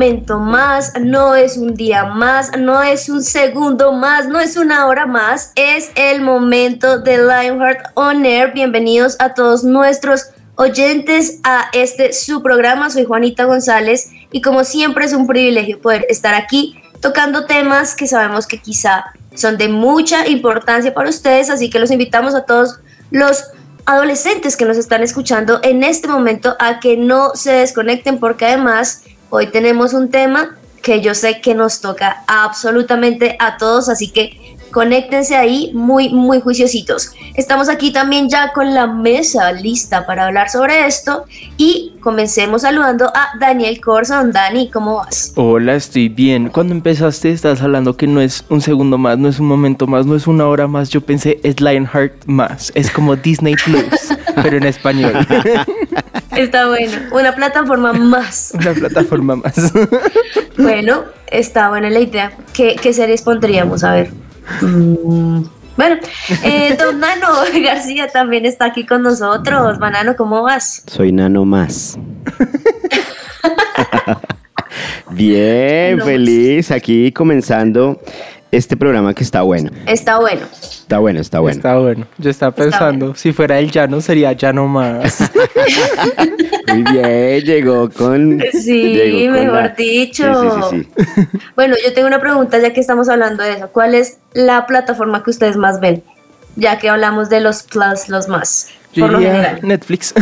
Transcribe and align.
momento 0.00 0.38
más, 0.38 0.94
no 0.98 1.34
es 1.34 1.58
un 1.58 1.74
día 1.74 2.06
más, 2.06 2.52
no 2.58 2.82
es 2.82 3.10
un 3.10 3.22
segundo 3.22 3.92
más, 3.92 4.26
no 4.28 4.40
es 4.40 4.56
una 4.56 4.86
hora 4.86 5.04
más, 5.04 5.52
es 5.56 5.90
el 5.94 6.22
momento 6.22 7.00
de 7.00 7.18
Lionheart 7.18 7.90
On 7.92 8.24
Air. 8.24 8.54
Bienvenidos 8.54 9.16
a 9.18 9.34
todos 9.34 9.62
nuestros 9.62 10.30
oyentes 10.54 11.40
a 11.44 11.66
este 11.74 12.14
su 12.14 12.42
programa. 12.42 12.88
Soy 12.88 13.04
Juanita 13.04 13.44
González 13.44 14.08
y 14.32 14.40
como 14.40 14.64
siempre 14.64 15.04
es 15.04 15.12
un 15.12 15.26
privilegio 15.26 15.78
poder 15.82 16.06
estar 16.08 16.32
aquí 16.32 16.80
tocando 17.02 17.44
temas 17.44 17.94
que 17.94 18.06
sabemos 18.06 18.46
que 18.46 18.56
quizá 18.56 19.04
son 19.34 19.58
de 19.58 19.68
mucha 19.68 20.26
importancia 20.26 20.94
para 20.94 21.10
ustedes, 21.10 21.50
así 21.50 21.68
que 21.68 21.78
los 21.78 21.90
invitamos 21.90 22.34
a 22.34 22.46
todos 22.46 22.80
los 23.10 23.44
adolescentes 23.84 24.56
que 24.56 24.64
nos 24.64 24.78
están 24.78 25.02
escuchando 25.02 25.60
en 25.62 25.84
este 25.84 26.08
momento 26.08 26.56
a 26.58 26.80
que 26.80 26.96
no 26.96 27.32
se 27.34 27.52
desconecten 27.52 28.18
porque 28.18 28.46
además 28.46 29.02
hoy 29.30 29.46
tenemos 29.46 29.94
un 29.94 30.10
tema 30.10 30.56
que 30.82 31.00
yo 31.00 31.14
sé 31.14 31.40
que 31.40 31.54
nos 31.54 31.80
toca 31.80 32.24
absolutamente 32.26 33.36
a 33.38 33.56
todos, 33.56 33.88
así 33.88 34.08
que 34.10 34.50
Conéctense 34.70 35.34
ahí 35.34 35.72
muy, 35.74 36.10
muy 36.10 36.40
juiciositos. 36.40 37.12
Estamos 37.34 37.68
aquí 37.68 37.92
también 37.92 38.28
ya 38.28 38.52
con 38.52 38.72
la 38.72 38.86
mesa 38.86 39.50
lista 39.52 40.06
para 40.06 40.26
hablar 40.26 40.48
sobre 40.48 40.86
esto 40.86 41.24
y 41.56 41.94
comencemos 42.00 42.62
saludando 42.62 43.06
a 43.06 43.36
Daniel 43.40 43.80
Corson. 43.80 44.30
Dani, 44.30 44.70
¿cómo 44.70 44.96
vas? 44.96 45.32
Hola, 45.34 45.74
estoy 45.74 46.08
bien. 46.08 46.50
Cuando 46.50 46.72
empezaste 46.72 47.32
estás 47.32 47.60
hablando 47.62 47.96
que 47.96 48.06
no 48.06 48.20
es 48.20 48.44
un 48.48 48.60
segundo 48.60 48.96
más, 48.96 49.18
no 49.18 49.28
es 49.28 49.40
un 49.40 49.46
momento 49.46 49.88
más, 49.88 50.06
no 50.06 50.14
es 50.14 50.28
una 50.28 50.46
hora 50.46 50.68
más. 50.68 50.88
Yo 50.90 51.00
pensé 51.00 51.40
es 51.42 51.60
Lionheart 51.60 52.26
más. 52.26 52.70
Es 52.76 52.90
como 52.90 53.16
Disney 53.16 53.56
Plus, 53.56 54.16
pero 54.36 54.56
en 54.56 54.64
español. 54.66 55.26
Está 56.36 56.68
bueno. 56.68 56.92
Una 57.12 57.34
plataforma 57.34 57.92
más. 57.92 58.52
Una 58.54 58.72
plataforma 58.72 59.36
más. 59.36 59.72
bueno, 60.56 61.04
está 61.26 61.68
buena 61.68 61.90
la 61.90 62.00
idea. 62.00 62.32
¿Qué, 62.52 62.76
qué 62.80 62.92
series 62.92 63.22
pondríamos? 63.22 63.84
A 63.84 63.94
ver. 63.94 64.10
Mm, 64.62 65.44
bueno, 65.76 65.96
eh, 66.44 66.76
don 66.78 67.00
Nano 67.00 67.28
García 67.64 68.08
también 68.08 68.46
está 68.46 68.66
aquí 68.66 68.84
con 68.84 69.02
nosotros. 69.02 69.78
Banano, 69.78 70.16
¿cómo 70.16 70.42
vas? 70.42 70.82
Soy 70.86 71.12
Nano 71.12 71.44
más. 71.44 71.98
Bien, 75.10 76.00
feliz. 76.00 76.70
Aquí 76.70 77.12
comenzando 77.12 78.00
este 78.52 78.76
programa 78.76 79.14
que 79.14 79.22
está 79.22 79.42
bueno. 79.42 79.70
Está 79.86 80.18
bueno. 80.18 80.42
Está 80.52 80.98
bueno, 80.98 81.20
está 81.20 81.40
bueno. 81.40 81.56
Está 81.56 81.78
bueno. 81.78 82.06
Yo 82.18 82.30
estaba 82.30 82.54
pensando, 82.54 83.14
si 83.14 83.32
fuera 83.32 83.58
el 83.58 83.70
llano, 83.70 84.00
sería 84.00 84.32
llano 84.32 84.66
más. 84.66 85.30
Muy 86.68 86.82
bien, 86.82 87.40
llegó 87.44 87.90
con. 87.90 88.42
Sí, 88.52 89.28
mejor 89.30 89.74
dicho. 89.76 90.70
Sí, 90.70 90.88
sí, 90.94 91.28
bueno, 91.56 91.76
yo 91.84 91.92
tengo 91.92 92.08
una 92.08 92.20
pregunta 92.20 92.58
ya 92.58 92.72
que 92.72 92.80
estamos 92.80 93.08
hablando 93.08 93.42
de 93.42 93.52
eso. 93.54 93.68
¿Cuál 93.68 93.94
es 93.94 94.18
la 94.32 94.66
plataforma 94.66 95.22
que 95.22 95.30
ustedes 95.30 95.56
más 95.56 95.80
ven? 95.80 96.02
Ya 96.56 96.78
que 96.78 96.88
hablamos 96.88 97.30
de 97.30 97.40
los 97.40 97.62
plus, 97.62 98.08
los 98.08 98.28
más. 98.28 98.68
Yo 98.92 99.04
por 99.04 99.12
lo 99.12 99.18
general. 99.20 99.60
Netflix. 99.62 100.12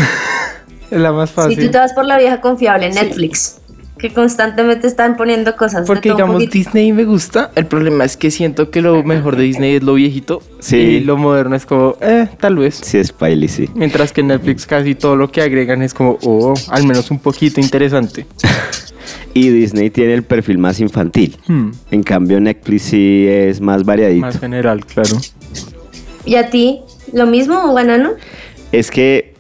es 0.91 0.99
la 0.99 1.13
más 1.13 1.31
fácil. 1.31 1.57
Si 1.57 1.67
tú 1.67 1.71
te 1.71 1.79
vas 1.79 1.93
por 1.95 2.05
la 2.05 2.19
vieja 2.19 2.41
confiable, 2.41 2.91
Netflix 2.91 3.59
que 3.99 4.13
constantemente 4.13 4.87
están 4.87 5.17
poniendo 5.17 5.57
cosas. 5.57 5.87
Porque 5.87 6.11
digamos 6.11 6.49
Disney 6.49 6.93
me 6.93 7.05
gusta, 7.05 7.51
el 7.55 7.67
problema 7.67 8.05
es 8.05 8.17
que 8.17 8.31
siento 8.31 8.71
que 8.71 8.81
lo 8.81 9.03
mejor 9.03 9.37
de 9.37 9.45
Disney 9.45 9.77
es 9.77 9.83
lo 9.83 9.95
viejito 9.95 10.41
sí. 10.61 10.77
y 10.77 11.01
lo 11.01 11.17
moderno 11.17 11.57
es 11.57 11.67
como, 11.67 11.97
eh, 12.01 12.29
tal 12.39 12.57
vez. 12.57 12.81
Sí, 12.83 12.99
es 12.99 13.13
Piley, 13.13 13.49
sí. 13.49 13.69
Mientras 13.75 14.13
que 14.13 14.23
Netflix 14.23 14.67
casi 14.67 14.95
todo 14.95 15.17
lo 15.17 15.31
que 15.31 15.43
agregan 15.43 15.83
es 15.83 15.93
como, 15.93 16.19
oh, 16.23 16.55
al 16.69 16.85
menos 16.85 17.11
un 17.11 17.19
poquito 17.19 17.61
interesante. 17.61 18.27
y 19.35 19.51
Disney 19.51 19.91
tiene 19.91 20.15
el 20.15 20.23
perfil 20.23 20.59
más 20.59 20.81
infantil. 20.81 21.37
Hmm. 21.47 21.71
En 21.91 22.03
cambio 22.03 22.41
Netflix 22.41 22.83
sí 22.83 23.27
es 23.29 23.61
más 23.61 23.85
variadito. 23.85 24.27
Más 24.27 24.39
general, 24.39 24.85
claro. 24.87 25.17
¿Y 26.25 26.37
a 26.37 26.51
ti? 26.51 26.81
¿Lo 27.13 27.27
mismo, 27.27 27.73
Banano? 27.73 28.13
Es 28.73 28.91
que 28.91 29.35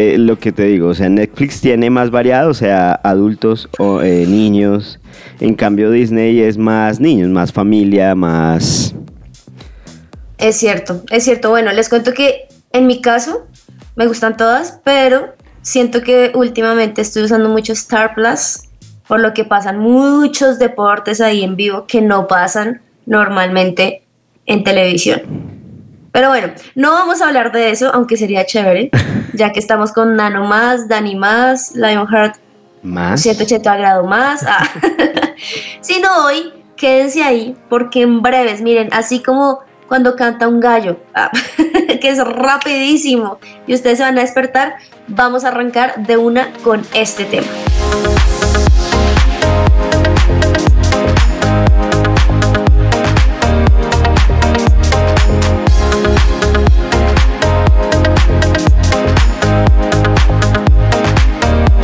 eh, 0.00 0.16
lo 0.16 0.38
que 0.38 0.50
te 0.50 0.64
digo, 0.64 0.88
o 0.88 0.94
sea, 0.94 1.10
Netflix 1.10 1.60
tiene 1.60 1.90
más 1.90 2.10
variado, 2.10 2.48
o 2.48 2.54
sea, 2.54 2.92
adultos 2.92 3.68
o 3.78 4.00
eh, 4.00 4.24
niños. 4.26 4.98
En 5.40 5.54
cambio, 5.54 5.90
Disney 5.90 6.40
es 6.40 6.56
más 6.56 7.00
niños, 7.00 7.28
más 7.28 7.52
familia, 7.52 8.14
más. 8.14 8.94
Es 10.38 10.56
cierto, 10.56 11.02
es 11.10 11.24
cierto. 11.24 11.50
Bueno, 11.50 11.70
les 11.72 11.90
cuento 11.90 12.14
que 12.14 12.48
en 12.72 12.86
mi 12.86 13.02
caso 13.02 13.46
me 13.94 14.06
gustan 14.06 14.38
todas, 14.38 14.80
pero 14.84 15.34
siento 15.60 16.00
que 16.00 16.32
últimamente 16.34 17.02
estoy 17.02 17.24
usando 17.24 17.50
mucho 17.50 17.74
Star 17.74 18.14
Plus, 18.14 18.62
por 19.06 19.20
lo 19.20 19.34
que 19.34 19.44
pasan 19.44 19.80
muchos 19.80 20.58
deportes 20.58 21.20
ahí 21.20 21.44
en 21.44 21.56
vivo 21.56 21.84
que 21.86 22.00
no 22.00 22.26
pasan 22.26 22.80
normalmente 23.04 24.02
en 24.46 24.64
televisión. 24.64 25.59
Pero 26.12 26.28
bueno, 26.28 26.52
no 26.74 26.92
vamos 26.92 27.20
a 27.20 27.28
hablar 27.28 27.52
de 27.52 27.70
eso, 27.70 27.90
aunque 27.94 28.16
sería 28.16 28.44
chévere, 28.44 28.90
ya 29.32 29.52
que 29.52 29.60
estamos 29.60 29.92
con 29.92 30.16
Nano 30.16 30.46
más, 30.46 30.88
Dani 30.88 31.14
más, 31.14 31.74
Lionheart 31.74 32.36
más, 32.82 33.20
180 33.22 33.76
grados 33.76 34.08
más. 34.08 34.44
Ah. 34.46 34.68
si 35.80 36.00
no 36.00 36.24
hoy, 36.24 36.52
quédense 36.76 37.22
ahí, 37.22 37.56
porque 37.68 38.02
en 38.02 38.22
breves, 38.22 38.62
miren, 38.62 38.88
así 38.92 39.22
como 39.22 39.60
cuando 39.86 40.16
canta 40.16 40.48
un 40.48 40.60
gallo, 40.60 40.98
ah, 41.14 41.30
que 42.00 42.08
es 42.08 42.18
rapidísimo, 42.24 43.38
y 43.66 43.74
ustedes 43.74 43.98
se 43.98 44.04
van 44.04 44.18
a 44.18 44.22
despertar, 44.22 44.76
vamos 45.08 45.44
a 45.44 45.48
arrancar 45.48 46.06
de 46.06 46.16
una 46.16 46.52
con 46.62 46.82
este 46.94 47.24
tema. 47.24 47.48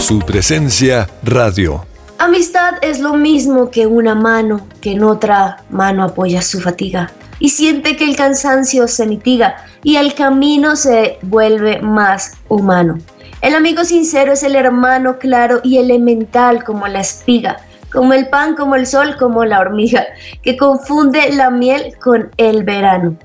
Su 0.06 0.20
presencia 0.20 1.10
radio. 1.24 1.84
Amistad 2.18 2.74
es 2.80 3.00
lo 3.00 3.14
mismo 3.14 3.72
que 3.72 3.88
una 3.88 4.14
mano 4.14 4.64
que 4.80 4.92
en 4.92 5.02
otra 5.02 5.64
mano 5.68 6.04
apoya 6.04 6.42
su 6.42 6.60
fatiga 6.60 7.10
y 7.40 7.48
siente 7.48 7.96
que 7.96 8.04
el 8.04 8.14
cansancio 8.14 8.86
se 8.86 9.04
mitiga 9.04 9.56
y 9.82 9.96
el 9.96 10.14
camino 10.14 10.76
se 10.76 11.18
vuelve 11.22 11.82
más 11.82 12.34
humano. 12.48 12.98
El 13.40 13.56
amigo 13.56 13.84
sincero 13.84 14.34
es 14.34 14.44
el 14.44 14.54
hermano 14.54 15.18
claro 15.18 15.58
y 15.64 15.78
elemental 15.78 16.62
como 16.62 16.86
la 16.86 17.00
espiga, 17.00 17.56
como 17.92 18.12
el 18.12 18.28
pan, 18.28 18.54
como 18.54 18.76
el 18.76 18.86
sol, 18.86 19.16
como 19.18 19.44
la 19.44 19.58
hormiga, 19.58 20.06
que 20.40 20.56
confunde 20.56 21.32
la 21.32 21.50
miel 21.50 21.96
con 22.00 22.30
el 22.36 22.62
verano. 22.62 23.16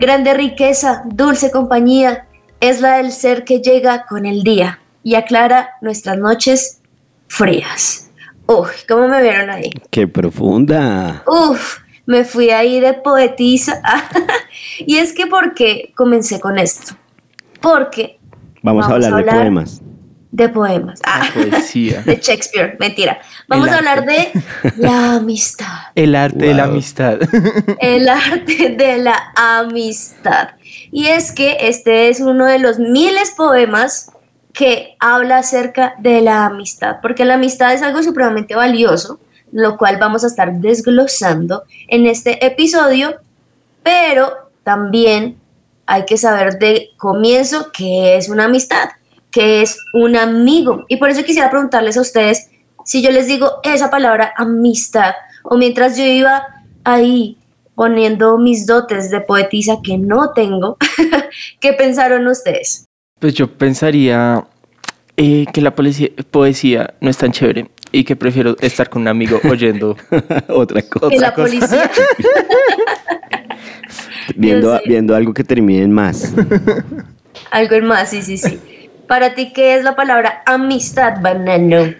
Grande 0.00 0.34
riqueza, 0.34 1.04
dulce 1.06 1.52
compañía, 1.52 2.26
es 2.58 2.80
la 2.80 2.96
del 2.96 3.12
ser 3.12 3.44
que 3.44 3.60
llega 3.60 4.04
con 4.06 4.26
el 4.26 4.42
día 4.42 4.80
y 5.04 5.14
aclara 5.14 5.76
nuestras 5.82 6.18
noches 6.18 6.80
frías. 7.28 8.10
Uf, 8.46 8.70
¿cómo 8.88 9.06
me 9.06 9.22
vieron 9.22 9.50
ahí? 9.50 9.70
¡Qué 9.90 10.08
profunda! 10.08 11.22
Uf, 11.26 11.78
me 12.06 12.24
fui 12.24 12.50
ahí 12.50 12.80
de 12.80 12.94
poetisa. 12.94 13.80
y 14.78 14.96
es 14.96 15.12
que, 15.12 15.26
¿por 15.26 15.54
qué 15.54 15.92
comencé 15.94 16.40
con 16.40 16.58
esto? 16.58 16.96
Porque... 17.60 18.18
Vamos, 18.62 18.86
a, 18.86 18.94
hablar 18.94 19.24
de 19.24 19.30
poemas. 19.30 19.82
De 20.30 20.48
poemas. 20.48 21.00
Ah, 21.04 21.28
poesía. 21.32 22.02
De 22.06 22.16
Shakespeare, 22.16 22.76
mentira. 22.80 23.20
Vamos 23.46 23.68
a 23.68 23.78
hablar 23.78 24.06
de 24.06 24.32
la 24.78 25.16
amistad. 25.16 25.66
El 25.94 26.14
arte 26.14 26.46
de 26.46 26.54
la 26.54 26.64
amistad. 26.64 27.18
El 27.78 28.08
arte 28.08 28.70
de 28.70 28.98
la 28.98 29.32
amistad. 29.36 30.50
Y 30.90 31.06
es 31.06 31.30
que 31.30 31.58
este 31.60 32.08
es 32.08 32.20
uno 32.20 32.46
de 32.46 32.58
los 32.58 32.78
miles 32.78 33.32
poemas 33.36 34.10
que 34.54 34.96
habla 35.00 35.38
acerca 35.38 35.96
de 35.98 36.20
la 36.20 36.46
amistad, 36.46 36.96
porque 37.02 37.24
la 37.24 37.34
amistad 37.34 37.74
es 37.74 37.82
algo 37.82 38.02
supremamente 38.02 38.54
valioso, 38.54 39.18
lo 39.52 39.76
cual 39.76 39.98
vamos 39.98 40.24
a 40.24 40.28
estar 40.28 40.52
desglosando 40.54 41.64
en 41.88 42.06
este 42.06 42.44
episodio, 42.46 43.16
pero 43.82 44.32
también 44.62 45.36
hay 45.86 46.04
que 46.06 46.16
saber 46.16 46.58
de 46.58 46.90
comienzo 46.96 47.72
qué 47.72 48.16
es 48.16 48.28
una 48.28 48.44
amistad, 48.44 48.90
que 49.30 49.60
es 49.60 49.76
un 49.92 50.16
amigo. 50.16 50.84
Y 50.88 50.96
por 50.96 51.10
eso 51.10 51.24
quisiera 51.24 51.50
preguntarles 51.50 51.96
a 51.96 52.02
ustedes, 52.02 52.48
si 52.84 53.02
yo 53.02 53.10
les 53.10 53.26
digo 53.26 53.58
esa 53.64 53.90
palabra 53.90 54.32
amistad, 54.36 55.14
o 55.42 55.56
mientras 55.56 55.96
yo 55.96 56.04
iba 56.04 56.46
ahí 56.84 57.38
poniendo 57.74 58.38
mis 58.38 58.66
dotes 58.66 59.10
de 59.10 59.20
poetisa 59.20 59.78
que 59.82 59.98
no 59.98 60.32
tengo, 60.32 60.78
¿qué 61.60 61.72
pensaron 61.72 62.26
ustedes? 62.28 62.86
Pues 63.18 63.34
yo 63.34 63.50
pensaría 63.50 64.46
eh, 65.16 65.46
que 65.52 65.60
la 65.60 65.74
poesía, 65.74 66.08
poesía 66.30 66.94
no 67.00 67.10
es 67.10 67.16
tan 67.16 67.32
chévere 67.32 67.70
y 67.92 68.04
que 68.04 68.16
prefiero 68.16 68.56
estar 68.60 68.90
con 68.90 69.02
un 69.02 69.08
amigo 69.08 69.40
oyendo 69.48 69.96
Otra 70.48 70.82
cosa. 70.82 71.08
Que 71.08 71.18
la 71.18 71.34
policía. 71.34 71.90
Viendo, 74.36 74.80
viendo 74.86 75.14
algo 75.14 75.34
que 75.34 75.44
termine 75.44 75.82
en 75.82 75.92
más. 75.92 76.32
Algo 77.50 77.86
más, 77.86 78.08
sí, 78.08 78.22
sí, 78.22 78.38
sí. 78.38 78.58
Para 79.06 79.34
ti, 79.34 79.52
¿qué 79.52 79.76
es 79.76 79.84
la 79.84 79.94
palabra 79.94 80.42
amistad, 80.46 81.20
banano? 81.20 81.94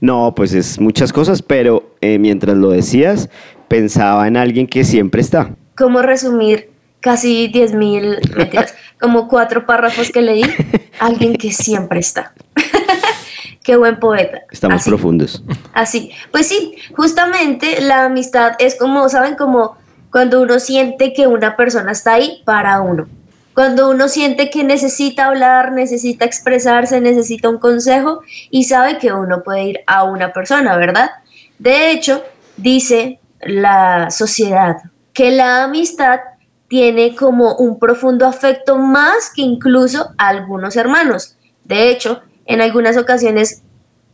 No, 0.00 0.34
pues 0.34 0.52
es 0.52 0.80
muchas 0.80 1.12
cosas, 1.12 1.40
pero 1.40 1.94
eh, 2.00 2.18
mientras 2.18 2.56
lo 2.56 2.70
decías, 2.70 3.30
pensaba 3.68 4.26
en 4.26 4.36
alguien 4.36 4.66
que 4.66 4.84
siempre 4.84 5.20
está. 5.20 5.54
¿Cómo 5.76 6.02
resumir 6.02 6.70
casi 7.00 7.48
10 7.48 7.74
mil, 7.74 8.18
mentiras, 8.36 8.74
como 9.00 9.28
cuatro 9.28 9.66
párrafos 9.66 10.10
que 10.10 10.22
leí? 10.22 10.42
Alguien 10.98 11.36
que 11.36 11.52
siempre 11.52 12.00
está. 12.00 12.32
Qué 13.62 13.76
buen 13.76 13.98
poeta. 13.98 14.42
Estamos 14.50 14.80
Así. 14.80 14.90
profundos. 14.90 15.42
Así, 15.74 16.10
pues 16.32 16.46
sí, 16.46 16.74
justamente 16.96 17.80
la 17.80 18.04
amistad 18.04 18.52
es 18.58 18.76
como, 18.76 19.08
¿saben? 19.08 19.34
Como 19.34 19.76
cuando 20.10 20.40
uno 20.40 20.58
siente 20.58 21.12
que 21.12 21.26
una 21.26 21.56
persona 21.56 21.92
está 21.92 22.14
ahí 22.14 22.42
para 22.44 22.80
uno. 22.80 23.08
Cuando 23.54 23.90
uno 23.90 24.08
siente 24.08 24.50
que 24.50 24.64
necesita 24.64 25.26
hablar, 25.26 25.72
necesita 25.72 26.24
expresarse, 26.24 27.00
necesita 27.00 27.48
un 27.48 27.58
consejo 27.58 28.20
y 28.50 28.64
sabe 28.64 28.98
que 28.98 29.12
uno 29.12 29.42
puede 29.42 29.64
ir 29.64 29.80
a 29.86 30.04
una 30.04 30.32
persona, 30.32 30.76
¿verdad? 30.76 31.10
De 31.58 31.90
hecho, 31.90 32.22
dice 32.56 33.20
la 33.40 34.10
sociedad 34.10 34.76
que 35.12 35.32
la 35.32 35.64
amistad 35.64 36.20
tiene 36.68 37.16
como 37.16 37.56
un 37.56 37.78
profundo 37.78 38.26
afecto 38.26 38.76
más 38.76 39.32
que 39.34 39.42
incluso 39.42 40.10
algunos 40.18 40.76
hermanos. 40.76 41.36
De 41.64 41.90
hecho, 41.90 42.22
en 42.44 42.60
algunas 42.60 42.96
ocasiones 42.96 43.62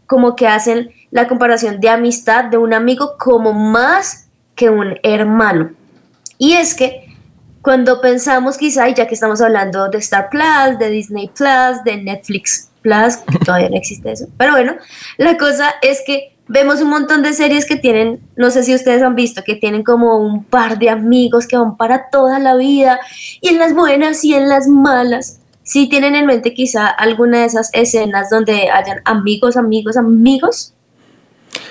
como 0.06 0.36
que 0.36 0.46
hacen 0.46 0.90
la 1.10 1.28
comparación 1.28 1.80
de 1.80 1.88
amistad 1.88 2.44
de 2.44 2.58
un 2.58 2.74
amigo 2.74 3.16
como 3.18 3.52
más 3.52 4.28
que 4.54 4.70
un 4.70 4.98
hermano. 5.02 5.72
Y 6.38 6.52
es 6.52 6.74
que 6.74 7.04
cuando 7.62 8.00
pensamos 8.00 8.58
quizá, 8.58 8.88
y 8.88 8.94
ya 8.94 9.06
que 9.06 9.14
estamos 9.14 9.40
hablando 9.40 9.88
de 9.88 9.98
Star 9.98 10.28
Plus, 10.28 10.78
de 10.78 10.90
Disney 10.90 11.28
Plus, 11.28 11.82
de 11.84 11.96
Netflix 11.96 12.70
Plus, 12.82 13.16
que 13.16 13.38
todavía 13.38 13.70
no 13.70 13.76
existe 13.76 14.12
eso, 14.12 14.26
pero 14.36 14.52
bueno, 14.52 14.74
la 15.16 15.38
cosa 15.38 15.74
es 15.80 16.02
que 16.06 16.33
vemos 16.48 16.80
un 16.80 16.90
montón 16.90 17.22
de 17.22 17.32
series 17.32 17.66
que 17.66 17.76
tienen, 17.76 18.20
no 18.36 18.50
sé 18.50 18.62
si 18.62 18.74
ustedes 18.74 19.02
han 19.02 19.14
visto, 19.14 19.42
que 19.44 19.54
tienen 19.54 19.82
como 19.82 20.18
un 20.18 20.44
par 20.44 20.78
de 20.78 20.90
amigos 20.90 21.46
que 21.46 21.56
van 21.56 21.76
para 21.76 22.10
toda 22.10 22.38
la 22.38 22.56
vida, 22.56 23.00
y 23.40 23.48
en 23.48 23.58
las 23.58 23.74
buenas 23.74 24.24
y 24.24 24.34
en 24.34 24.48
las 24.48 24.68
malas. 24.68 25.40
Si 25.62 25.88
tienen 25.88 26.14
en 26.14 26.26
mente 26.26 26.52
quizá 26.52 26.86
alguna 26.86 27.40
de 27.40 27.46
esas 27.46 27.70
escenas 27.72 28.28
donde 28.28 28.68
hayan 28.70 29.00
amigos, 29.04 29.56
amigos, 29.56 29.96
amigos. 29.96 30.74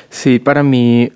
Sí, 0.10 0.40
para 0.40 0.64
mí, 0.64 1.12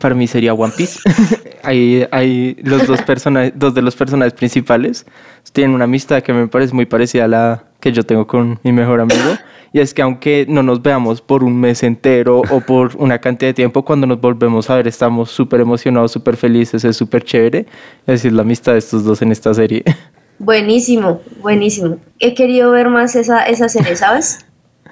para 0.00 0.14
mí 0.14 0.26
sería 0.26 0.54
One 0.54 0.72
Piece. 0.76 1.00
hay, 1.62 2.06
hay 2.10 2.56
los 2.62 2.86
dos 2.86 3.02
personajes, 3.02 3.52
dos 3.54 3.74
de 3.74 3.82
los 3.82 3.94
personajes 3.94 4.32
principales 4.32 5.06
tienen 5.52 5.74
una 5.74 5.84
amistad 5.84 6.22
que 6.22 6.32
me 6.32 6.48
parece 6.48 6.74
muy 6.74 6.86
parecida 6.86 7.24
a 7.24 7.28
la 7.28 7.64
que 7.80 7.92
yo 7.92 8.02
tengo 8.02 8.26
con 8.26 8.58
mi 8.62 8.72
mejor 8.72 9.00
amigo. 9.00 9.38
Y 9.74 9.80
es 9.80 9.92
que 9.92 10.02
aunque 10.02 10.46
no 10.48 10.62
nos 10.62 10.80
veamos 10.80 11.20
por 11.20 11.42
un 11.42 11.58
mes 11.58 11.82
entero 11.82 12.42
o 12.48 12.60
por 12.60 12.94
una 12.98 13.18
cantidad 13.18 13.48
de 13.48 13.54
tiempo, 13.54 13.84
cuando 13.84 14.06
nos 14.06 14.20
volvemos 14.20 14.70
a 14.70 14.76
ver 14.76 14.86
estamos 14.86 15.32
súper 15.32 15.60
emocionados, 15.60 16.12
súper 16.12 16.36
felices, 16.36 16.84
es 16.84 16.96
súper 16.96 17.24
chévere. 17.24 17.66
Es 18.06 18.22
decir, 18.22 18.32
la 18.32 18.42
amistad 18.42 18.74
de 18.74 18.78
estos 18.78 19.02
dos 19.02 19.20
en 19.20 19.32
esta 19.32 19.52
serie. 19.52 19.82
Buenísimo, 20.38 21.20
buenísimo. 21.40 21.96
He 22.20 22.34
querido 22.34 22.70
ver 22.70 22.88
más 22.88 23.14
esa, 23.14 23.44
esa 23.46 23.68
serie, 23.68 23.94
¿sabes? 23.94 24.44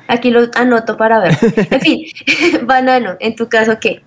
Aquí 0.06 0.31
lo 0.31 0.43
anoto 0.55 0.96
para 0.96 1.19
ver. 1.19 1.37
En 1.70 1.81
fin, 1.81 2.06
Banano, 2.67 3.17
en 3.19 3.35
tu 3.35 3.49
caso, 3.49 3.78
¿qué? 3.81 4.02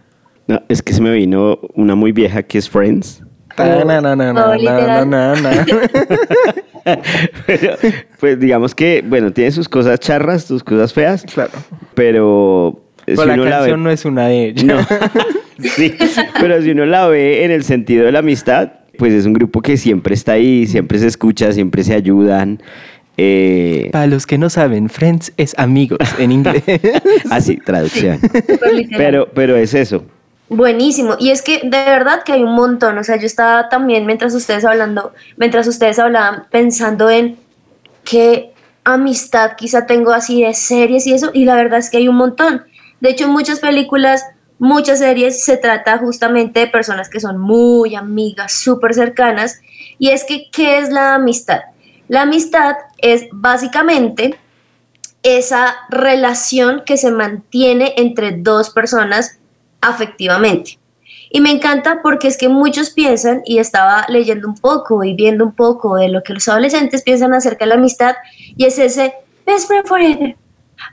No, 0.48 0.62
es 0.70 0.82
que 0.82 0.94
se 0.94 1.02
me 1.02 1.12
vino 1.12 1.60
una 1.74 1.96
muy 1.96 2.14
vieja 2.14 2.42
que 2.42 2.58
es 2.58 2.70
Friends. 2.70 3.22
Pero, 7.46 7.78
pues 8.20 8.40
digamos 8.40 8.76
que, 8.76 9.04
bueno, 9.08 9.32
tiene 9.32 9.52
sus 9.52 9.68
cosas 9.70 10.00
charras, 10.00 10.44
sus 10.44 10.64
cosas 10.64 10.94
feas, 10.94 11.24
Claro. 11.24 11.52
pero 11.94 12.82
si 13.08 13.16
Pero 13.16 13.26
la 13.26 13.34
uno 13.34 13.44
la 13.46 13.50
ve... 13.50 13.56
canción 13.58 13.84
no 13.84 13.90
es 13.92 14.06
una 14.06 14.28
de 14.28 14.46
ellas. 14.50 14.64
No. 14.66 14.78
sí, 15.60 15.96
pero 16.40 16.62
si 16.62 16.72
uno 16.72 16.86
la 16.86 17.08
ve 17.08 17.46
en 17.46 17.52
el 17.52 17.64
sentido 17.64 18.06
de 18.06 18.12
la 18.12 18.20
amistad, 18.20 18.72
pues 18.98 19.14
es 19.14 19.26
un 19.26 19.34
grupo 19.34 19.62
que 19.62 19.78
siempre 19.78 20.14
está 20.14 20.34
ahí, 20.34 20.68
siempre 20.68 21.00
se 21.00 21.08
escucha, 21.08 21.52
siempre 21.54 21.84
se 21.84 21.94
ayudan. 21.94 22.62
Eh, 23.18 23.90
Para 23.94 24.08
los 24.08 24.26
que 24.28 24.38
no 24.38 24.50
saben, 24.50 24.90
Friends 24.90 25.32
es 25.38 25.56
amigos 25.58 26.00
en 26.20 26.34
inglés. 26.34 26.64
así, 27.32 27.56
traducción. 27.58 28.20
Súper 28.20 28.74
literal. 28.74 28.98
Pero, 28.98 29.30
pero 29.34 29.56
es 29.56 29.74
eso. 29.74 30.04
Buenísimo. 30.50 31.16
Y 31.20 31.32
es 31.32 31.42
que 31.42 31.62
de 31.64 31.70
verdad 31.70 32.24
que 32.24 32.34
hay 32.34 32.44
un 32.44 32.54
montón. 32.54 32.98
O 32.98 33.04
sea, 33.04 33.18
yo 33.18 33.26
estaba 33.26 33.70
también 33.70 34.06
mientras 34.06 34.34
ustedes 34.36 34.64
hablando, 34.64 35.14
mientras 35.38 35.68
ustedes 35.68 35.98
hablaban, 35.98 36.46
pensando 36.52 37.10
en 37.10 37.38
qué 38.04 38.54
amistad 38.84 39.56
quizá 39.58 39.88
tengo 39.88 40.12
así 40.12 40.44
de 40.44 40.54
series 40.54 41.08
y 41.08 41.14
eso. 41.14 41.32
Y 41.34 41.46
la 41.46 41.56
verdad 41.56 41.80
es 41.80 41.90
que 41.90 41.98
hay 41.98 42.08
un 42.08 42.16
montón. 42.16 42.64
De 43.00 43.10
hecho, 43.10 43.28
muchas 43.28 43.60
películas, 43.60 44.24
muchas 44.60 45.00
series 45.00 45.44
se 45.44 45.58
trata 45.58 45.98
justamente 45.98 46.60
de 46.62 46.68
personas 46.68 47.10
que 47.10 47.20
son 47.20 47.40
muy 47.40 47.96
amigas, 47.96 48.54
súper 48.54 48.94
cercanas. 48.94 49.60
Y 49.98 50.10
es 50.10 50.24
que, 50.24 50.50
¿qué 50.52 50.78
es 50.78 50.90
la 50.90 51.16
amistad? 51.16 51.62
La 52.08 52.22
amistad 52.22 52.76
es 53.00 53.26
básicamente 53.32 54.38
esa 55.24 55.76
relación 55.90 56.84
que 56.86 56.98
se 56.98 57.10
mantiene 57.10 57.96
entre 57.98 58.32
dos 58.32 58.70
personas 58.70 59.40
afectivamente. 59.88 60.80
Y 61.30 61.42
me 61.42 61.52
encanta 61.52 62.02
porque 62.02 62.28
es 62.28 62.38
que 62.38 62.48
muchos 62.50 62.92
piensan, 62.92 63.42
y 63.46 63.60
estaba 63.60 64.06
leyendo 64.08 64.48
un 64.48 64.56
poco 64.56 65.04
y 65.04 65.14
viendo 65.16 65.44
un 65.44 65.54
poco 65.54 65.96
de 65.98 66.10
lo 66.10 66.24
que 66.24 66.34
los 66.34 66.48
adolescentes 66.48 67.04
piensan 67.04 67.34
acerca 67.34 67.66
de 67.66 67.70
la 67.70 67.76
amistad, 67.76 68.16
y 68.56 68.66
es 68.66 68.80
ese 68.80 69.14
best 69.46 69.68
friend 69.68 69.86
forever, 69.86 70.38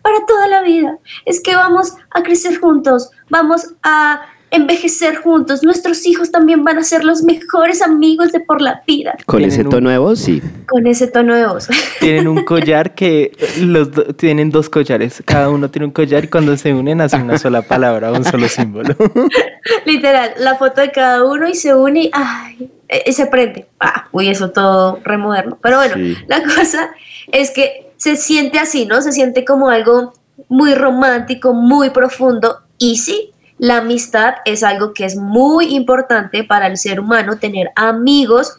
para 0.02 0.26
toda 0.26 0.48
la 0.48 0.62
vida. 0.62 0.98
Es 1.24 1.40
que 1.40 1.54
vamos 1.54 1.94
a 2.10 2.22
crecer 2.22 2.58
juntos, 2.58 3.10
vamos 3.30 3.74
a 3.82 4.22
envejecer 4.52 5.16
juntos, 5.16 5.62
nuestros 5.64 6.06
hijos 6.06 6.30
también 6.30 6.62
van 6.62 6.78
a 6.78 6.84
ser 6.84 7.04
los 7.04 7.22
mejores 7.22 7.82
amigos 7.82 8.30
de 8.32 8.38
por 8.40 8.60
la 8.62 8.82
vida, 8.86 9.14
Con 9.26 9.42
ese 9.42 9.62
un- 9.62 9.70
tono 9.70 9.90
de 9.90 9.98
voz, 9.98 10.20
sí. 10.20 10.40
con 10.68 10.86
ese 10.86 11.06
tono 11.08 11.34
de 11.34 11.46
voz. 11.46 11.68
tienen 12.00 12.28
un 12.28 12.44
collar 12.44 12.94
que 12.94 13.32
los 13.60 13.90
do- 13.90 14.04
tienen 14.14 14.50
dos 14.50 14.68
collares. 14.68 15.22
Cada 15.24 15.48
uno 15.50 15.70
tiene 15.70 15.86
un 15.86 15.92
collar 15.92 16.24
y 16.24 16.28
cuando 16.28 16.56
se 16.56 16.72
unen 16.72 17.00
hacen 17.00 17.22
una 17.22 17.38
sola 17.38 17.62
palabra, 17.62 18.12
un 18.12 18.24
solo 18.24 18.46
símbolo. 18.48 18.94
Literal, 19.86 20.32
la 20.38 20.56
foto 20.56 20.80
de 20.80 20.90
cada 20.92 21.24
uno 21.24 21.48
y 21.48 21.54
se 21.54 21.74
une 21.74 22.04
y 22.04 22.10
ay, 22.12 22.70
eh, 22.88 23.12
se 23.12 23.26
prende. 23.26 23.66
Ah, 23.80 24.06
uy, 24.12 24.28
eso 24.28 24.50
todo 24.50 25.00
remoderno. 25.04 25.58
Pero 25.62 25.78
bueno, 25.78 25.94
Sí. 25.94 26.16
la 26.26 26.42
cosa 26.42 26.90
es 27.30 27.50
que 27.50 27.90
se 27.96 28.16
siente 28.16 28.58
así, 28.58 28.86
¿no? 28.86 29.00
Se 29.02 29.12
siente 29.12 29.44
como 29.44 29.68
algo 29.70 30.12
muy 30.48 30.74
romántico, 30.74 31.54
muy 31.54 31.90
profundo. 31.90 32.58
Y 32.78 32.96
sí, 32.98 33.30
la 33.62 33.76
amistad 33.76 34.34
es 34.44 34.64
algo 34.64 34.92
que 34.92 35.04
es 35.04 35.14
muy 35.14 35.76
importante 35.76 36.42
para 36.42 36.66
el 36.66 36.76
ser 36.76 36.98
humano, 36.98 37.38
tener 37.38 37.70
amigos, 37.76 38.58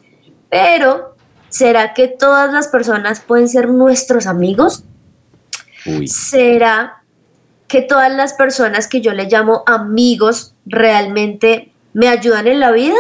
pero 0.50 1.18
¿será 1.50 1.94
que 1.94 2.08
todas 2.08 2.54
las 2.54 2.70
personas 2.70 3.20
pueden 3.20 3.50
ser 3.50 3.68
nuestros 3.68 4.28
amigos? 4.28 4.86
Uy. 5.86 6.08
¿Será 6.08 7.04
que 7.68 7.82
todas 7.82 8.14
las 8.14 8.32
personas 8.32 8.88
que 8.88 9.02
yo 9.02 9.12
le 9.12 9.26
llamo 9.26 9.66
amigos 9.68 10.56
realmente 10.66 11.74
me 11.92 12.08
ayudan 12.08 12.48
en 12.48 12.62
la 12.62 12.72
vida? 12.72 12.96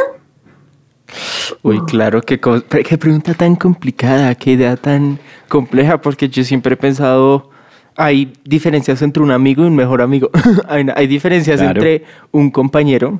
Uy, 1.62 1.86
claro, 1.86 2.22
qué, 2.22 2.38
qué 2.38 2.98
pregunta 2.98 3.34
tan 3.34 3.56
complicada, 3.56 4.36
qué 4.36 4.52
idea 4.52 4.76
tan 4.76 5.20
compleja, 5.48 6.02
porque 6.02 6.28
yo 6.28 6.44
siempre 6.44 6.74
he 6.74 6.78
pensado, 6.78 7.50
hay 7.96 8.34
diferencias 8.44 9.02
entre 9.02 9.22
un 9.24 9.32
amigo 9.32 9.64
y 9.64 9.68
un 9.68 9.76
mejor 9.76 10.02
amigo. 10.02 10.30
hay, 10.68 10.86
hay 10.96 11.08
diferencias 11.08 11.60
Claro. 11.60 11.80
entre 11.82 12.04
un 12.32 12.50
compañero, 12.52 13.20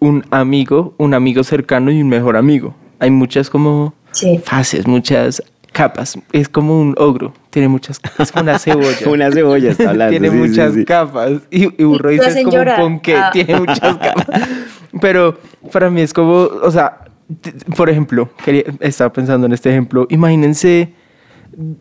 un 0.00 0.24
amigo, 0.30 0.94
un 0.98 1.14
amigo 1.14 1.42
cercano 1.44 1.90
y 1.90 2.00
un 2.00 2.08
mejor 2.08 2.36
amigo. 2.36 2.74
Hay 3.00 3.10
muchas 3.10 3.50
como 3.50 3.94
Sí. 4.12 4.40
fases, 4.42 4.86
muchas 4.86 5.42
capas. 5.72 6.18
Es 6.32 6.48
como 6.48 6.80
un 6.80 6.94
ogro, 6.98 7.32
tiene 7.50 7.68
muchas, 7.68 8.00
es 8.18 8.32
como 8.32 8.42
una 8.44 8.58
cebolla. 8.58 9.08
Una 9.10 9.30
cebolla 9.30 9.70
está 9.70 9.90
hablando. 9.90 10.10
tiene 10.10 10.30
sí, 10.30 10.36
muchas 10.36 10.74
sí. 10.74 10.84
capas. 10.84 11.32
Y, 11.50 11.64
y 11.80 11.84
burro 11.84 12.10
dice 12.10 12.28
es 12.28 12.36
como 12.44 12.50
llorar. 12.56 12.80
un 12.82 12.94
ponqué, 12.94 13.14
Ah. 13.16 13.30
tiene 13.32 13.58
muchas 13.60 13.78
capas. 13.98 14.26
Pero 15.00 15.38
para 15.72 15.90
mí 15.90 16.00
es 16.00 16.12
como, 16.14 16.34
o 16.62 16.70
sea, 16.70 17.04
por 17.76 17.90
ejemplo, 17.90 18.30
quería, 18.44 18.64
estaba 18.80 19.12
pensando 19.12 19.46
en 19.46 19.52
este 19.52 19.68
ejemplo, 19.70 20.06
imagínense 20.10 20.92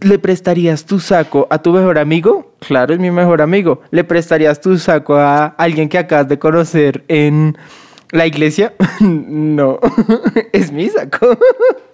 ¿Le 0.01 0.17
prestarías 0.17 0.85
tu 0.85 0.99
saco 0.99 1.45
a 1.51 1.61
tu 1.61 1.71
mejor 1.71 1.99
amigo? 1.99 2.53
Claro, 2.67 2.95
es 2.95 2.99
mi 2.99 3.11
mejor 3.11 3.43
amigo. 3.43 3.81
¿Le 3.91 4.03
prestarías 4.03 4.59
tu 4.59 4.75
saco 4.79 5.15
a 5.15 5.45
alguien 5.45 5.87
que 5.87 5.99
acabas 5.99 6.27
de 6.27 6.39
conocer 6.39 7.03
en 7.07 7.55
la 8.11 8.25
iglesia? 8.25 8.73
no, 9.01 9.79
es 10.51 10.71
mi 10.71 10.89
saco. 10.89 11.37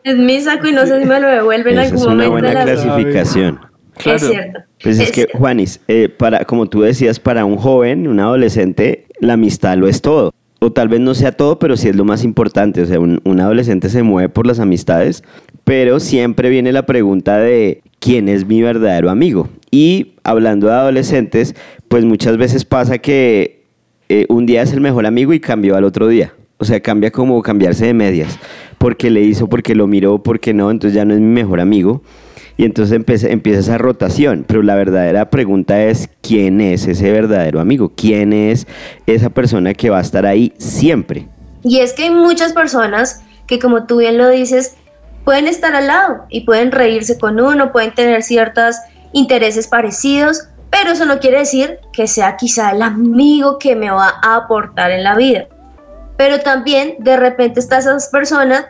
Es 0.05 0.17
mi 0.17 0.39
saco 0.39 0.67
y 0.67 0.71
no 0.71 0.85
sé 0.85 1.01
si 1.01 1.05
me 1.05 1.19
lo 1.19 1.27
devuelven 1.27 1.73
en 1.73 1.79
Esa 1.79 1.89
algún 1.89 1.99
es 1.99 2.05
una 2.05 2.27
momento. 2.29 2.47
buena 2.47 2.63
clasificación. 2.63 3.59
Claro. 3.97 4.17
Es 4.17 4.27
cierto. 4.27 4.59
Pues 4.81 4.99
es, 4.99 5.09
es 5.09 5.11
que. 5.11 5.27
Juanis, 5.37 5.81
eh, 5.89 6.07
para, 6.07 6.45
como 6.45 6.67
tú 6.67 6.81
decías, 6.81 7.19
para 7.19 7.43
un 7.43 7.57
joven, 7.57 8.07
un 8.07 8.21
adolescente, 8.21 9.07
la 9.19 9.33
amistad 9.33 9.75
lo 9.77 9.89
es 9.89 10.01
todo. 10.01 10.33
O 10.59 10.71
tal 10.71 10.87
vez 10.87 11.01
no 11.01 11.13
sea 11.13 11.33
todo, 11.33 11.59
pero 11.59 11.75
sí 11.75 11.89
es 11.89 11.97
lo 11.97 12.05
más 12.05 12.23
importante. 12.23 12.81
O 12.81 12.85
sea, 12.85 12.97
un, 13.01 13.19
un 13.25 13.41
adolescente 13.41 13.89
se 13.89 14.03
mueve 14.03 14.29
por 14.29 14.47
las 14.47 14.61
amistades, 14.61 15.21
pero 15.63 15.99
siempre 15.99 16.49
viene 16.49 16.71
la 16.71 16.85
pregunta 16.85 17.37
de 17.37 17.81
quién 17.99 18.27
es 18.29 18.45
mi 18.45 18.61
verdadero 18.61 19.09
amigo. 19.09 19.49
Y 19.71 20.13
hablando 20.23 20.67
de 20.67 20.73
adolescentes, 20.73 21.55
pues 21.87 22.05
muchas 22.05 22.37
veces 22.37 22.65
pasa 22.65 22.97
que 22.97 23.63
eh, 24.09 24.25
un 24.29 24.45
día 24.45 24.61
es 24.61 24.73
el 24.73 24.81
mejor 24.81 25.05
amigo 25.05 25.33
y 25.33 25.39
cambió 25.39 25.75
al 25.75 25.83
otro 25.83 26.07
día. 26.07 26.33
O 26.57 26.65
sea, 26.65 26.79
cambia 26.81 27.11
como 27.11 27.41
cambiarse 27.41 27.85
de 27.85 27.93
medias. 27.93 28.37
Porque 28.77 29.09
le 29.09 29.21
hizo, 29.21 29.47
porque 29.47 29.75
lo 29.75 29.87
miró, 29.87 30.21
porque 30.21 30.53
no, 30.53 30.69
entonces 30.69 30.95
ya 30.95 31.05
no 31.05 31.13
es 31.13 31.19
mi 31.19 31.27
mejor 31.27 31.59
amigo. 31.59 32.03
Y 32.57 32.65
entonces 32.65 32.95
empieza, 32.95 33.29
empieza 33.29 33.59
esa 33.61 33.77
rotación. 33.77 34.45
Pero 34.47 34.61
la 34.61 34.75
verdadera 34.75 35.29
pregunta 35.29 35.83
es, 35.83 36.09
¿quién 36.21 36.61
es 36.61 36.87
ese 36.87 37.11
verdadero 37.11 37.59
amigo? 37.59 37.93
¿Quién 37.95 38.33
es 38.33 38.67
esa 39.07 39.29
persona 39.29 39.73
que 39.73 39.89
va 39.89 39.97
a 39.99 40.01
estar 40.01 40.25
ahí 40.25 40.53
siempre? 40.57 41.27
Y 41.63 41.79
es 41.79 41.93
que 41.93 42.03
hay 42.03 42.11
muchas 42.11 42.53
personas 42.53 43.23
que, 43.47 43.59
como 43.59 43.85
tú 43.85 43.97
bien 43.97 44.17
lo 44.17 44.29
dices, 44.29 44.75
pueden 45.23 45.47
estar 45.47 45.75
al 45.75 45.87
lado 45.87 46.25
y 46.29 46.41
pueden 46.41 46.71
reírse 46.71 47.17
con 47.17 47.39
uno, 47.39 47.71
pueden 47.71 47.93
tener 47.93 48.23
ciertos 48.23 48.75
intereses 49.13 49.67
parecidos, 49.67 50.47
pero 50.69 50.91
eso 50.91 51.05
no 51.05 51.19
quiere 51.19 51.39
decir 51.39 51.79
que 51.91 52.07
sea 52.07 52.35
quizá 52.35 52.71
el 52.71 52.81
amigo 52.81 53.59
que 53.59 53.75
me 53.75 53.91
va 53.91 54.15
a 54.21 54.35
aportar 54.35 54.91
en 54.91 55.03
la 55.03 55.15
vida. 55.15 55.47
Pero 56.17 56.39
también 56.39 56.95
de 56.99 57.17
repente 57.17 57.59
están 57.59 57.79
esas 57.79 58.09
personas 58.09 58.65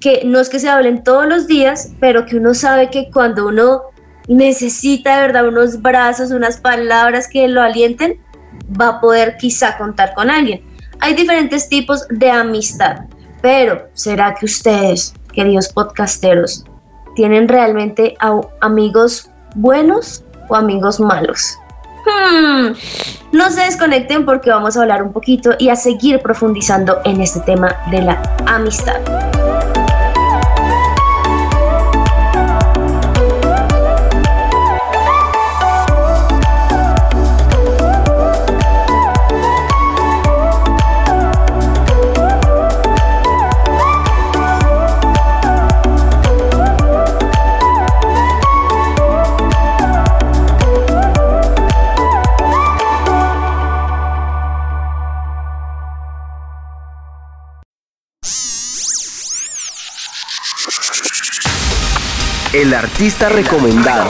que 0.00 0.22
no 0.24 0.38
es 0.38 0.48
que 0.48 0.58
se 0.58 0.68
hablen 0.68 1.02
todos 1.02 1.26
los 1.26 1.46
días, 1.46 1.92
pero 2.00 2.26
que 2.26 2.36
uno 2.36 2.54
sabe 2.54 2.90
que 2.90 3.10
cuando 3.10 3.46
uno 3.46 3.82
necesita 4.28 5.16
de 5.16 5.22
verdad 5.22 5.48
unos 5.48 5.80
brazos, 5.80 6.30
unas 6.30 6.58
palabras 6.58 7.28
que 7.28 7.48
lo 7.48 7.62
alienten, 7.62 8.20
va 8.78 8.88
a 8.88 9.00
poder 9.00 9.36
quizá 9.38 9.76
contar 9.78 10.14
con 10.14 10.30
alguien. 10.30 10.62
Hay 11.00 11.14
diferentes 11.14 11.68
tipos 11.68 12.06
de 12.08 12.30
amistad, 12.30 13.06
pero 13.40 13.88
¿será 13.92 14.34
que 14.34 14.46
ustedes, 14.46 15.14
queridos 15.36 15.68
podcasteros, 15.68 16.64
tienen 17.14 17.46
realmente 17.46 18.16
amigos 18.60 19.30
buenos 19.54 20.24
o 20.48 20.56
amigos 20.56 20.98
malos? 20.98 21.56
Hmm, 22.06 22.72
No 23.32 23.50
se 23.50 23.62
desconecten 23.62 24.24
porque 24.24 24.50
vamos 24.50 24.76
a 24.76 24.82
hablar 24.82 25.02
un 25.02 25.12
poquito 25.12 25.50
y 25.58 25.68
a 25.68 25.76
seguir 25.76 26.20
profundizando 26.22 26.98
en 27.04 27.20
este 27.20 27.40
tema 27.40 27.76
de 27.90 28.02
la 28.02 28.22
amistad. 28.46 29.00
El 62.56 62.72
artista 62.72 63.28
recomendado. 63.28 64.08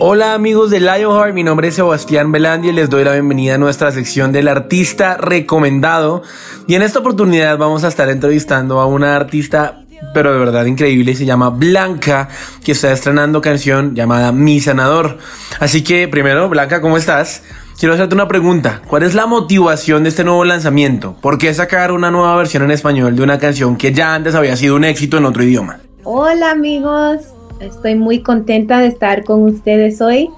Hola 0.00 0.34
amigos 0.34 0.70
de 0.70 0.80
Lionheart, 0.80 1.32
mi 1.32 1.42
nombre 1.42 1.68
es 1.68 1.76
Sebastián 1.76 2.30
Belandi 2.30 2.68
y 2.68 2.72
les 2.72 2.90
doy 2.90 3.04
la 3.04 3.12
bienvenida 3.12 3.54
a 3.54 3.58
nuestra 3.58 3.90
sección 3.90 4.32
del 4.32 4.48
artista 4.48 5.16
recomendado. 5.16 6.22
Y 6.66 6.74
en 6.74 6.82
esta 6.82 6.98
oportunidad 6.98 7.56
vamos 7.56 7.84
a 7.84 7.88
estar 7.88 8.10
entrevistando 8.10 8.78
a 8.78 8.84
una 8.84 9.16
artista, 9.16 9.82
pero 10.12 10.34
de 10.34 10.38
verdad 10.38 10.66
increíble, 10.66 11.16
se 11.16 11.24
llama 11.24 11.48
Blanca, 11.48 12.28
que 12.62 12.72
está 12.72 12.92
estrenando 12.92 13.40
canción 13.40 13.94
llamada 13.94 14.30
Mi 14.30 14.60
Sanador. 14.60 15.16
Así 15.58 15.82
que 15.82 16.06
primero, 16.06 16.50
Blanca, 16.50 16.82
¿cómo 16.82 16.98
estás? 16.98 17.42
Quiero 17.78 17.94
hacerte 17.94 18.14
una 18.14 18.26
pregunta. 18.28 18.80
¿Cuál 18.88 19.02
es 19.02 19.14
la 19.14 19.26
motivación 19.26 20.02
de 20.02 20.08
este 20.08 20.24
nuevo 20.24 20.44
lanzamiento? 20.44 21.14
¿Por 21.20 21.36
qué 21.38 21.52
sacar 21.52 21.92
una 21.92 22.10
nueva 22.10 22.34
versión 22.36 22.62
en 22.62 22.70
español 22.70 23.16
de 23.16 23.22
una 23.22 23.38
canción 23.38 23.76
que 23.76 23.92
ya 23.92 24.14
antes 24.14 24.34
había 24.34 24.56
sido 24.56 24.76
un 24.76 24.84
éxito 24.84 25.18
en 25.18 25.26
otro 25.26 25.42
idioma? 25.42 25.80
Hola 26.04 26.52
amigos, 26.52 27.18
estoy 27.60 27.94
muy 27.96 28.20
contenta 28.22 28.78
de 28.78 28.86
estar 28.86 29.24
con 29.24 29.42
ustedes 29.42 30.00
hoy. 30.00 30.30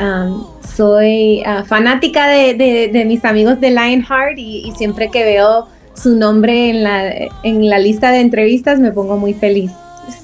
Um, 0.00 0.44
soy 0.76 1.42
ah, 1.44 1.62
fanática 1.66 2.26
de, 2.28 2.54
de- 2.54 2.88
de 2.92 3.04
mis 3.04 3.24
amigos 3.24 3.60
de 3.60 3.70
Lionheart 3.70 4.38
y, 4.38 4.66
y 4.68 4.72
siempre 4.72 5.10
que 5.10 5.24
veo 5.24 5.68
su 5.94 6.16
nombre 6.16 6.70
en 6.70 6.82
la, 6.82 7.12
en 7.44 7.68
la 7.68 7.78
lista 7.78 8.10
de 8.10 8.20
entrevistas 8.20 8.78
me 8.80 8.90
pongo 8.90 9.16
muy 9.16 9.34
feliz. 9.34 9.70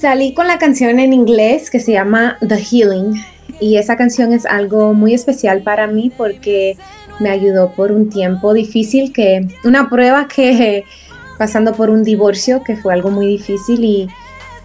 Salí 0.00 0.34
con 0.34 0.48
la 0.48 0.58
canción 0.58 0.98
en 0.98 1.12
inglés 1.12 1.70
que 1.70 1.78
se 1.78 1.92
llama 1.92 2.38
The 2.46 2.56
Healing 2.56 3.22
y 3.60 3.76
esa 3.76 3.96
canción 3.96 4.32
es 4.32 4.46
algo 4.46 4.94
muy 4.94 5.14
especial 5.14 5.62
para 5.62 5.86
mí 5.86 6.12
porque 6.16 6.76
me 7.20 7.30
ayudó 7.30 7.72
por 7.72 7.92
un 7.92 8.10
tiempo 8.10 8.52
difícil 8.52 9.12
que 9.12 9.46
una 9.64 9.88
prueba 9.88 10.28
que 10.28 10.84
pasando 11.38 11.72
por 11.74 11.90
un 11.90 12.02
divorcio 12.02 12.62
que 12.62 12.76
fue 12.76 12.92
algo 12.92 13.10
muy 13.10 13.26
difícil 13.26 13.84
y 13.84 14.08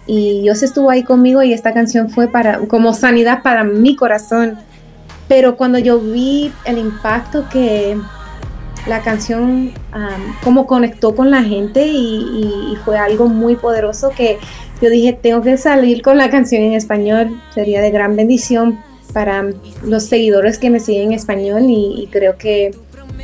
y 0.06 0.40
Dios 0.42 0.62
estuvo 0.62 0.90
ahí 0.90 1.04
conmigo 1.04 1.42
y 1.42 1.52
esta 1.52 1.72
canción 1.72 2.10
fue 2.10 2.26
para 2.26 2.58
como 2.66 2.92
sanidad 2.92 3.42
para 3.42 3.64
mi 3.64 3.94
corazón. 3.96 4.58
Pero 5.28 5.56
cuando 5.56 5.78
yo 5.78 5.98
vi 6.00 6.52
el 6.64 6.78
impacto 6.78 7.48
que 7.48 7.96
la 8.86 9.00
canción, 9.00 9.72
cómo 10.42 10.66
conectó 10.66 11.14
con 11.14 11.30
la 11.30 11.42
gente 11.42 11.86
y 11.86 12.76
fue 12.84 12.98
algo 12.98 13.28
muy 13.28 13.54
poderoso 13.54 14.10
que 14.10 14.38
yo 14.82 14.90
dije, 14.90 15.12
tengo 15.12 15.40
que 15.42 15.56
salir 15.56 16.02
con 16.02 16.18
la 16.18 16.28
canción 16.28 16.62
en 16.62 16.72
español, 16.72 17.40
sería 17.54 17.80
de 17.80 17.92
gran 17.92 18.16
bendición 18.16 18.80
para 19.12 19.44
los 19.84 20.02
seguidores 20.02 20.58
que 20.58 20.70
me 20.70 20.80
siguen 20.80 21.08
en 21.08 21.12
español 21.12 21.62
y, 21.68 22.08
creo 22.10 22.36
que 22.36 22.74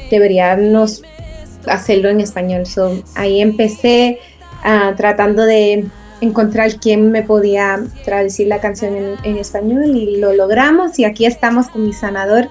deberíamos 0.09 1.03
hacerlo 1.67 2.11
en 2.11 2.21
español. 2.21 2.65
So, 2.65 3.03
ahí 3.17 3.41
empecé 3.41 4.21
ah, 4.63 4.95
tratando 4.97 5.43
de 5.45 5.87
encontrar 6.21 6.77
quién 6.77 7.11
me 7.11 7.23
podía 7.25 7.81
traducir 8.05 8.47
la 8.47 8.61
canción 8.61 9.17
en, 9.25 9.37
español 9.37 9.85
y 9.97 10.19
lo 10.19 10.33
logramos 10.35 10.99
y 11.01 11.05
aquí 11.05 11.27
estamos 11.27 11.69
con 11.69 11.85
mi 11.85 11.93
sanador 11.93 12.49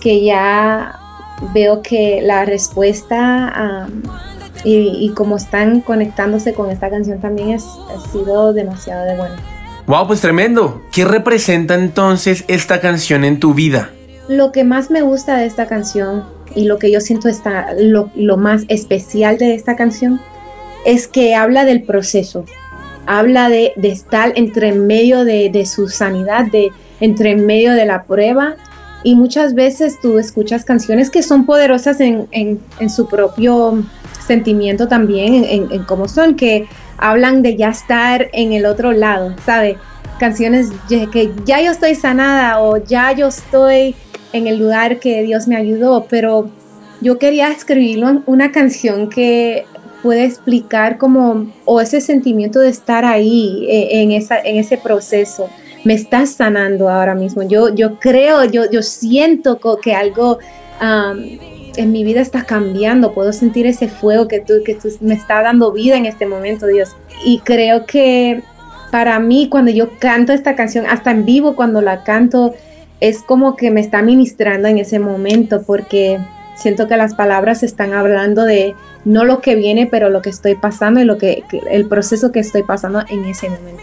que 0.00 0.22
ya 0.22 0.98
veo 1.52 1.82
que 1.82 2.20
la 2.22 2.44
respuesta 2.44 3.48
am, 3.48 4.02
y, 4.64 4.96
y 5.00 5.10
cómo 5.14 5.36
están 5.36 5.80
conectándose 5.80 6.54
con 6.54 6.70
esta 6.70 6.90
canción 6.90 7.20
también 7.20 7.50
es, 7.50 7.64
ha 7.64 8.10
sido 8.10 8.52
demasiado 8.52 9.04
de 9.04 9.16
bueno. 9.16 9.34
Wow, 9.86 10.06
pues 10.06 10.20
tremendo. 10.20 10.82
¿Qué 10.92 11.04
representa 11.04 11.74
entonces 11.74 12.44
esta 12.48 12.80
canción 12.80 13.24
en 13.24 13.38
tu 13.38 13.52
vida? 13.54 13.90
Lo 14.28 14.50
que 14.52 14.64
más 14.64 14.90
me 14.90 15.02
gusta 15.02 15.36
de 15.36 15.44
esta 15.46 15.66
canción 15.66 16.24
y 16.54 16.64
lo 16.64 16.78
que 16.78 16.90
yo 16.90 17.00
siento 17.00 17.28
está 17.28 17.74
lo, 17.78 18.10
lo 18.14 18.36
más 18.38 18.62
especial 18.68 19.36
de 19.36 19.54
esta 19.54 19.76
canción 19.76 20.20
es 20.86 21.06
que 21.08 21.34
habla 21.34 21.64
del 21.66 21.82
proceso, 21.82 22.46
habla 23.06 23.50
de, 23.50 23.72
de 23.76 23.88
estar 23.88 24.32
entre 24.36 24.72
medio 24.72 25.24
de, 25.26 25.50
de 25.50 25.66
su 25.66 25.88
sanidad, 25.88 26.46
de 26.50 26.70
entre 27.00 27.36
medio 27.36 27.72
de 27.74 27.84
la 27.84 28.04
prueba. 28.04 28.56
Y 29.02 29.16
muchas 29.16 29.52
veces 29.54 30.00
tú 30.00 30.18
escuchas 30.18 30.64
canciones 30.64 31.10
que 31.10 31.22
son 31.22 31.44
poderosas 31.44 32.00
en, 32.00 32.26
en- 32.30 32.58
en 32.80 32.88
su 32.88 33.06
propio 33.06 33.82
sentimiento 34.26 34.88
también, 34.88 35.44
en, 35.44 35.72
en- 35.72 35.84
cómo 35.84 36.08
son, 36.08 36.34
que 36.34 36.66
hablan 36.98 37.42
de 37.42 37.56
ya 37.56 37.70
estar 37.70 38.28
en 38.32 38.52
el 38.52 38.66
otro 38.66 38.92
lado, 38.92 39.34
¿sabe? 39.44 39.76
Canciones 40.18 40.70
que 40.88 41.32
ya 41.44 41.60
yo 41.60 41.70
estoy 41.70 41.94
sanada 41.94 42.60
o 42.60 42.76
ya 42.76 43.12
yo 43.12 43.28
estoy 43.28 43.94
en 44.32 44.46
el 44.46 44.58
lugar 44.58 44.98
que 45.00 45.22
Dios 45.22 45.46
me 45.48 45.56
ayudó, 45.56 46.06
pero 46.08 46.48
yo 47.00 47.18
quería 47.18 47.50
escribirlo 47.50 48.08
en 48.08 48.22
una 48.26 48.50
canción 48.52 49.08
que 49.08 49.66
puede 50.02 50.24
explicar 50.24 50.98
como, 50.98 51.46
o 51.64 51.80
ese 51.80 52.00
sentimiento 52.00 52.60
de 52.60 52.68
estar 52.68 53.04
ahí 53.04 53.66
eh, 53.68 54.02
en, 54.02 54.12
ese 54.58 54.76
proceso. 54.76 55.48
Me 55.84 55.94
estás 55.94 56.30
sanando 56.30 56.88
ahora 56.88 57.14
mismo. 57.14 57.42
Yo, 57.42 57.74
yo 57.74 57.98
creo, 57.98 58.44
yo, 58.44 58.70
yo 58.70 58.82
siento 58.82 59.58
que 59.82 59.94
algo 59.94 60.38
en 61.76 61.92
mi 61.92 62.04
vida 62.04 62.20
está 62.20 62.44
cambiando, 62.44 63.12
puedo 63.12 63.32
sentir 63.32 63.66
ese 63.66 63.88
fuego 63.88 64.28
que 64.28 64.40
tú, 64.40 64.54
que 64.64 64.74
tú 64.74 64.88
me 65.00 65.14
está 65.14 65.42
dando 65.42 65.72
vida 65.72 65.96
en 65.96 66.06
este 66.06 66.26
momento, 66.26 66.66
Dios. 66.66 66.96
Y 67.24 67.40
creo 67.40 67.86
que 67.86 68.42
para 68.90 69.18
mí 69.18 69.48
cuando 69.48 69.70
yo 69.70 69.90
canto 69.98 70.32
esta 70.32 70.54
canción, 70.54 70.86
hasta 70.86 71.10
en 71.10 71.24
vivo 71.24 71.56
cuando 71.56 71.80
la 71.80 72.04
canto, 72.04 72.54
es 73.00 73.22
como 73.22 73.56
que 73.56 73.70
me 73.70 73.80
está 73.80 74.02
ministrando 74.02 74.68
en 74.68 74.78
ese 74.78 74.98
momento 74.98 75.62
porque 75.66 76.18
siento 76.56 76.86
que 76.86 76.96
las 76.96 77.14
palabras 77.14 77.62
están 77.62 77.92
hablando 77.92 78.44
de 78.44 78.74
no 79.04 79.24
lo 79.24 79.40
que 79.40 79.56
viene, 79.56 79.86
pero 79.86 80.10
lo 80.10 80.22
que 80.22 80.30
estoy 80.30 80.54
pasando 80.54 81.00
y 81.00 81.04
lo 81.04 81.18
que 81.18 81.42
el 81.70 81.86
proceso 81.88 82.32
que 82.32 82.40
estoy 82.40 82.62
pasando 82.62 83.02
en 83.08 83.24
ese 83.24 83.48
momento. 83.50 83.82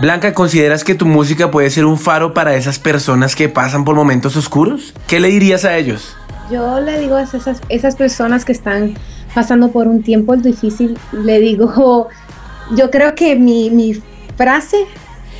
Blanca, 0.00 0.34
¿consideras 0.34 0.84
que 0.84 0.94
tu 0.94 1.06
música 1.06 1.50
puede 1.50 1.70
ser 1.70 1.84
un 1.84 1.98
faro 1.98 2.34
para 2.34 2.54
esas 2.56 2.78
personas 2.78 3.36
que 3.36 3.48
pasan 3.48 3.84
por 3.84 3.94
momentos 3.94 4.36
oscuros? 4.36 4.94
¿Qué 5.06 5.20
le 5.20 5.28
dirías 5.28 5.64
a 5.64 5.76
ellos? 5.76 6.16
Yo 6.50 6.80
le 6.80 6.98
digo 7.00 7.16
a 7.16 7.22
esas, 7.22 7.60
esas 7.68 7.96
personas 7.96 8.44
que 8.44 8.52
están 8.52 8.94
pasando 9.34 9.70
por 9.70 9.88
un 9.88 10.02
tiempo 10.02 10.36
difícil, 10.36 10.98
le 11.12 11.40
digo, 11.40 12.08
yo 12.76 12.90
creo 12.90 13.14
que 13.14 13.36
mi, 13.36 13.70
mi 13.70 13.94
frase, 14.36 14.86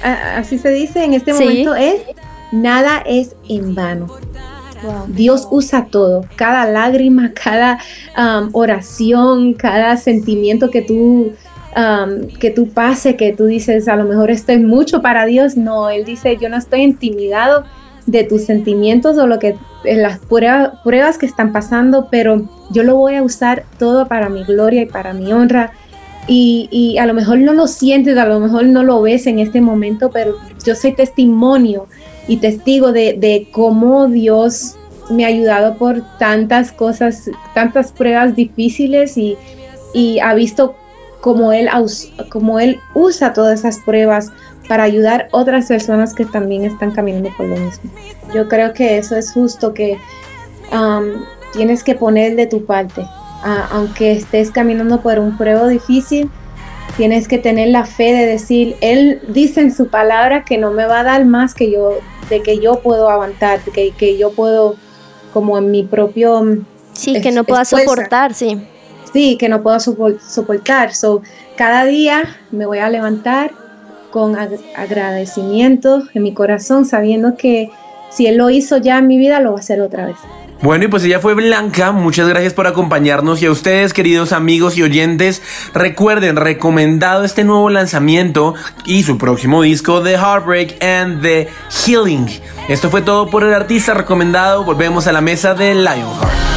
así 0.03 0.59
se 0.59 0.71
dice 0.71 1.05
en 1.05 1.15
este 1.15 1.33
momento, 1.33 1.75
es, 1.75 2.03
nada 2.51 3.03
es 3.07 3.37
en 3.49 3.75
vano. 3.75 4.07
Dios 5.09 5.47
usa 5.51 5.87
todo, 5.87 6.27
cada 6.35 6.67
lágrima, 6.67 7.33
cada 7.33 7.79
um, 8.17 8.51
oración, 8.53 9.55
cada 9.55 9.97
sentimiento 9.97 10.71
que 10.71 10.83
tú, 10.83 11.33
um, 11.77 12.27
que 12.41 12.51
tú 12.51 12.69
pase, 12.69 13.17
que 13.17 13.33
tú 13.33 13.47
dices, 13.47 13.87
a 13.87 13.95
lo 13.95 14.05
mejor 14.05 14.33
estoy 14.33 14.59
mucho 14.59 15.01
para 15.01 15.25
Dios. 15.25 15.57
No, 15.57 15.89
Él 15.89 16.05
dice, 16.05 16.37
yo 16.37 16.49
no 16.49 16.57
estoy 16.57 16.83
intimidado 16.83 17.65
de 18.07 18.25
tus 18.25 18.45
sentimientos 18.45 19.19
o 19.19 19.27
lo 19.27 19.39
que 19.39 19.57
las 19.85 20.19
pruebas 20.19 21.19
que 21.19 21.27
están 21.27 21.53
pasando, 21.53 22.09
pero 22.11 22.49
yo 22.71 22.83
lo 22.83 22.97
voy 22.97 23.17
a 23.17 23.23
usar 23.23 23.65
todo 23.79 24.07
para 24.07 24.29
mi 24.29 24.45
gloria 24.45 24.83
y 24.83 24.87
para 24.87 25.13
mi 25.13 25.33
honra. 25.33 25.73
Y, 26.29 26.69
y, 26.71 26.99
a 26.99 27.07
lo 27.07 27.15
mejor 27.15 27.39
no 27.39 27.53
lo 27.53 27.67
sientes, 27.67 28.17
a 28.17 28.27
lo 28.27 28.39
mejor 28.39 28.65
no 28.67 28.85
lo 28.85 29.03
ves 29.03 29.27
en 29.27 29.41
este 29.41 29.61
momento, 29.61 30.11
pero 30.13 30.37
yo 30.65 30.77
soy 30.77 30.93
testimonio 30.93 31.89
y 32.29 32.37
testigo 32.37 32.93
de, 32.93 33.15
de 33.15 33.49
cómo 33.51 34.07
Dios 34.07 34.77
me 35.11 35.25
ha 35.25 35.29
ayudado 35.29 35.77
por 35.79 36.03
tantas 36.19 36.71
cosas, 36.71 37.29
tantas 37.55 37.91
pruebas 37.91 38.37
difíciles 38.37 39.17
y, 39.19 39.37
y 39.95 40.21
ha 40.21 40.33
visto 40.35 40.77
cómo 41.21 41.53
él, 41.53 41.69
cómo 42.29 42.61
él 42.61 42.79
usa 42.95 43.33
todas 43.33 43.61
esas 43.61 43.79
pruebas 43.79 44.33
para 44.69 44.85
ayudar 44.85 45.29
a 45.33 45.37
otras 45.37 45.67
personas 45.67 46.15
que 46.15 46.25
también 46.25 46.65
están 46.65 46.93
caminando 46.93 47.31
por 47.37 47.47
lo 47.47 47.57
mismo. 47.57 47.91
Yo 48.35 48.49
creo 48.49 48.73
que 48.73 48.99
eso 48.99 49.17
es 49.17 49.33
justo 49.33 49.75
que 49.75 49.99
um, 50.73 51.25
tienes 51.53 51.83
que 51.85 51.95
poner 51.95 52.37
de 52.37 52.47
tu 52.47 52.65
parte. 52.65 53.07
aunque 53.71 54.13
estés 54.13 54.51
caminando 54.53 55.01
por 55.01 55.19
un 55.19 55.37
prueba 55.37 55.67
difícil, 55.69 56.31
tienes 56.97 57.27
que 57.27 57.39
tener 57.39 57.69
la 57.69 57.85
fe 57.85 58.13
de 58.13 58.27
decir, 58.27 58.77
Él 58.81 59.21
dice 59.29 59.61
en 59.61 59.75
su 59.75 59.89
palabra 59.89 60.45
que 60.45 60.59
no 60.59 60.71
me 60.71 60.87
va 60.87 61.01
a 61.01 61.03
dar 61.03 61.25
más 61.25 61.55
que 61.55 61.71
yo, 61.71 61.99
de 62.31 62.43
que 62.43 62.59
yo 62.59 62.81
puedo 62.81 63.09
aguantar, 63.09 63.61
que, 63.61 63.91
que 63.91 64.17
yo 64.17 64.31
puedo, 64.31 64.77
como 65.33 65.59
en 65.59 65.71
mi 65.71 65.83
propio... 65.83 66.59
Sí, 66.93 67.21
que 67.21 67.33
no 67.33 67.45
pueda 67.45 67.65
soportar, 67.65 68.35
sí. 68.35 68.65
Sí, 69.13 69.37
que 69.39 69.49
no 69.49 69.63
puedo 69.63 69.81
soportar. 69.81 70.95
So, 70.95 71.23
cada 71.57 71.85
día 71.85 72.23
me 72.51 72.67
voy 72.67 72.79
a 72.79 72.89
levantar 72.89 73.51
con 74.13 74.37
agradecimiento 74.37 76.05
en 76.15 76.23
mi 76.23 76.33
corazón, 76.33 76.85
sabiendo 76.85 77.37
que 77.37 77.71
si 78.11 78.27
Él 78.27 78.37
lo 78.37 78.51
hizo 78.51 78.77
ya 78.77 78.99
en 78.99 79.09
mi 79.09 79.19
vida, 79.19 79.41
lo 79.41 79.53
va 79.53 79.57
a 79.57 79.61
hacer 79.61 79.81
otra 79.81 80.07
vez. 80.07 80.17
Bueno, 80.63 80.85
y 80.85 80.89
pues 80.89 81.03
ella 81.03 81.19
fue 81.19 81.35
Blanca. 81.35 81.91
Muchas 81.91 82.29
gracias 82.29 82.55
por 82.55 82.69
acompañarnos. 82.69 83.43
Y 83.43 83.47
a 83.47 83.51
ustedes, 83.51 83.93
queridos 83.93 84.31
amigos 84.33 84.79
y 84.79 84.85
oyentes, 84.85 85.43
recuerden, 85.75 86.37
recomendado 86.37 87.25
este 87.25 87.43
nuevo 87.43 87.69
lanzamiento 87.69 88.55
y 88.87 89.03
su 89.03 89.19
próximo 89.19 89.63
disco, 89.63 90.03
The 90.03 90.13
Heartbreak 90.13 90.81
and 90.81 91.21
The 91.21 91.49
Healing. 91.85 92.29
Esto 92.69 92.91
fue 92.91 93.03
todo 93.03 93.29
por 93.29 93.43
el 93.43 93.53
artista 93.53 93.93
recomendado. 93.93 94.63
Volvemos 94.63 95.09
a 95.09 95.13
la 95.13 95.21
mesa 95.21 95.55
de 95.55 95.75
Lionheart. 95.75 96.52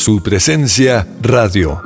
Su 0.00 0.22
presencia 0.22 1.06
radio. 1.20 1.82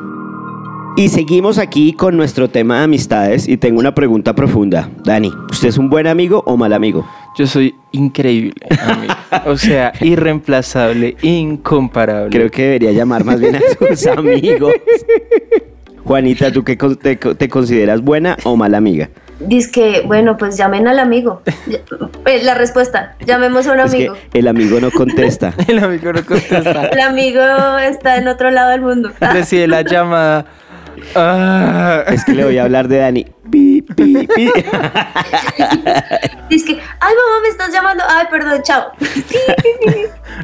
Y 0.97 1.09
seguimos 1.09 1.59
aquí 1.59 1.95
con 1.95 2.17
nuestro 2.17 2.49
tema 2.49 2.79
de 2.79 2.85
amistades 2.85 3.49
y 3.49 3.57
tengo 3.57 3.81
una 3.81 3.93
pregunta 3.93 4.37
profunda. 4.37 4.89
Dani, 5.03 5.33
¿usted 5.51 5.71
es 5.71 5.79
un 5.79 5.91
buen 5.91 6.07
amigo 6.07 6.41
o 6.47 6.57
mal 6.57 6.75
amigo? 6.75 7.05
Yo 7.37 7.49
soy 7.49 7.75
increíble, 7.91 8.55
amigo. 8.81 9.15
O 9.47 9.57
sea, 9.57 9.93
irreemplazable, 10.01 11.17
incomparable. 11.23 12.31
Creo 12.31 12.53
que 12.53 12.63
debería 12.63 12.93
llamar 12.93 13.25
más 13.25 13.41
bien 13.41 13.57
a 13.57 13.61
sus 13.77 14.07
amigos. 14.17 14.73
Juanita, 16.05 16.53
¿tú 16.53 16.63
qué 16.63 16.77
te, 16.77 17.17
te 17.17 17.49
consideras 17.49 18.01
buena 18.01 18.37
o 18.45 18.55
mala 18.55 18.79
amiga? 18.79 19.11
Dice 19.47 19.71
que, 19.71 20.03
bueno, 20.03 20.37
pues 20.37 20.57
llamen 20.57 20.89
al 20.89 20.99
amigo. 20.99 21.43
Eh, 22.27 22.41
la 22.43 22.55
respuesta, 22.55 23.17
llamemos 23.25 23.67
a 23.67 23.73
un 23.73 23.81
amigo. 23.81 24.17
el 24.33 24.49
amigo 24.49 24.81
no 24.81 24.91
contesta. 24.91 25.55
el 25.69 25.79
amigo 25.79 26.13
no 26.13 26.25
contesta. 26.25 26.87
el 26.87 27.01
amigo 27.01 27.43
está 27.79 28.17
en 28.17 28.29
otro 28.29 28.51
lado 28.51 28.71
del 28.71 28.81
mundo. 28.81 29.13
Recibe 29.21 29.67
la 29.67 29.83
llamada. 29.83 30.47
Ah. 31.15 32.05
Es 32.09 32.25
que 32.25 32.33
le 32.33 32.45
voy 32.45 32.59
a 32.59 32.65
hablar 32.65 32.89
de 32.89 32.99
Dani. 32.99 33.27
Pi, 33.97 34.15
pi, 34.15 34.27
pi. 34.35 34.53
Dice 36.51 36.67
que, 36.67 36.73
ay 37.01 37.15
mamá, 37.15 37.41
me 37.43 37.49
estás 37.49 37.73
llamando. 37.73 38.05
Ay, 38.09 38.27
perdón, 38.31 38.63
chao. 38.63 38.93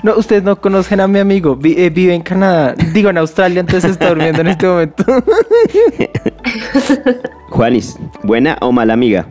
No, 0.02 0.16
ustedes 0.16 0.42
no 0.42 0.60
conocen 0.60 1.00
a 1.00 1.06
mi 1.06 1.18
amigo. 1.18 1.58
Eh, 1.64 1.90
vive 1.90 2.14
en 2.14 2.22
Canadá. 2.22 2.74
Digo, 2.92 3.10
en 3.10 3.18
Australia, 3.18 3.60
entonces 3.60 3.92
está 3.92 4.08
durmiendo 4.08 4.40
en 4.40 4.48
este 4.48 4.66
momento. 4.66 5.04
Juanis, 7.50 7.96
¿buena 8.22 8.56
o 8.60 8.72
mala 8.72 8.94
amiga? 8.94 9.26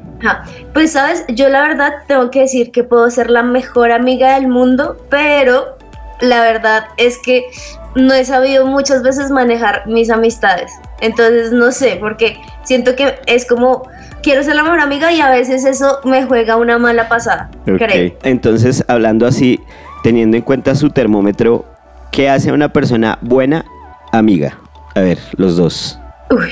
Pues 0.73 0.91
sabes, 0.91 1.25
yo 1.29 1.49
la 1.49 1.62
verdad 1.62 1.93
tengo 2.08 2.29
que 2.29 2.41
decir 2.41 2.71
que 2.71 2.84
puedo 2.84 3.10
ser 3.10 3.29
la 3.29 3.43
mejor 3.43 3.91
amiga 3.91 4.36
del 4.36 4.47
mundo, 4.47 4.97
pero 5.10 5.77
la 6.19 6.41
verdad 6.41 6.88
es 6.97 7.17
que 7.17 7.45
no 7.95 8.13
he 8.13 8.25
sabido 8.25 8.65
muchas 8.65 9.04
veces 9.04 9.32
manejar 9.32 9.88
mis 9.88 10.10
amistades. 10.10 10.71
Entonces 11.02 11.52
no 11.52 11.71
sé, 11.71 11.97
porque 11.99 12.39
siento 12.63 12.95
que 12.95 13.19
es 13.25 13.45
como 13.45 13.88
quiero 14.21 14.43
ser 14.43 14.56
la 14.56 14.63
mejor 14.63 14.80
amiga 14.80 15.12
y 15.12 15.21
a 15.21 15.30
veces 15.30 15.65
eso 15.65 15.99
me 16.04 16.25
juega 16.25 16.56
una 16.56 16.78
mala 16.78 17.08
pasada. 17.10 17.49
Okay. 17.63 18.17
Entonces, 18.23 18.84
hablando 18.88 19.25
así, 19.25 19.60
teniendo 20.04 20.38
en 20.38 20.43
cuenta 20.43 20.75
su 20.75 20.89
termómetro, 20.89 21.65
¿qué 22.12 22.30
hace 22.30 22.52
una 22.52 22.69
persona 22.69 23.17
buena 23.21 23.65
amiga? 24.12 24.58
A 24.95 25.02
ver, 25.02 25.19
los 25.38 25.56
dos. 25.56 25.99
Uy, 26.30 26.52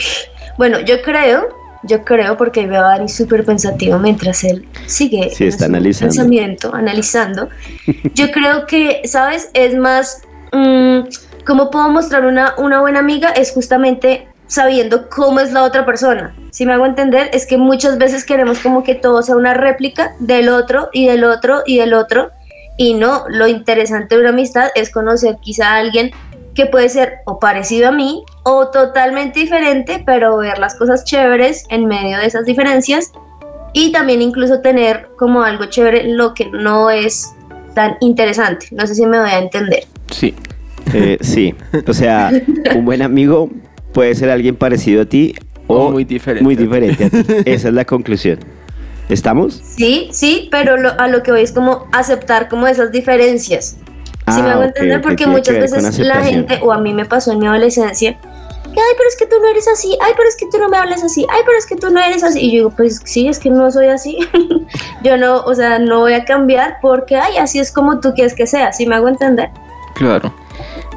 bueno, 0.58 0.80
yo 0.80 1.02
creo, 1.02 1.50
yo 1.84 2.04
creo, 2.04 2.38
porque 2.38 2.66
veo 2.66 2.82
a 2.84 2.90
Dani 2.90 3.10
súper 3.10 3.46
pensativo 3.46 4.00
mientras 4.00 4.44
él 4.44 4.68
sigue 4.86 5.30
sí, 5.30 5.46
está 5.46 5.66
analizando. 5.66 6.14
pensamiento, 6.14 6.74
analizando. 6.74 7.50
Yo 8.14 8.32
creo 8.32 8.66
que, 8.66 9.02
¿sabes? 9.06 9.50
Es 9.54 9.76
más, 9.76 10.24
mm, 10.52 11.02
¿cómo 11.48 11.72
puedo 11.72 11.90
mostrar 11.90 12.26
una, 12.26 12.54
una 12.58 12.82
buena 12.82 13.00
amiga? 13.00 13.30
Es 13.30 13.54
justamente 13.54 14.28
sabiendo 14.48 15.10
cómo 15.10 15.40
es 15.40 15.54
la 15.54 15.64
otra 15.64 15.86
persona. 15.86 16.36
Si 16.52 16.66
me 16.66 16.74
hago 16.74 16.86
entender, 16.86 17.30
es 17.34 17.48
que 17.48 17.58
muchas 17.58 17.98
veces 17.98 18.26
queremos 18.26 18.60
como 18.60 18.84
que 18.84 18.96
todo 18.96 19.24
sea 19.24 19.36
una 19.36 19.54
réplica 19.54 20.14
del 20.20 20.50
otro 20.50 20.90
y 20.92 21.08
del 21.08 21.24
otro 21.24 21.64
y 21.66 21.78
del 21.78 21.94
otro. 21.94 22.32
Y 22.78 22.94
no, 22.94 23.24
lo 23.30 23.48
interesante 23.48 24.16
de 24.16 24.22
una 24.22 24.30
amistad 24.30 24.70
es 24.76 24.92
conocer 24.92 25.38
quizá 25.42 25.72
a 25.72 25.78
alguien 25.78 26.12
que 26.54 26.66
puede 26.66 26.90
ser 26.90 27.20
o 27.26 27.40
parecido 27.40 27.90
a 27.90 27.92
mí 27.92 28.24
o 28.44 28.68
totalmente 28.68 29.40
diferente, 29.40 30.04
pero 30.06 30.38
ver 30.38 30.60
las 30.60 30.76
cosas 30.76 31.06
chéveres 31.06 31.66
en 31.70 31.86
medio 31.86 32.18
de 32.18 32.26
esas 32.26 32.46
diferencias 32.46 33.12
y 33.74 33.92
también 33.92 34.22
incluso 34.22 34.62
tener 34.62 35.10
como 35.18 35.44
algo 35.44 35.66
chévere 35.66 36.04
lo 36.06 36.34
que 36.34 36.46
no 36.46 36.90
es 36.90 37.34
tan 37.74 37.98
interesante. 38.00 38.68
No 38.72 38.86
sé 38.88 38.96
si 38.96 39.06
me 39.06 39.20
voy 39.20 39.30
a 39.30 39.40
entender. 39.40 39.86
Sí. 40.12 40.36
Eh, 40.94 41.18
sí, 41.22 41.54
o 41.86 41.94
sea, 41.94 42.32
un 42.76 42.86
buen 42.86 43.02
amigo 43.02 43.50
puede 43.94 44.16
ser 44.16 44.30
alguien 44.30 44.56
parecido 44.56 45.02
a 45.02 45.06
ti 45.06 45.36
o, 45.68 45.92
muy 45.92 46.06
diferente. 46.06 46.44
Muy 46.44 46.56
diferente 46.56 47.06
a 47.06 47.10
ti. 47.10 47.18
Esa 47.46 47.68
es 47.70 47.74
la 47.74 47.86
conclusión. 47.86 48.40
¿Estamos? 49.10 49.62
Sí, 49.78 50.10
sí, 50.12 50.50
pero 50.52 50.76
a 50.98 51.08
lo 51.08 51.24
que 51.24 51.32
voy 51.32 51.42
es 51.42 51.52
como 51.52 51.88
aceptar 51.92 52.50
como 52.50 52.68
esas 52.68 52.92
diferencias 52.92 53.78
si 54.34 54.42
me 54.42 54.50
hago 54.50 54.62
ah, 54.62 54.66
entender, 54.66 55.02
porque 55.02 55.26
muchas 55.26 55.56
veces 55.56 56.00
la 56.00 56.22
gente, 56.22 56.60
o 56.62 56.74
a 56.74 56.78
mí 56.80 56.94
me 56.94 57.06
pasó 57.06 57.32
en 57.32 57.40
mi 57.40 57.48
adolescencia, 57.48 58.12
que, 58.12 58.80
ay, 58.82 58.94
pero 58.98 59.10
es 59.10 59.16
que 59.18 59.26
tú 59.26 59.38
no 59.42 59.48
eres 59.48 59.68
así, 59.70 59.98
ay, 60.02 60.12
pero 60.18 60.28
es 60.28 60.36
que 60.36 60.46
tú 60.52 60.58
no 60.60 60.68
me 60.68 60.78
hablas 60.78 61.02
así, 61.02 61.26
ay, 61.30 61.42
pero 61.46 61.58
es 61.58 61.66
que 61.66 61.76
tú 61.78 61.90
no 61.90 62.02
eres 62.02 62.24
así. 62.24 62.42
Y 62.42 62.48
yo 62.48 62.58
digo, 62.58 62.70
pues 62.72 63.02
sí, 63.06 63.28
es 63.28 63.40
que 63.40 63.50
no 63.50 63.72
soy 63.72 63.88
así. 63.88 64.18
yo 65.04 65.18
no, 65.18 65.38
o 65.44 65.56
sea, 65.56 65.80
no 65.80 66.02
voy 66.02 66.14
a 66.14 66.26
cambiar 66.26 66.78
porque, 66.82 67.16
ay, 67.16 67.38
así 67.38 67.60
es 67.60 67.72
como 67.72 68.02
tú 68.02 68.14
quieres 68.14 68.34
que 68.34 68.48
sea, 68.48 68.74
si 68.74 68.86
me 68.86 68.96
hago 68.96 69.08
entender. 69.08 69.50
Claro. 69.96 70.34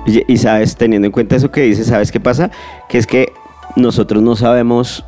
Y, 0.06 0.32
y, 0.32 0.38
sabes, 0.38 0.76
teniendo 0.76 1.06
en 1.06 1.12
cuenta 1.12 1.36
eso 1.36 1.50
que 1.50 1.62
dices, 1.62 1.86
¿sabes 1.86 2.10
qué 2.10 2.20
pasa? 2.20 2.50
Que 2.88 2.98
es 2.98 3.06
que 3.06 3.32
nosotros 3.76 4.22
no 4.22 4.36
sabemos 4.36 5.04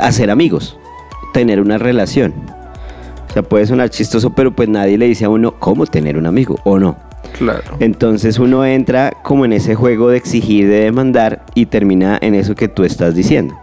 hacer 0.00 0.30
amigos, 0.30 0.76
tener 1.32 1.60
una 1.60 1.78
relación. 1.78 2.34
O 3.28 3.32
sea, 3.32 3.42
puede 3.42 3.66
sonar 3.66 3.90
chistoso, 3.90 4.30
pero 4.30 4.50
pues 4.50 4.68
nadie 4.68 4.98
le 4.98 5.06
dice 5.06 5.24
a 5.24 5.28
uno 5.28 5.54
cómo 5.58 5.86
tener 5.86 6.16
un 6.16 6.26
amigo, 6.26 6.58
¿o 6.64 6.78
no? 6.78 6.96
Claro. 7.38 7.62
Entonces 7.78 8.38
uno 8.38 8.64
entra 8.64 9.12
como 9.22 9.44
en 9.44 9.52
ese 9.52 9.74
juego 9.74 10.10
de 10.10 10.16
exigir, 10.16 10.68
de 10.68 10.80
demandar 10.80 11.44
y 11.54 11.66
termina 11.66 12.18
en 12.20 12.34
eso 12.34 12.54
que 12.54 12.68
tú 12.68 12.84
estás 12.84 13.14
diciendo. 13.14 13.59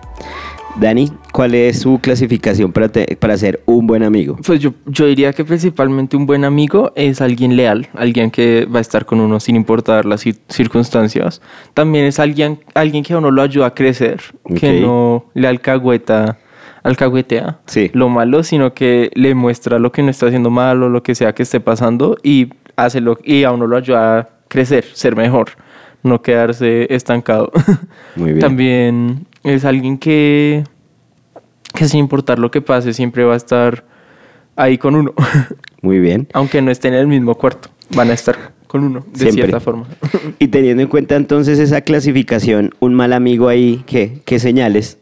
Dani, 0.79 1.11
¿cuál 1.31 1.55
es 1.55 1.79
su 1.79 1.97
clasificación 1.99 2.71
para, 2.71 2.87
te- 2.89 3.15
para 3.17 3.35
ser 3.35 3.61
un 3.65 3.87
buen 3.87 4.03
amigo? 4.03 4.37
Pues 4.45 4.59
yo, 4.59 4.73
yo 4.85 5.07
diría 5.07 5.33
que 5.33 5.43
principalmente 5.43 6.15
un 6.15 6.27
buen 6.27 6.45
amigo 6.45 6.91
es 6.95 7.19
alguien 7.19 7.55
leal, 7.55 7.87
alguien 7.95 8.29
que 8.29 8.67
va 8.71 8.77
a 8.77 8.81
estar 8.81 9.05
con 9.07 9.19
uno 9.19 9.39
sin 9.39 9.55
importar 9.55 10.05
las 10.05 10.23
cir- 10.23 10.37
circunstancias. 10.49 11.41
También 11.73 12.05
es 12.05 12.19
alguien, 12.19 12.59
alguien 12.75 13.03
que 13.03 13.13
a 13.13 13.17
uno 13.17 13.31
lo 13.31 13.41
ayuda 13.41 13.67
a 13.67 13.73
crecer, 13.73 14.21
que 14.55 14.77
Ok. 14.77 14.81
no 14.81 15.25
le 15.33 15.47
alcahueta, 15.47 16.37
alcahuetea 16.83 17.57
Sí. 17.65 17.89
lo 17.93 18.07
malo, 18.09 18.43
sino 18.43 18.75
que 18.75 19.09
le 19.15 19.33
muestra 19.33 19.79
lo 19.79 19.91
que 19.91 20.01
uno 20.01 20.11
está 20.11 20.27
haciendo 20.27 20.51
mal 20.51 20.83
o 20.83 20.89
lo 20.89 21.01
que 21.01 21.15
sea 21.15 21.33
que 21.33 21.41
esté 21.41 21.59
pasando 21.59 22.17
y, 22.21 22.49
hace 22.75 23.01
lo, 23.01 23.17
y 23.23 23.45
a 23.45 23.51
uno 23.51 23.65
lo 23.65 23.77
ayuda 23.77 24.19
a 24.19 24.29
crecer, 24.47 24.85
ser 24.93 25.15
mejor, 25.15 25.47
no 26.03 26.21
quedarse 26.21 26.85
estancado. 26.93 27.51
Muy 28.15 28.33
bien. 28.33 28.39
También 28.41 29.25
es 29.53 29.65
alguien 29.65 29.97
que, 29.97 30.63
que 31.73 31.87
sin 31.87 31.99
importar 31.99 32.39
lo 32.39 32.51
que 32.51 32.61
pase 32.61 32.93
siempre 32.93 33.23
va 33.23 33.33
a 33.33 33.37
estar 33.37 33.85
ahí 34.55 34.77
con 34.77 34.95
uno, 34.95 35.13
Muy 35.81 35.99
bien. 35.99 36.27
aunque 36.33 36.61
no 36.61 36.71
esté 36.71 36.87
en 36.89 36.95
el 36.95 37.07
mismo 37.07 37.35
cuarto, 37.35 37.69
van 37.95 38.09
a 38.09 38.13
estar 38.13 38.51
con 38.67 38.83
uno 38.83 39.05
de 39.13 39.19
Siempre. 39.19 39.43
cierta 39.43 39.59
forma. 39.59 39.85
Y 40.39 40.49
teniendo 40.49 40.83
en 40.83 40.89
cuenta 40.89 41.15
entonces 41.15 41.57
esa 41.59 41.81
clasificación, 41.81 42.73
un 42.79 42.93
mal 42.93 43.13
amigo 43.13 43.47
ahí, 43.47 43.83
¿qué, 43.85 44.19
qué 44.25 44.39
señales? 44.39 44.97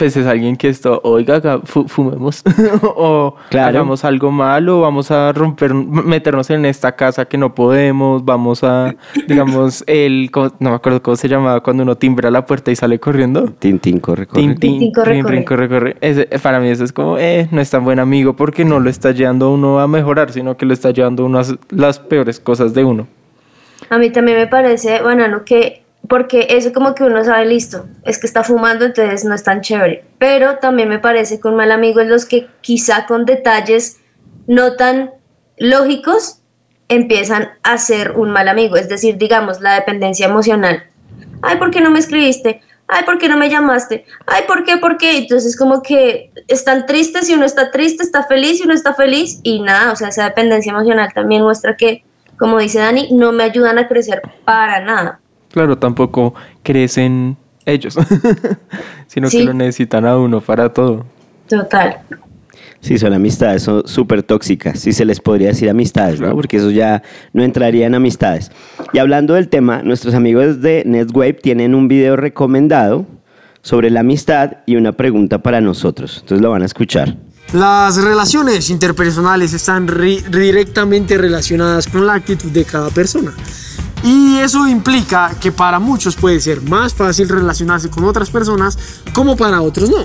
Pues 0.00 0.16
es 0.16 0.26
alguien 0.26 0.56
que 0.56 0.70
esto, 0.70 0.98
oiga, 1.04 1.60
fumemos 1.66 2.42
o 2.82 3.34
Claro. 3.50 3.68
hagamos 3.68 4.02
algo 4.06 4.30
malo, 4.30 4.80
vamos 4.80 5.10
a 5.10 5.30
romper, 5.34 5.74
meternos 5.74 6.48
en 6.48 6.64
esta 6.64 6.92
casa 6.92 7.26
que 7.26 7.36
no 7.36 7.54
podemos, 7.54 8.24
vamos 8.24 8.64
a, 8.64 8.94
digamos, 9.28 9.84
el, 9.86 10.30
¿cómo- 10.32 10.52
no 10.58 10.70
me 10.70 10.76
acuerdo 10.76 11.02
cómo 11.02 11.16
se 11.16 11.28
llamaba 11.28 11.60
cuando 11.62 11.82
uno 11.82 11.96
timbra 11.98 12.30
la 12.30 12.46
puerta 12.46 12.70
y 12.70 12.76
sale 12.76 12.98
corriendo. 12.98 13.50
Tintín, 13.58 14.00
corre, 14.00 14.26
corre. 14.26 14.40
Tin, 14.40 14.56
tin, 14.58 14.78
Tin, 14.78 14.90
corre, 14.94 15.12
rin, 15.12 15.26
rin, 15.28 15.42
corre, 15.44 15.68
corre. 15.68 15.96
Ese, 16.00 16.24
para 16.42 16.60
mí 16.60 16.68
eso 16.70 16.82
es 16.84 16.94
como, 16.94 17.18
eh, 17.18 17.46
no 17.50 17.60
es 17.60 17.68
tan 17.68 17.84
buen 17.84 17.98
amigo 17.98 18.32
porque 18.34 18.64
no 18.64 18.80
lo 18.80 18.88
está 18.88 19.10
llevando 19.10 19.48
a 19.48 19.50
uno 19.50 19.80
a 19.80 19.86
mejorar, 19.86 20.32
sino 20.32 20.56
que 20.56 20.64
lo 20.64 20.72
está 20.72 20.92
llevando 20.92 21.24
a 21.24 21.26
uno 21.26 21.40
a 21.40 21.42
las 21.72 21.98
peores 21.98 22.40
cosas 22.40 22.72
de 22.72 22.84
uno. 22.84 23.06
A 23.90 23.98
mí 23.98 24.08
también 24.08 24.38
me 24.38 24.46
parece 24.46 25.02
banano 25.02 25.44
que, 25.44 25.82
porque 26.08 26.48
eso 26.50 26.72
como 26.72 26.94
que 26.94 27.04
uno 27.04 27.24
sabe, 27.24 27.46
listo, 27.46 27.86
es 28.04 28.18
que 28.18 28.26
está 28.26 28.42
fumando, 28.42 28.84
entonces 28.84 29.24
no 29.24 29.34
es 29.34 29.44
tan 29.44 29.60
chévere. 29.60 30.04
Pero 30.18 30.58
también 30.58 30.88
me 30.88 30.98
parece 30.98 31.40
que 31.40 31.48
un 31.48 31.56
mal 31.56 31.70
amigo 31.70 32.00
es 32.00 32.08
los 32.08 32.26
que 32.26 32.48
quizá 32.60 33.06
con 33.06 33.24
detalles 33.24 34.00
no 34.46 34.74
tan 34.74 35.12
lógicos 35.56 36.40
empiezan 36.88 37.50
a 37.62 37.78
ser 37.78 38.12
un 38.12 38.30
mal 38.30 38.48
amigo. 38.48 38.76
Es 38.76 38.88
decir, 38.88 39.18
digamos, 39.18 39.60
la 39.60 39.74
dependencia 39.74 40.26
emocional. 40.26 40.84
Ay, 41.42 41.58
¿por 41.58 41.70
qué 41.70 41.80
no 41.80 41.90
me 41.90 42.00
escribiste? 42.00 42.60
Ay, 42.88 43.04
¿por 43.04 43.18
qué 43.18 43.28
no 43.28 43.36
me 43.36 43.48
llamaste? 43.48 44.04
Ay, 44.26 44.42
¿por 44.48 44.64
qué? 44.64 44.78
¿Por 44.78 44.96
qué? 44.96 45.16
Entonces 45.16 45.56
como 45.56 45.80
que 45.80 46.32
están 46.48 46.86
tristes 46.86 47.30
y 47.30 47.34
uno 47.34 47.44
está 47.44 47.70
triste, 47.70 48.02
está 48.02 48.24
feliz 48.24 48.60
y 48.60 48.64
uno 48.64 48.74
está 48.74 48.94
feliz 48.94 49.38
y 49.44 49.60
nada, 49.60 49.92
o 49.92 49.96
sea, 49.96 50.08
esa 50.08 50.24
dependencia 50.24 50.70
emocional 50.70 51.12
también 51.14 51.42
muestra 51.42 51.76
que, 51.76 52.04
como 52.36 52.58
dice 52.58 52.80
Dani, 52.80 53.10
no 53.12 53.30
me 53.30 53.44
ayudan 53.44 53.78
a 53.78 53.86
crecer 53.86 54.20
para 54.44 54.80
nada. 54.80 55.20
Claro, 55.52 55.78
tampoco 55.78 56.34
crecen 56.62 57.36
ellos, 57.66 57.96
sino 59.06 59.28
Sí. 59.28 59.38
que 59.38 59.44
lo 59.44 59.54
necesitan 59.54 60.06
a 60.06 60.16
uno 60.16 60.40
para 60.40 60.72
todo. 60.72 61.04
Total. 61.48 61.98
Sí, 62.80 62.96
son 62.98 63.12
amistades 63.12 63.62
son 63.64 63.82
súper 63.86 64.22
tóxicas. 64.22 64.78
Sí 64.80 64.92
se 64.92 65.04
les 65.04 65.20
podría 65.20 65.48
decir 65.48 65.68
amistades, 65.68 66.18
¿no? 66.18 66.34
Porque 66.34 66.56
eso 66.56 66.70
ya 66.70 67.02
no 67.34 67.42
entraría 67.42 67.86
en 67.86 67.94
amistades. 67.94 68.50
Y 68.94 68.98
hablando 68.98 69.34
del 69.34 69.48
tema, 69.48 69.82
nuestros 69.82 70.14
amigos 70.14 70.62
de 70.62 70.82
NetWave 70.86 71.34
tienen 71.34 71.74
un 71.74 71.88
video 71.88 72.16
recomendado 72.16 73.04
sobre 73.60 73.90
la 73.90 74.00
amistad 74.00 74.58
y 74.64 74.76
una 74.76 74.92
pregunta 74.92 75.42
para 75.42 75.60
nosotros. 75.60 76.18
Entonces 76.22 76.40
lo 76.42 76.50
van 76.50 76.62
a 76.62 76.64
escuchar. 76.66 77.16
Las 77.52 78.02
relaciones 78.02 78.70
interpersonales 78.70 79.52
están 79.52 79.86
directamente 80.30 81.18
relacionadas 81.18 81.86
con 81.86 82.06
la 82.06 82.14
actitud 82.14 82.50
de 82.50 82.64
cada 82.64 82.88
persona. 82.88 83.34
Y 84.02 84.38
eso 84.38 84.66
implica 84.66 85.34
que 85.40 85.52
para 85.52 85.78
muchos 85.78 86.16
puede 86.16 86.40
ser 86.40 86.62
más 86.62 86.94
fácil 86.94 87.28
relacionarse 87.28 87.90
con 87.90 88.04
otras 88.04 88.30
personas 88.30 88.78
como 89.12 89.36
para 89.36 89.60
otros 89.60 89.90
no. 89.90 89.96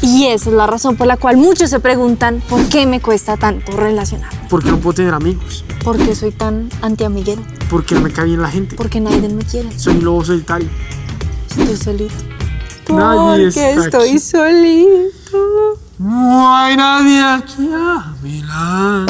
Y 0.00 0.26
esa 0.26 0.50
es 0.50 0.56
la 0.56 0.66
razón 0.66 0.96
por 0.96 1.06
la 1.06 1.16
cual 1.18 1.36
muchos 1.36 1.68
se 1.70 1.78
preguntan 1.80 2.42
por 2.48 2.62
qué 2.68 2.86
me 2.86 3.00
cuesta 3.00 3.36
tanto 3.36 3.72
relacionar. 3.72 4.30
Porque 4.48 4.70
no 4.70 4.78
puedo 4.78 4.94
tener 4.94 5.12
amigos, 5.14 5.64
¿Por 5.82 5.98
qué 5.98 6.14
soy 6.14 6.30
tan 6.32 6.68
antiamiguero? 6.82 7.42
porque 7.70 7.94
no 7.94 8.00
me 8.02 8.10
cae 8.12 8.26
bien 8.26 8.40
la 8.40 8.50
gente. 8.50 8.76
¿Por 8.76 8.88
qué 8.88 9.00
nadie 9.00 9.28
me 9.28 9.42
quiere? 9.44 9.68
Soy 9.78 9.96
un 9.96 10.04
lobo 10.04 10.24
solitario. 10.24 10.68
Estoy 11.58 11.76
solito. 11.76 12.14
Nadie 12.88 13.46
Porque 13.46 13.70
está 13.70 13.84
estoy 13.84 14.08
aquí. 14.10 14.18
solito. 14.18 15.78
No 15.98 16.54
hay 16.56 16.76
nadie 16.76 17.20
aquí 17.22 17.68
a 17.72 18.14
mi 18.22 18.42
lado. 18.42 19.06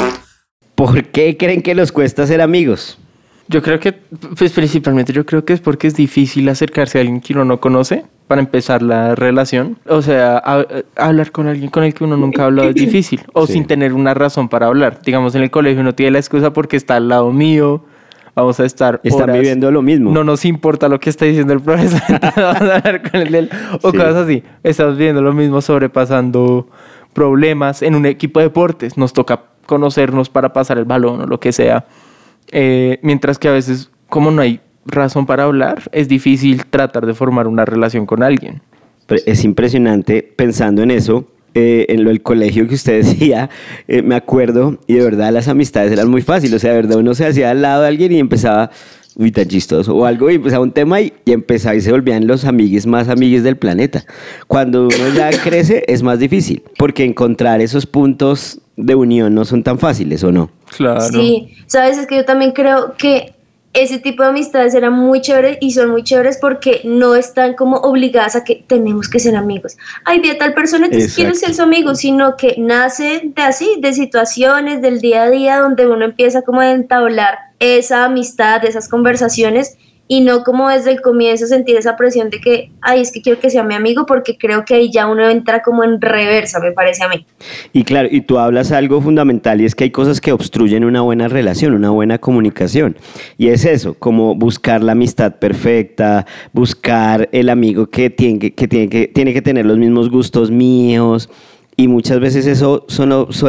¿Por 0.75 1.03
qué 1.11 1.35
creen 1.37 1.61
que 1.61 1.75
les 1.75 1.91
cuesta 1.91 2.25
ser 2.27 2.41
amigos? 2.41 2.97
Yo 3.47 3.61
creo 3.61 3.79
que, 3.79 3.93
pues 4.37 4.51
principalmente 4.53 5.13
yo 5.13 5.25
creo 5.25 5.45
que 5.45 5.53
es 5.53 5.59
porque 5.61 5.85
es 5.87 5.95
difícil 5.95 6.49
acercarse 6.49 6.97
a 6.97 7.01
alguien 7.01 7.21
que 7.21 7.33
uno 7.33 7.45
no 7.45 7.59
conoce 7.59 8.03
para 8.27 8.41
empezar 8.41 8.81
la 8.81 9.13
relación. 9.13 9.77
O 9.87 10.01
sea, 10.01 10.37
a- 10.37 10.61
a- 10.61 10.67
hablar 10.95 11.31
con 11.31 11.47
alguien 11.47 11.69
con 11.69 11.83
el 11.83 11.93
que 11.93 12.03
uno 12.03 12.17
nunca 12.17 12.41
ha 12.41 12.45
hablado 12.45 12.69
es 12.69 12.75
difícil. 12.75 13.21
O 13.33 13.45
Sí. 13.45 13.53
sin 13.53 13.67
tener 13.67 13.93
una 13.93 14.15
razón 14.15 14.49
para 14.49 14.65
hablar. 14.65 14.99
Digamos, 15.05 15.35
en 15.35 15.43
el 15.43 15.51
colegio 15.51 15.81
uno 15.81 15.93
tiene 15.93 16.11
la 16.13 16.19
excusa 16.19 16.53
porque 16.53 16.75
está 16.75 16.95
al 16.95 17.07
lado 17.07 17.31
mío. 17.31 17.85
Vamos 18.33 18.59
a 18.59 18.65
estar 18.65 18.99
Están 19.03 19.23
horas. 19.29 19.37
viviendo 19.37 19.71
lo 19.71 19.81
mismo. 19.83 20.11
No 20.11 20.23
nos 20.23 20.43
importa 20.43 20.89
lo 20.89 20.99
que 20.99 21.11
está 21.11 21.25
diciendo 21.25 21.53
el 21.53 21.61
profesor. 21.61 22.01
Vamos 22.35 22.61
a 22.63 22.75
hablar 22.77 23.09
con 23.11 23.21
el 23.21 23.31
del- 23.31 23.49
o 23.83 23.91
Sí. 23.91 23.97
cosas 23.97 24.15
así. 24.15 24.43
Estamos 24.63 24.97
viendo 24.97 25.21
lo 25.21 25.33
mismo 25.33 25.61
sobrepasando 25.61 26.67
problemas 27.13 27.81
en 27.83 27.93
un 27.95 28.07
equipo 28.07 28.39
de 28.39 28.47
deportes. 28.47 28.97
Nos 28.97 29.13
toca 29.13 29.43
conocernos 29.67 30.29
para 30.29 30.51
pasar 30.51 30.77
el 30.79 30.85
balón 30.85 31.21
o 31.21 31.25
lo 31.27 31.39
que 31.39 31.51
sea. 31.51 31.85
Eh, 32.51 32.99
mientras 33.01 33.39
que 33.39 33.47
a 33.47 33.51
veces, 33.51 33.89
como 34.09 34.31
no 34.31 34.41
hay 34.41 34.59
razón 34.85 35.25
para 35.25 35.43
hablar, 35.43 35.83
es 35.91 36.07
difícil 36.07 36.65
tratar 36.65 37.05
de 37.05 37.13
formar 37.13 37.47
una 37.47 37.65
relación 37.65 38.05
con 38.05 38.23
alguien. 38.23 38.61
Es 39.25 39.43
impresionante 39.43 40.23
pensando 40.23 40.83
en 40.83 40.91
eso, 40.91 41.27
eh, 41.53 41.85
en 41.89 42.03
lo 42.03 42.09
del 42.09 42.21
colegio 42.21 42.67
que 42.67 42.75
usted 42.75 42.97
decía, 43.03 43.49
eh, 43.87 44.01
me 44.01 44.15
acuerdo, 44.15 44.79
y 44.87 44.95
de 44.95 45.03
verdad 45.03 45.31
las 45.31 45.47
amistades 45.47 45.91
eran 45.91 46.09
muy 46.09 46.21
fáciles, 46.21 46.55
o 46.55 46.59
sea, 46.59 46.71
de 46.71 46.75
verdad 46.77 46.97
uno 46.97 47.13
se 47.13 47.25
hacía 47.25 47.51
al 47.51 47.61
lado 47.61 47.83
de 47.83 47.87
alguien 47.87 48.11
y 48.11 48.19
empezaba, 48.19 48.71
uy, 49.15 49.31
tan 49.31 49.47
chistoso, 49.47 49.95
o 49.95 50.05
algo, 50.05 50.29
y 50.29 50.35
empezaba 50.35 50.63
un 50.63 50.71
tema 50.71 51.01
y, 51.01 51.13
y 51.25 51.31
empezaba 51.31 51.75
y 51.75 51.81
se 51.81 51.91
volvían 51.91 52.27
los 52.27 52.45
amigues 52.45 52.85
más 52.85 53.09
amigues 53.09 53.43
del 53.43 53.57
planeta. 53.57 54.05
Cuando 54.47 54.83
uno 54.83 55.13
ya 55.15 55.29
crece 55.43 55.83
es 55.87 56.03
más 56.03 56.19
difícil, 56.19 56.63
porque 56.77 57.03
encontrar 57.03 57.61
esos 57.61 57.85
puntos 57.85 58.59
de 58.75 58.95
unión 58.95 59.33
no 59.33 59.45
son 59.45 59.63
tan 59.63 59.79
fáciles, 59.79 60.23
¿o 60.23 60.31
no? 60.31 60.51
Claro. 60.77 61.01
Sí, 61.01 61.55
sabes, 61.65 61.97
es 61.97 62.07
que 62.07 62.17
yo 62.17 62.25
también 62.25 62.51
creo 62.51 62.95
que 62.97 63.33
ese 63.75 63.99
tipo 63.99 64.23
de 64.23 64.29
amistades 64.29 64.73
eran 64.73 64.93
muy 64.93 65.19
chéveres 65.19 65.57
y 65.59 65.71
son 65.71 65.89
muy 65.89 66.01
chéveres 66.03 66.37
porque 66.39 66.81
no 66.85 67.13
están 67.15 67.55
como 67.55 67.77
obligadas 67.77 68.35
a 68.37 68.43
que 68.45 68.63
tenemos 68.67 69.09
que 69.09 69.19
ser 69.19 69.35
amigos. 69.35 69.75
Ay, 70.05 70.21
vi 70.21 70.29
a 70.29 70.37
tal 70.37 70.53
persona, 70.53 70.85
entonces 70.85 71.13
quiero 71.13 71.31
Exacto. 71.31 71.47
ser 71.47 71.55
su 71.55 71.61
amigo, 71.61 71.93
sino 71.93 72.37
que 72.37 72.55
nace 72.57 73.21
de 73.35 73.41
así, 73.41 73.75
de 73.79 73.93
situaciones 73.93 74.81
del 74.81 75.01
día 75.01 75.23
a 75.23 75.29
día 75.29 75.59
donde 75.59 75.87
uno 75.87 76.05
empieza 76.05 76.41
como 76.43 76.61
a 76.61 76.71
entablar 76.71 77.37
esa 77.59 78.05
amistad, 78.05 78.63
esas 78.65 78.89
conversaciones 78.89 79.77
y 80.07 80.21
no 80.21 80.43
como 80.43 80.69
desde 80.69 80.91
el 80.91 81.01
comienzo 81.01 81.47
sentir 81.47 81.77
esa 81.77 81.95
presión 81.97 82.29
de 82.29 82.39
que, 82.39 82.69
ay, 82.81 83.01
es 83.01 83.11
que 83.11 83.23
quiero 83.23 83.39
que 83.39 83.49
sea 83.49 83.63
mi 83.63 83.73
amigo 83.73 84.05
porque 84.05 84.37
creo 84.37 84.63
que 84.63 84.75
ahí 84.75 84.91
ya 84.91 85.07
uno 85.07 85.27
entra 85.27 85.63
como 85.63 85.83
en 85.83 85.99
reversa, 85.99 86.59
me 86.59 86.71
parece 86.73 87.03
a 87.03 87.09
mí. 87.09 87.25
Y 87.73 87.83
claro, 87.85 88.07
y 88.11 88.21
tú 88.21 88.37
hablas 88.37 88.71
algo 88.71 89.01
fundamental 89.01 89.61
y 89.61 89.65
es 89.65 89.73
que 89.73 89.85
hay 89.85 89.89
cosas 89.89 90.21
que 90.21 90.31
obstruyen 90.31 90.85
una 90.85 91.01
buena 91.01 91.27
relación, 91.27 91.73
una 91.73 91.89
buena 91.89 92.19
comunicación. 92.19 92.97
Y 93.39 93.47
es 93.47 93.65
eso, 93.65 93.95
como 93.95 94.35
buscar 94.35 94.83
la 94.83 94.91
amistad 94.91 95.37
perfecta, 95.37 96.27
buscar 96.53 97.27
el 97.31 97.49
amigo 97.49 97.87
que 97.87 98.11
tiene 98.11 98.51
que, 98.51 98.67
tiene, 98.67 98.89
que, 98.89 99.07
tiene 99.07 99.33
que 99.33 99.41
tener 99.41 99.65
los 99.65 99.79
mismos 99.79 100.11
gustos 100.11 100.51
míos. 100.51 101.31
Y 101.77 101.87
muchas 101.87 102.19
veces 102.19 102.45
eso 102.45 102.85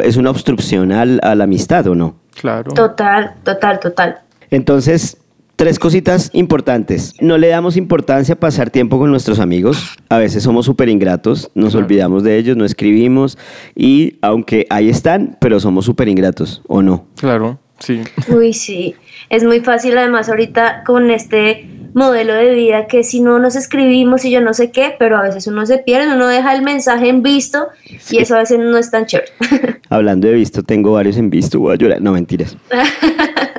es 0.02 0.16
una 0.16 0.30
obstrucción 0.30 0.90
al- 0.90 1.20
a 1.22 1.34
la 1.34 1.44
amistad, 1.44 1.86
¿o 1.86 1.94
no? 1.94 2.16
Claro. 2.40 2.72
Total, 2.72 3.34
total, 3.44 3.80
total. 3.80 4.18
Entonces, 4.50 5.18
tres 5.56 5.78
cositas 5.78 6.30
importantes. 6.34 7.14
No 7.20 7.38
le 7.38 7.48
damos 7.48 7.76
importancia 7.76 8.34
a 8.34 8.38
pasar 8.38 8.70
tiempo 8.70 8.98
con 8.98 9.10
nuestros 9.10 9.40
amigos. 9.40 9.96
A 10.08 10.18
veces 10.18 10.42
somos 10.42 10.66
súper 10.66 10.88
ingratos, 10.88 11.50
nos 11.54 11.74
olvidamos 11.74 12.22
de 12.22 12.36
ellos, 12.36 12.56
no 12.56 12.64
escribimos 12.64 13.38
y 13.74 14.18
aunque 14.20 14.66
ahí 14.70 14.88
están, 14.88 15.36
pero 15.40 15.58
somos 15.58 15.86
súper 15.86 16.08
ingratos, 16.08 16.62
¿o 16.68 16.82
no? 16.82 17.06
Claro, 17.18 17.58
sí. 17.78 18.02
Uy, 18.28 18.52
sí. 18.52 18.94
Es 19.30 19.44
muy 19.44 19.60
fácil 19.60 19.96
además 19.98 20.28
ahorita 20.28 20.84
con 20.84 21.10
este 21.10 21.68
modelo 21.94 22.34
de 22.34 22.54
vida 22.54 22.86
que 22.86 23.04
si 23.04 23.20
no 23.20 23.38
nos 23.38 23.56
escribimos 23.56 24.24
y 24.24 24.30
yo 24.30 24.40
no 24.40 24.54
sé 24.54 24.70
qué, 24.70 24.94
pero 24.98 25.16
a 25.16 25.22
veces 25.22 25.46
uno 25.46 25.66
se 25.66 25.78
pierde, 25.78 26.14
uno 26.14 26.28
deja 26.28 26.54
el 26.54 26.62
mensaje 26.62 27.08
en 27.08 27.22
visto 27.22 27.68
y 28.10 28.18
eso 28.18 28.34
a 28.34 28.38
veces 28.38 28.58
no 28.58 28.76
es 28.78 28.90
tan 28.90 29.06
chévere. 29.06 29.30
Hablando 29.88 30.28
de 30.28 30.34
visto, 30.34 30.62
tengo 30.62 30.92
varios 30.92 31.16
en 31.16 31.30
visto, 31.30 31.60
voy 31.60 31.74
a 31.74 31.76
llorar. 31.76 32.02
No, 32.02 32.12
mentiras. 32.12 32.56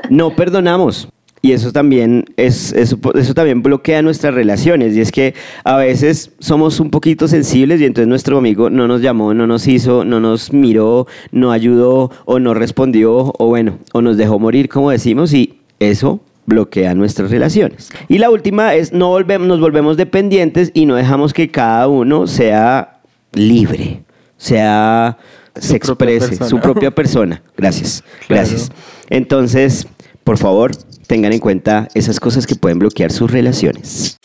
No 0.09 0.35
perdonamos. 0.35 1.09
Y 1.41 1.51
eso 1.51 1.71
también, 1.71 2.25
es, 2.35 2.73
eso, 2.73 2.97
eso 3.13 3.33
también 3.33 3.61
bloquea 3.61 4.01
nuestras 4.01 4.33
relaciones. 4.33 4.95
Y 4.95 5.01
es 5.01 5.11
que 5.11 5.33
a 5.63 5.77
veces 5.77 6.31
somos 6.39 6.79
un 6.79 6.89
poquito 6.89 7.27
sensibles 7.27 7.79
y 7.79 7.85
entonces 7.85 8.07
nuestro 8.07 8.39
amigo 8.39 8.69
no 8.69 8.87
nos 8.87 9.01
llamó, 9.01 9.33
no 9.33 9.45
nos 9.47 9.67
hizo, 9.67 10.03
no 10.03 10.19
nos 10.19 10.51
miró, 10.51 11.07
no 11.31 11.51
ayudó 11.51 12.11
o 12.25 12.39
no 12.39 12.53
respondió 12.53 13.33
o 13.37 13.47
bueno, 13.47 13.77
o 13.93 14.01
nos 14.01 14.17
dejó 14.17 14.39
morir, 14.39 14.67
como 14.67 14.89
decimos, 14.89 15.33
y 15.33 15.59
eso 15.79 16.19
bloquea 16.47 16.95
nuestras 16.95 17.29
relaciones. 17.29 17.89
Y 18.07 18.17
la 18.17 18.31
última 18.31 18.73
es 18.73 18.91
no 18.93 19.09
volvemos, 19.09 19.47
nos 19.47 19.59
volvemos 19.59 19.97
dependientes 19.97 20.71
y 20.73 20.87
no 20.87 20.95
dejamos 20.95 21.33
que 21.33 21.51
cada 21.51 21.87
uno 21.87 22.25
sea 22.25 23.01
libre, 23.33 24.03
sea 24.37 25.17
se 25.55 25.67
Su 25.69 25.75
exprese, 25.75 26.27
persona. 26.29 26.49
su 26.49 26.59
propia 26.59 26.89
persona. 26.91 27.43
Gracias, 27.55 28.03
Claro. 28.27 28.41
gracias. 28.47 28.71
Entonces, 29.09 29.87
por 30.23 30.37
favor, 30.37 30.75
tengan 31.07 31.33
en 31.33 31.39
cuenta 31.39 31.87
esas 31.93 32.19
cosas 32.19 32.47
que 32.47 32.55
pueden 32.55 32.79
bloquear 32.79 33.11
sus 33.11 33.29
relaciones. 33.31 34.17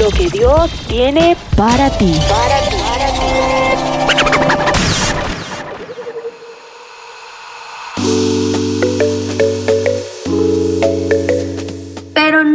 Lo 0.00 0.08
que 0.10 0.28
Dios 0.28 0.70
tiene 0.88 1.36
Para 1.56 1.90
ti. 1.96 2.12
Pero 2.28 3.95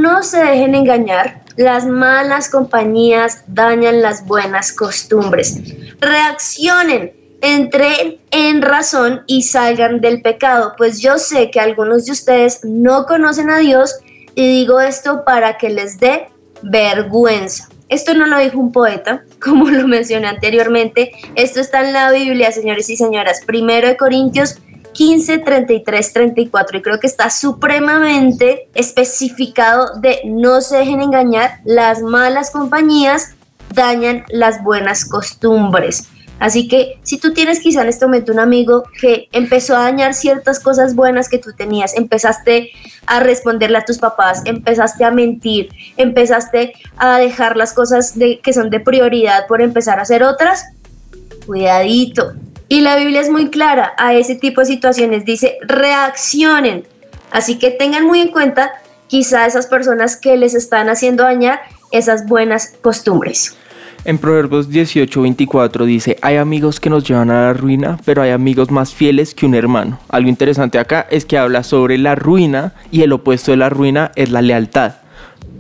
no 0.02 0.24
se 0.24 0.40
dejen 0.40 0.76
engañar, 0.76 1.42
las 1.58 1.86
malas 1.86 2.50
compañías 2.50 3.44
dañan 3.48 4.02
las 4.02 4.26
buenas 4.26 4.72
costumbres. 4.72 5.60
Reaccionen, 6.00 7.14
entren 7.42 8.20
en 8.32 8.62
razón 8.62 9.24
y 9.28 9.44
salgan 9.44 10.02
del 10.02 10.22
pecado, 10.22 10.74
pues 10.78 11.00
yo 11.00 11.18
sé 11.18 11.52
que 11.52 11.60
algunos 11.60 12.06
de 12.06 12.14
ustedes 12.14 12.64
no 12.64 13.06
conocen 13.06 13.50
a 13.50 13.60
Dios 13.60 13.96
y 14.36 14.48
digo 14.48 14.80
esto 14.80 15.24
para 15.26 15.58
que 15.58 15.70
les 15.70 16.00
dé 16.00 16.30
vergüenza. 16.64 17.70
Esto 17.90 18.14
no 18.14 18.26
lo 18.26 18.40
dijo 18.40 18.58
un 18.58 18.72
poeta, 18.72 19.24
como 19.42 19.70
lo 19.70 19.88
mencioné 19.88 20.28
anteriormente. 20.28 21.12
Esto 21.36 21.60
está 21.60 21.86
en 21.86 21.94
la 21.94 22.12
Biblia, 22.12 22.52
señores 22.52 22.90
y 22.90 22.96
señoras. 22.96 23.42
Primero 23.46 23.88
de 23.88 23.98
Corintios 23.98 24.60
15, 24.94 25.40
33, 25.40 26.14
34. 26.14 26.78
Y 26.78 26.82
creo 26.82 27.00
que 27.00 27.08
está 27.08 27.30
supremamente 27.30 28.70
especificado 28.74 30.00
de 30.00 30.22
no 30.26 30.62
se 30.62 30.78
dejen 30.78 31.02
engañar. 31.02 31.60
Las 31.66 32.02
malas 32.02 32.52
compañías 32.52 33.36
dañan 33.74 34.24
las 34.30 34.64
buenas 34.64 35.06
costumbres. 35.06 36.08
Así 36.42 36.68
que 36.68 37.00
si 37.04 37.20
tú 37.20 37.34
tienes 37.34 37.60
quizá 37.60 37.84
en 37.84 37.90
este 37.90 38.04
momento 38.04 38.32
un 38.32 38.40
amigo 38.40 38.84
que 39.00 39.30
empezó 39.32 39.76
a 39.76 39.84
dañar 39.84 40.16
ciertas 40.16 40.60
cosas 40.60 40.96
buenas 40.96 41.30
que 41.30 41.38
tú 41.38 41.52
tenías, 41.56 41.96
empezaste 41.96 42.72
a 43.06 43.20
responderle 43.20 43.78
a 43.78 43.86
tus 43.86 44.00
papás, 44.00 44.42
empezaste 44.46 45.06
a 45.06 45.12
mentir, 45.12 45.70
empezaste 45.98 46.74
a 46.98 47.20
dejar 47.20 47.58
las 47.58 47.74
cosas 47.74 48.18
de, 48.18 48.40
que 48.40 48.54
son 48.54 48.72
de 48.72 48.80
prioridad 48.80 49.46
por 49.46 49.62
empezar 49.62 50.00
a 50.00 50.02
hacer 50.02 50.24
otras, 50.24 50.66
cuidadito. 51.46 52.34
Y 52.72 52.80
la 52.80 52.96
Biblia 52.96 53.20
es 53.20 53.30
muy 53.30 53.50
clara 53.50 53.92
a 53.98 54.14
ese 54.14 54.36
tipo 54.36 54.62
de 54.62 54.68
situaciones, 54.68 55.26
dice 55.26 55.58
reaccionen. 55.60 56.86
Así 57.30 57.60
que 57.60 57.70
tengan 57.70 58.06
muy 58.06 58.22
en 58.22 58.30
cuenta 58.30 58.72
quizá 59.08 59.46
esas 59.46 59.68
personas 59.68 60.16
que 60.16 60.38
les 60.38 60.54
están 60.54 60.88
haciendo 60.88 61.24
dañar 61.24 61.60
esas 61.92 62.26
buenas 62.28 62.74
costumbres. 62.80 63.58
En 64.06 64.18
Proverbios 64.18 64.70
18, 64.70 65.22
24 65.22 65.84
dice, 65.84 66.18
hay 66.22 66.38
amigos 66.38 66.80
que 66.80 66.90
nos 66.90 67.04
llevan 67.04 67.30
a 67.30 67.48
la 67.48 67.54
ruina, 67.54 68.00
pero 68.06 68.22
hay 68.22 68.30
amigos 68.30 68.72
más 68.72 68.94
fieles 68.94 69.36
que 69.36 69.46
un 69.46 69.54
hermano. 69.54 70.00
Algo 70.08 70.30
interesante 70.30 70.80
acá 70.80 71.06
es 71.12 71.26
que 71.26 71.38
habla 71.38 71.64
sobre 71.64 71.98
la 71.98 72.16
ruina 72.16 72.74
y 72.90 73.02
el 73.02 73.12
opuesto 73.12 73.52
de 73.52 73.58
la 73.58 73.68
ruina 73.68 74.14
es 74.16 74.32
la 74.32 74.42
lealtad. 74.42 75.01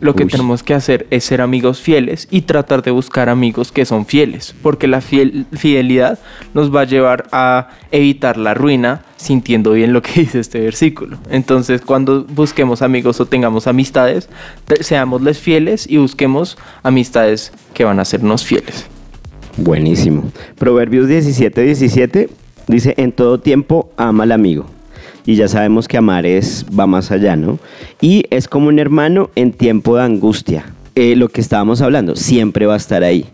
Lo 0.02 0.16
que 0.16 0.24
Uy. 0.26 0.30
tenemos 0.32 0.64
que 0.64 0.74
hacer 0.74 1.08
es 1.12 1.24
ser 1.24 1.42
amigos 1.42 1.80
fieles 1.80 2.28
y 2.32 2.42
tratar 2.42 2.82
de 2.82 2.92
buscar 2.92 3.30
amigos 3.30 3.72
que 3.72 3.86
son 3.86 4.06
fieles, 4.08 4.54
porque 4.62 4.88
la 4.88 5.00
fiel- 5.00 5.46
fidelidad 5.54 6.18
nos 6.54 6.76
va 6.76 6.82
a 6.82 6.86
llevar 6.86 7.28
a 7.32 7.70
evitar 7.92 8.36
la 8.38 8.54
ruina 8.56 9.06
sintiendo 9.18 9.74
bien 9.74 9.94
lo 9.94 10.02
que 10.02 10.12
dice 10.22 10.40
este 10.40 10.60
versículo. 10.60 11.18
Entonces, 11.30 11.82
cuando 11.82 12.24
busquemos 12.26 12.82
amigos 12.82 13.20
o 13.22 13.26
tengamos 13.28 13.68
amistades, 13.68 14.28
seámosles 14.80 15.38
fieles 15.40 15.86
y 15.88 15.98
busquemos 15.98 16.58
amistades 16.82 17.54
que 17.76 17.84
van 17.84 18.00
a 18.00 18.06
sernos 18.06 18.44
fieles. 18.44 18.88
Buenísimo. 19.58 20.24
Proverbios 20.58 21.08
17, 21.08 21.62
17 21.62 22.30
dice, 22.68 22.94
en 22.98 23.12
todo 23.12 23.40
tiempo 23.40 23.92
ama 23.98 24.24
al 24.24 24.32
amigo. 24.32 24.66
Y 25.26 25.36
ya 25.36 25.48
sabemos 25.48 25.88
que 25.88 25.98
amar 25.98 26.26
es, 26.26 26.66
va 26.78 26.88
más 26.88 27.12
allá, 27.12 27.36
¿no? 27.36 27.60
Y 28.02 28.26
es 28.30 28.48
como 28.48 28.68
un 28.68 28.80
hermano 28.80 29.30
en 29.36 29.52
tiempo 29.52 29.96
de 29.96 30.04
angustia. 30.04 30.66
Eh, 30.96 31.16
lo 31.16 31.30
que 31.30 31.42
estábamos 31.42 31.82
hablando, 31.82 32.16
siempre 32.16 32.66
va 32.66 32.74
a 32.74 32.78
estar 32.78 33.04
ahí. 33.04 33.26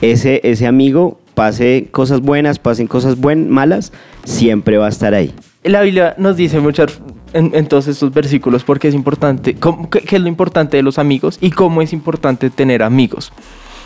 Ese, 0.00 0.40
ese 0.44 0.66
amigo, 0.66 1.20
pase 1.34 1.88
cosas 1.90 2.20
buenas, 2.20 2.58
pasen 2.58 2.86
cosas 2.86 3.18
buen, 3.18 3.50
malas, 3.50 3.92
siempre 4.24 4.78
va 4.78 4.86
a 4.86 4.90
estar 4.90 5.14
ahí. 5.14 5.32
La 5.64 5.82
Biblia 5.82 6.14
nos 6.18 6.36
dice 6.36 6.60
muchas 6.60 7.00
en, 7.32 7.52
en 7.54 7.66
todos 7.66 7.88
estos 7.88 8.12
versículos 8.12 8.64
porque 8.64 8.88
es 8.88 8.94
importante, 8.94 9.54
qué, 9.54 10.00
qué 10.00 10.16
es 10.16 10.22
lo 10.22 10.28
importante 10.28 10.76
de 10.76 10.82
los 10.82 10.98
amigos 10.98 11.38
y 11.40 11.50
cómo 11.50 11.82
es 11.82 11.92
importante 11.92 12.50
tener 12.50 12.82
amigos. 12.82 13.32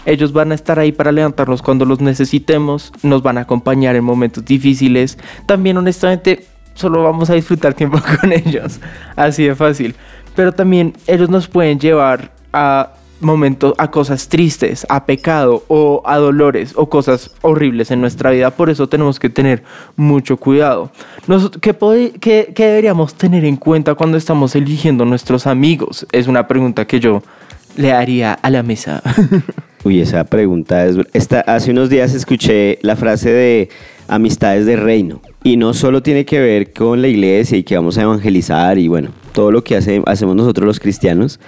Ellos 0.06 0.32
van 0.32 0.52
a 0.52 0.54
estar 0.54 0.78
ahí 0.78 0.92
para 0.92 1.12
levantarnos 1.12 1.61
cuando 1.61 1.84
los 1.84 2.00
necesitemos, 2.00 2.92
nos 3.02 3.22
van 3.22 3.38
a 3.38 3.42
acompañar 3.42 3.94
en 3.94 4.04
momentos 4.04 4.44
difíciles. 4.44 5.18
También 5.46 5.76
honestamente 5.76 6.46
solo 6.78 7.02
vamos 7.02 7.28
a 7.28 7.34
disfrutar 7.34 7.74
tiempo 7.74 7.98
con 8.20 8.32
ellos, 8.32 8.80
así 9.16 9.44
de 9.44 9.54
fácil. 9.54 9.94
Pero 10.36 10.52
también 10.52 10.94
ellos 11.06 11.28
nos 11.28 11.48
pueden 11.48 11.80
llevar 11.80 12.30
a 12.52 12.92
momentos, 13.20 13.74
a 13.78 13.90
cosas 13.90 14.28
tristes, 14.28 14.86
a 14.88 15.04
pecado 15.04 15.64
o 15.66 16.02
a 16.06 16.18
dolores 16.18 16.72
o 16.76 16.88
cosas 16.88 17.32
horribles 17.42 17.90
en 17.90 18.00
nuestra 18.00 18.30
vida. 18.30 18.52
Por 18.52 18.70
eso 18.70 18.88
tenemos 18.88 19.18
que 19.18 19.28
tener 19.28 19.64
mucho 19.96 20.36
cuidado. 20.36 20.92
¿qué, 21.60 22.52
deberíamos 22.56 23.14
tener 23.14 23.44
en 23.44 23.56
cuenta 23.56 23.96
cuando 23.96 24.16
estamos 24.16 24.54
eligiendo 24.54 25.04
nuestros 25.04 25.48
amigos? 25.48 26.06
Es 26.12 26.28
una 26.28 26.46
pregunta 26.46 26.86
que 26.86 27.00
yo 27.00 27.24
le 27.76 27.92
haría 27.92 28.34
a 28.34 28.50
la 28.50 28.62
mesa. 28.62 29.02
Uy, 29.84 30.00
esa 30.00 30.22
pregunta 30.22 30.86
es... 30.86 30.96
Hace 31.46 31.72
unos 31.72 31.90
días 31.90 32.14
escuché 32.14 32.78
la 32.82 32.94
frase 32.94 33.32
de 33.32 33.68
amistades 34.08 34.66
de 34.66 34.76
reino. 34.76 35.20
Y 35.44 35.56
no 35.56 35.74
solo 35.74 36.02
tiene 36.02 36.24
que 36.24 36.40
ver 36.40 36.72
con 36.72 37.00
la 37.02 37.08
iglesia 37.08 37.56
y 37.58 37.62
que 37.62 37.76
vamos 37.76 37.96
a 37.98 38.02
evangelizar 38.02 38.78
y 38.78 38.88
bueno, 38.88 39.10
todo 39.32 39.50
lo 39.52 39.62
que 39.62 39.76
hace- 39.76 40.02
hacemos 40.06 40.34
nosotros 40.34 40.66
los 40.66 40.80
cristianos, 40.80 41.38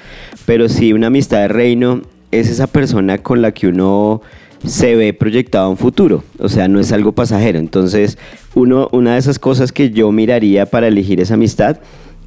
pero 0.47 0.69
sí 0.69 0.93
una 0.93 1.09
amistad 1.09 1.39
de 1.39 1.49
reino 1.49 2.03
es 2.31 2.49
esa 2.49 2.67
persona 2.69 3.19
con 3.19 3.43
la 3.43 3.53
que 3.53 3.67
uno 3.67 4.23
se 4.65 4.95
ve 4.95 5.13
proyectado 5.15 5.65
a 5.67 5.69
un 5.71 5.77
futuro, 5.79 6.23
o 6.39 6.49
sea, 6.49 6.69
no 6.69 6.79
es 6.81 6.93
algo 6.93 7.13
pasajero. 7.13 7.59
Entonces, 7.59 8.19
uno, 8.55 8.89
una 8.93 9.15
de 9.15 9.19
esas 9.19 9.39
cosas 9.39 9.73
que 9.73 9.91
yo 9.91 10.13
miraría 10.13 10.67
para 10.67 10.87
elegir 10.87 11.21
esa 11.21 11.35
amistad 11.35 11.79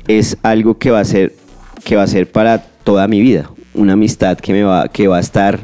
es 0.07 0.37
algo 0.41 0.77
que 0.77 0.89
va 0.91 0.99
a 0.99 1.05
ser, 1.05 1.33
que 1.85 1.95
va 1.95 2.03
a 2.03 2.07
ser 2.07 2.29
para 2.31 2.57
toda 2.83 3.07
mi 3.07 3.21
vida, 3.21 3.49
una 3.75 3.93
amistad 3.93 4.37
que, 4.37 4.51
me 4.51 4.63
va, 4.63 4.87
que 4.89 5.07
va 5.07 5.17
a 5.17 5.21
estar 5.21 5.59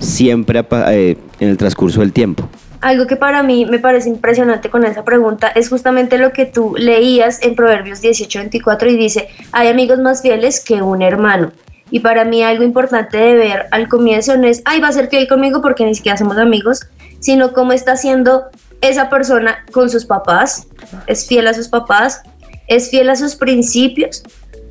siempre 0.00 0.64
eh, 0.88 1.16
en 1.40 1.48
el 1.48 1.56
transcurso 1.56 2.00
del 2.00 2.12
tiempo. 2.12 2.48
Algo 2.84 3.06
que 3.06 3.16
para 3.16 3.42
mí 3.42 3.64
me 3.64 3.78
parece 3.78 4.10
impresionante 4.10 4.68
con 4.68 4.84
esa 4.84 5.06
pregunta 5.06 5.48
es 5.48 5.70
justamente 5.70 6.18
lo 6.18 6.34
que 6.34 6.44
tú 6.44 6.74
leías 6.76 7.42
en 7.42 7.54
Proverbios 7.54 8.02
18:24 8.02 8.90
y 8.90 8.96
dice, 8.98 9.28
hay 9.52 9.68
amigos 9.68 10.00
más 10.00 10.20
fieles 10.20 10.62
que 10.62 10.82
un 10.82 11.00
hermano. 11.00 11.52
Y 11.90 12.00
para 12.00 12.26
mí 12.26 12.42
algo 12.42 12.62
importante 12.62 13.16
de 13.16 13.36
ver 13.36 13.66
al 13.70 13.88
comienzo 13.88 14.36
no 14.36 14.46
es, 14.46 14.60
ay, 14.66 14.82
va 14.82 14.88
a 14.88 14.92
ser 14.92 15.08
fiel 15.08 15.26
conmigo 15.28 15.62
porque 15.62 15.86
ni 15.86 15.94
siquiera 15.94 16.18
somos 16.18 16.36
amigos, 16.36 16.80
sino 17.20 17.54
cómo 17.54 17.72
está 17.72 17.92
haciendo 17.92 18.50
esa 18.82 19.08
persona 19.08 19.64
con 19.72 19.88
sus 19.88 20.04
papás, 20.04 20.66
es 21.06 21.26
fiel 21.26 21.46
a 21.46 21.54
sus 21.54 21.68
papás, 21.68 22.20
es 22.66 22.90
fiel 22.90 23.08
a 23.08 23.16
sus 23.16 23.36
principios, 23.36 24.24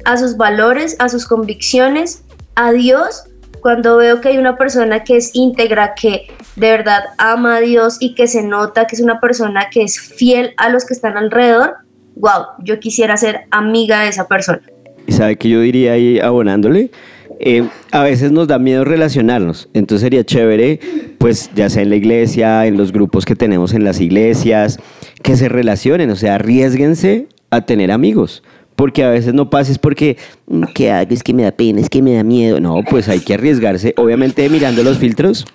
a 0.05 0.17
sus 0.17 0.37
valores, 0.37 0.97
a 0.99 1.09
sus 1.09 1.25
convicciones, 1.25 2.21
a 2.53 2.73
Dios. 2.73 3.23
Cuando 3.63 3.95
veo 3.95 4.19
que 4.19 4.27
hay 4.27 4.37
una 4.37 4.57
persona 4.57 5.05
que 5.05 5.15
es 5.15 5.33
íntegra, 5.33 5.93
que 5.95 6.27
de 6.57 6.69
verdad 6.69 6.99
ama 7.17 7.55
a 7.55 7.59
Dios 7.61 7.95
y 8.01 8.13
que 8.13 8.27
se 8.27 8.43
nota 8.43 8.87
que 8.87 8.97
es 8.97 9.01
una 9.01 9.21
persona 9.21 9.69
que 9.71 9.83
es 9.83 10.01
fiel 10.01 10.51
a 10.57 10.67
los 10.67 10.85
que 10.85 10.93
están 10.93 11.15
alrededor, 11.15 11.75
wow, 12.17 12.43
yo 12.59 12.81
quisiera 12.81 13.15
ser 13.15 13.45
amiga 13.51 14.01
de 14.01 14.09
esa 14.09 14.27
persona. 14.27 14.61
¿Y 15.07 15.13
sabe 15.13 15.37
que 15.37 15.47
yo 15.47 15.61
diría 15.61 15.93
ahí 15.93 16.19
abonándole? 16.19 16.91
Eh, 17.39 17.65
a 17.91 18.03
veces 18.03 18.33
nos 18.33 18.49
da 18.49 18.59
miedo 18.59 18.83
relacionarnos, 18.83 19.69
entonces 19.73 20.01
sería 20.01 20.25
chévere, 20.25 20.81
pues 21.17 21.49
ya 21.55 21.69
sea 21.69 21.83
en 21.83 21.89
la 21.89 21.95
iglesia, 21.95 22.65
en 22.65 22.75
los 22.75 22.91
grupos 22.91 23.23
que 23.23 23.37
tenemos 23.37 23.73
en 23.73 23.85
las 23.85 24.01
iglesias, 24.01 24.77
que 25.23 25.37
se 25.37 25.47
relacionen, 25.47 26.09
o 26.09 26.17
sea, 26.17 26.35
arriesguense 26.35 27.27
a 27.49 27.61
tener 27.61 27.91
amigos, 27.91 28.43
Porque 28.75 29.03
a 29.03 29.09
veces 29.09 29.33
no 29.33 29.49
pasa, 29.49 29.71
es 29.71 29.77
porque, 29.77 30.17
mm, 30.47 30.63
¿qué 30.73 30.91
hago? 30.91 31.13
Es 31.13 31.23
que 31.23 31.33
me 31.33 31.43
da 31.43 31.51
pena, 31.51 31.81
es 31.81 31.89
que 31.89 32.01
me 32.01 32.15
da 32.15 32.23
miedo. 32.23 32.59
No, 32.59 32.83
pues 32.89 33.09
hay 33.09 33.19
que 33.19 33.35
arriesgarse, 33.35 33.93
obviamente 33.97 34.47
mirando 34.49 34.83
los 34.83 34.97
filtros, 34.97 35.45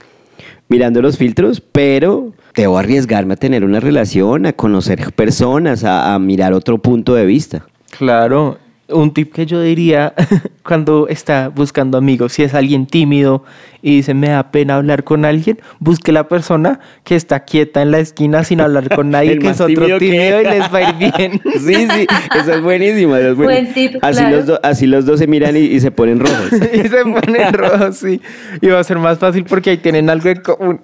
mirando 0.69 1.03
los 1.03 1.19
filtros, 1.19 1.61
pero 1.61 2.33
debo 2.55 2.79
arriesgarme 2.79 3.35
a 3.35 3.37
tener 3.37 3.65
una 3.65 3.81
relación, 3.81 4.47
a 4.47 4.53
conocer 4.53 5.13
personas, 5.13 5.85
a 5.85 6.19
mirar 6.19 6.53
otro 6.53 6.79
punto 6.79 7.15
de 7.15 7.27
vista. 7.27 7.67
Claro, 7.97 8.59
un 8.91 9.13
tip 9.13 9.33
que 9.35 9.45
yo 9.47 9.61
diría 9.61 10.15
cuando 10.65 11.09
está 11.09 11.49
buscando 11.49 11.99
amigos, 11.99 12.33
si 12.33 12.43
es 12.43 12.55
alguien 12.55 12.87
tímido 12.87 13.45
y 13.83 13.97
dice 13.97 14.15
me 14.15 14.29
da 14.29 14.51
pena 14.51 14.77
hablar 14.77 15.05
con 15.05 15.25
alguien, 15.25 15.59
busque 15.79 16.11
la 16.11 16.27
persona 16.29 16.81
que 17.05 17.15
está 17.15 17.45
quieta 17.45 17.81
en 17.83 17.91
la 17.91 17.99
esquina 18.01 18.43
sin 18.45 18.61
hablar 18.61 18.89
con 18.95 19.11
nadie, 19.13 19.39
que 19.39 19.49
es 19.51 19.61
otro 19.61 19.75
tímido 19.75 19.99
tímido, 19.99 20.39
que- 20.43 20.49
y 20.49 20.51
les 20.59 20.75
va 20.75 20.79
a 20.79 20.91
ir 20.91 20.97
bien. 21.15 21.41
Sí, 21.55 21.75
sí, 21.89 22.07
eso 22.41 22.53
es 22.55 22.63
buenísimo. 22.63 23.15
eso 23.17 23.29
es 23.31 23.37
Buen 23.37 23.73
tip, 23.75 23.97
así, 24.03 24.19
claro. 24.21 24.37
los 24.37 24.47
do- 24.47 24.61
así 24.63 24.87
los 24.87 25.05
dos 25.07 25.19
se 25.21 25.27
miran 25.27 25.57
y, 25.57 25.61
y 25.61 25.81
se 25.81 25.91
ponen 25.91 26.19
rojos. 26.21 26.51
y 26.53 26.89
se 26.89 27.03
ponen 27.05 27.53
rojos, 27.53 27.97
sí. 27.97 28.21
Y 28.61 28.69
va 28.69 28.81
a 28.81 28.85
ser 28.85 28.99
más 28.99 29.19
fácil 29.19 29.45
porque 29.45 29.71
ahí 29.71 29.77
tienen 29.79 30.09
algo 30.11 30.29
en 30.29 30.41
común. 30.41 30.81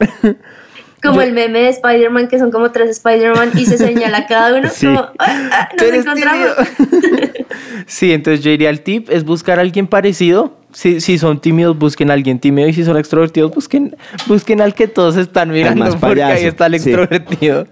Como 1.05 1.21
el 1.23 1.33
meme 1.33 1.61
de 1.61 1.69
Spider-Man, 1.71 2.29
que 2.29 2.39
son 2.39 2.51
como 2.51 2.71
tres 2.71 2.91
Spider-Man 2.91 3.53
y 3.57 3.67
se 3.67 3.79
señala 3.79 4.27
cada 4.27 4.57
uno. 4.59 4.69
Sí. 4.75 4.87
Como, 4.87 5.01
"Ah, 5.19 5.49
ah, 5.53 5.69
nos 5.79 5.93
encontramos. 5.95 6.49
Sí, 7.87 8.13
entonces 8.13 8.43
yo 8.43 8.51
diría 8.51 8.71
el 8.71 8.81
tip 8.81 9.11
es 9.11 9.25
buscar 9.25 9.59
a 9.59 9.63
alguien 9.63 9.87
parecido. 9.87 10.57
Si, 10.73 11.01
si 11.01 11.19
son 11.19 11.41
tímidos, 11.41 11.79
busquen 11.79 12.11
a 12.11 12.15
alguien 12.15 12.39
tímido. 12.39 12.67
Y 12.69 12.73
si 12.73 12.83
son 12.85 12.97
extrovertidos, 12.97 13.55
busquen, 13.55 13.95
busquen 14.27 14.61
al 14.61 14.75
que 14.75 14.89
todos 14.89 15.17
están 15.17 15.51
mirando. 15.51 15.85
más 15.85 15.97
Porque 15.97 16.23
ahí 16.23 16.33
payaso, 16.35 16.49
está 16.49 16.67
el 16.67 16.81
sí. 16.81 16.91
extrovertido. 16.91 17.67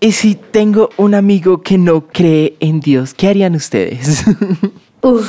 Y 0.00 0.12
si 0.12 0.34
tengo 0.34 0.90
un 0.98 1.14
amigo 1.14 1.62
que 1.62 1.78
no 1.78 2.06
cree 2.08 2.54
en 2.60 2.80
Dios, 2.80 3.14
¿qué 3.14 3.28
harían 3.28 3.54
ustedes? 3.54 4.24
Uy, 5.00 5.22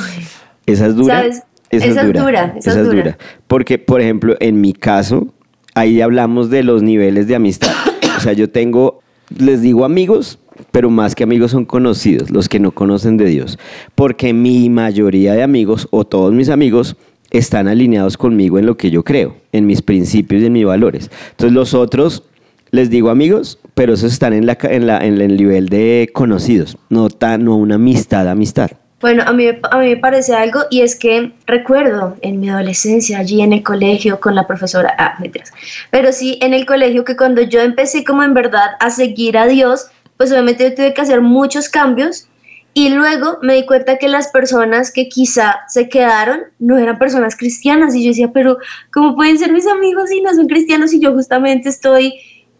Esa 0.66 0.86
es 0.86 0.94
dura. 0.96 1.16
¿Sabes? 1.16 1.42
Esa 1.70 1.86
es 2.02 2.12
dura, 2.12 2.54
esa 2.56 2.70
es 2.80 2.84
dura. 2.84 3.18
Porque, 3.48 3.78
por 3.78 4.00
ejemplo, 4.00 4.36
en 4.38 4.60
mi 4.60 4.72
caso, 4.72 5.34
ahí 5.76 6.00
hablamos 6.00 6.48
de 6.48 6.64
los 6.64 6.82
niveles 6.82 7.28
de 7.28 7.36
amistad. 7.36 7.72
O 8.16 8.20
sea, 8.20 8.32
yo 8.32 8.48
tengo, 8.48 9.00
les 9.38 9.60
digo 9.60 9.84
amigos, 9.84 10.38
pero 10.72 10.88
más 10.88 11.14
que 11.14 11.22
amigos 11.22 11.50
son 11.50 11.66
conocidos, 11.66 12.30
los 12.30 12.48
que 12.48 12.58
no 12.58 12.72
conocen 12.72 13.18
de 13.18 13.26
Dios. 13.26 13.58
Porque 13.94 14.32
mi 14.32 14.70
mayoría 14.70 15.34
de 15.34 15.42
amigos, 15.42 15.86
o 15.90 16.06
todos 16.06 16.32
mis 16.32 16.48
amigos, 16.48 16.96
están 17.30 17.68
alineados 17.68 18.16
conmigo 18.16 18.58
en 18.58 18.64
lo 18.64 18.78
que 18.78 18.90
yo 18.90 19.04
creo, 19.04 19.36
en 19.52 19.66
mis 19.66 19.82
principios 19.82 20.42
y 20.42 20.46
en 20.46 20.54
mis 20.54 20.64
valores. 20.64 21.10
Entonces, 21.32 21.52
los 21.52 21.74
otros, 21.74 22.22
les 22.70 22.88
digo 22.88 23.10
amigos, 23.10 23.58
pero 23.74 23.92
esos 23.92 24.14
están 24.14 24.32
en, 24.32 24.46
la, 24.46 24.56
en, 24.62 24.86
la, 24.86 24.96
el 24.98 25.36
nivel 25.36 25.68
de 25.68 26.08
conocidos, 26.14 26.78
no, 26.88 27.10
tan, 27.10 27.44
no 27.44 27.54
una 27.54 27.74
amistad, 27.74 28.28
amistad. 28.30 28.70
Bueno, 29.00 29.24
a 29.26 29.32
mí, 29.32 29.46
a 29.48 29.78
mí 29.78 29.88
me 29.88 29.96
parece 29.98 30.34
algo 30.34 30.60
y 30.70 30.80
es 30.80 30.96
que 30.96 31.32
recuerdo 31.46 32.16
en 32.22 32.40
mi 32.40 32.48
adolescencia 32.48 33.18
allí 33.18 33.42
en 33.42 33.52
el 33.52 33.62
colegio 33.62 34.20
con 34.20 34.34
la 34.34 34.46
profesora, 34.46 34.94
ah, 34.98 35.16
mentiras, 35.20 35.52
pero 35.90 36.12
sí 36.12 36.38
en 36.40 36.54
el 36.54 36.64
colegio 36.64 37.04
que 37.04 37.14
cuando 37.14 37.42
yo 37.42 37.60
empecé 37.60 38.04
como 38.04 38.22
en 38.22 38.32
verdad 38.32 38.70
a 38.80 38.88
seguir 38.88 39.36
a 39.36 39.46
Dios, 39.46 39.88
pues 40.16 40.32
obviamente 40.32 40.64
yo 40.64 40.74
tuve 40.74 40.94
que 40.94 41.02
hacer 41.02 41.20
muchos 41.20 41.68
cambios 41.68 42.28
y 42.72 42.88
luego 42.88 43.38
me 43.42 43.54
di 43.54 43.66
cuenta 43.66 43.96
que 43.96 44.08
las 44.08 44.28
personas 44.28 44.90
que 44.92 45.08
quizá 45.08 45.60
se 45.68 45.88
quedaron 45.88 46.40
no 46.58 46.78
eran 46.78 46.98
personas 46.98 47.36
cristianas 47.36 47.94
y 47.94 48.02
yo 48.02 48.08
decía, 48.08 48.32
pero 48.32 48.58
¿cómo 48.92 49.14
pueden 49.14 49.38
ser 49.38 49.52
mis 49.52 49.66
amigos 49.66 50.08
si 50.08 50.20
no 50.20 50.34
son 50.34 50.46
cristianos 50.46 50.92
y 50.94 51.00
yo 51.00 51.12
justamente 51.12 51.68
estoy 51.68 52.14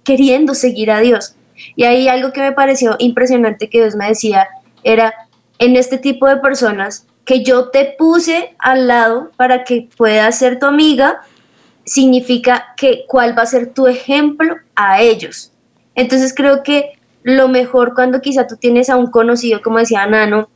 queriendo 0.05 0.55
seguir 0.55 0.91
a 0.91 1.01
Dios? 1.01 1.37
Y 1.77 1.85
ahí 1.85 2.09
algo 2.09 2.33
que 2.33 2.41
me 2.41 2.53
pareció 2.53 2.97
impresionante 2.99 3.69
que 3.69 3.79
Dios 3.79 3.95
me 3.95 4.09
decía 4.09 4.49
era, 4.85 5.13
en 5.59 5.77
este 5.77 5.99
tipo 5.99 6.27
de 6.27 6.37
personas 6.37 7.07
que 7.25 7.43
yo 7.43 7.71
te 7.71 7.95
puse 7.99 8.55
al 8.59 8.87
lado 8.87 9.31
para 9.37 9.65
que 9.65 9.89
puedas 9.97 10.39
ser 10.39 10.59
tu 10.59 10.67
amiga, 10.67 11.23
significa 11.85 12.75
que 12.77 13.05
cuál 13.09 13.37
va 13.37 13.43
a 13.43 13.47
ser 13.47 13.73
tu 13.73 13.87
ejemplo 13.87 14.57
a 14.75 15.01
ellos. 15.01 15.53
Entonces 15.95 16.35
creo 16.35 16.63
que 16.63 16.93
lo 17.23 17.49
mejor 17.49 17.95
cuando 17.95 18.21
quizá 18.21 18.47
tú 18.47 18.57
tienes 18.57 18.89
a 18.91 18.97
un 18.97 19.11
conocido, 19.11 19.61
como 19.63 19.79
decía 19.79 20.07
Nano, 20.07 20.49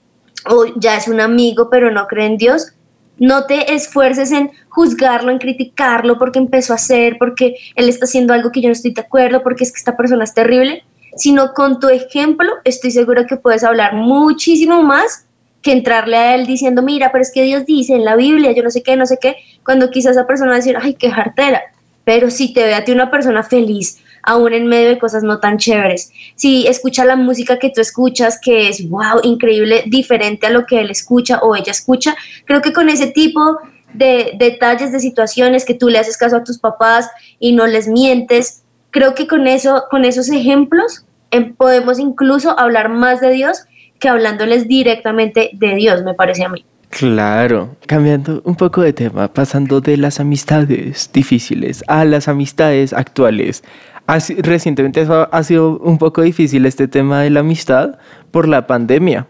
o 0.48 0.66
ya 0.76 0.96
es 0.96 1.08
un 1.08 1.20
amigo 1.20 1.68
pero 1.70 1.90
no 1.90 2.06
cree 2.06 2.26
en 2.26 2.36
Dios, 2.36 2.72
no 3.18 3.44
te 3.44 3.74
esfuerces 3.74 4.32
en 4.32 4.50
juzgarlo, 4.68 5.30
en 5.30 5.38
criticarlo 5.38 6.18
porque 6.18 6.38
empezó 6.38 6.72
a 6.72 6.76
hacer, 6.76 7.16
porque 7.18 7.56
él 7.74 7.88
está 7.88 8.06
haciendo 8.06 8.32
algo 8.32 8.50
que 8.50 8.62
yo 8.62 8.68
no 8.68 8.72
estoy 8.72 8.92
de 8.92 9.02
acuerdo, 9.02 9.42
porque 9.42 9.64
es 9.64 9.72
que 9.72 9.78
esta 9.78 9.96
persona 9.96 10.24
es 10.24 10.32
terrible, 10.32 10.84
sino 11.16 11.52
con 11.54 11.80
tu 11.80 11.88
ejemplo 11.88 12.48
estoy 12.64 12.90
segura 12.90 13.26
que 13.26 13.36
puedes 13.36 13.64
hablar 13.64 13.94
muchísimo 13.94 14.82
más 14.82 15.26
que 15.62 15.72
entrarle 15.72 16.16
a 16.16 16.34
él 16.34 16.46
diciendo, 16.46 16.82
mira, 16.82 17.12
pero 17.12 17.22
es 17.22 17.32
que 17.32 17.42
Dios 17.42 17.66
dice 17.66 17.94
en 17.94 18.04
la 18.04 18.16
Biblia, 18.16 18.52
yo 18.52 18.62
no 18.62 18.70
sé 18.70 18.82
qué, 18.82 18.96
no 18.96 19.06
sé 19.06 19.18
qué, 19.20 19.36
cuando 19.64 19.90
quizás 19.90 20.12
esa 20.12 20.26
persona 20.26 20.50
va 20.50 20.56
a 20.56 20.58
decir, 20.58 20.76
ay, 20.80 20.94
qué 20.94 21.10
jartera, 21.10 21.60
pero 22.04 22.30
si 22.30 22.52
te 22.52 22.64
ve 22.64 22.74
a 22.74 22.84
ti 22.84 22.92
una 22.92 23.10
persona 23.10 23.42
feliz, 23.42 23.98
aún 24.22 24.52
en 24.52 24.66
medio 24.66 24.88
de 24.88 24.98
cosas 24.98 25.22
no 25.22 25.38
tan 25.38 25.58
chéveres, 25.58 26.12
si 26.34 26.66
escucha 26.66 27.04
la 27.04 27.16
música 27.16 27.58
que 27.58 27.70
tú 27.70 27.80
escuchas, 27.80 28.38
que 28.42 28.68
es, 28.68 28.88
wow, 28.88 29.20
increíble, 29.22 29.84
diferente 29.86 30.46
a 30.46 30.50
lo 30.50 30.66
que 30.66 30.80
él 30.80 30.90
escucha 30.90 31.40
o 31.40 31.54
ella 31.54 31.72
escucha, 31.72 32.16
creo 32.46 32.62
que 32.62 32.72
con 32.72 32.88
ese 32.88 33.08
tipo 33.08 33.58
de 33.92 34.32
detalles, 34.38 34.92
de 34.92 35.00
situaciones 35.00 35.64
que 35.64 35.74
tú 35.74 35.88
le 35.88 35.98
haces 35.98 36.16
caso 36.16 36.36
a 36.36 36.44
tus 36.44 36.58
papás 36.58 37.10
y 37.38 37.52
no 37.52 37.66
les 37.66 37.88
mientes, 37.88 38.59
creo 38.90 39.14
que 39.14 39.26
con 39.26 39.46
eso, 39.46 39.84
con 39.90 40.04
esos 40.04 40.28
ejemplos, 40.30 41.04
em, 41.30 41.54
podemos 41.54 41.98
incluso 41.98 42.58
hablar 42.58 42.88
más 42.88 43.20
de 43.20 43.30
Dios 43.30 43.64
que 43.98 44.08
hablándoles 44.08 44.66
directamente 44.66 45.50
de 45.52 45.74
Dios, 45.74 46.02
me 46.02 46.14
parece 46.14 46.44
a 46.44 46.48
mí. 46.48 46.64
Claro, 46.88 47.76
cambiando 47.86 48.42
un 48.44 48.56
poco 48.56 48.82
de 48.82 48.92
tema, 48.92 49.28
pasando 49.28 49.80
de 49.80 49.96
las 49.96 50.18
amistades 50.18 51.08
difíciles 51.12 51.84
a 51.86 52.04
las 52.04 52.26
amistades 52.26 52.92
actuales. 52.92 53.62
Así- 54.08 54.34
recientemente 54.42 55.00
eso 55.00 55.28
ha 55.30 55.42
sido 55.44 55.78
un 55.78 55.98
poco 55.98 56.22
difícil 56.22 56.66
este 56.66 56.88
tema 56.88 57.20
de 57.22 57.30
la 57.30 57.40
amistad 57.40 57.98
por 58.32 58.48
la 58.48 58.66
pandemia. 58.66 59.28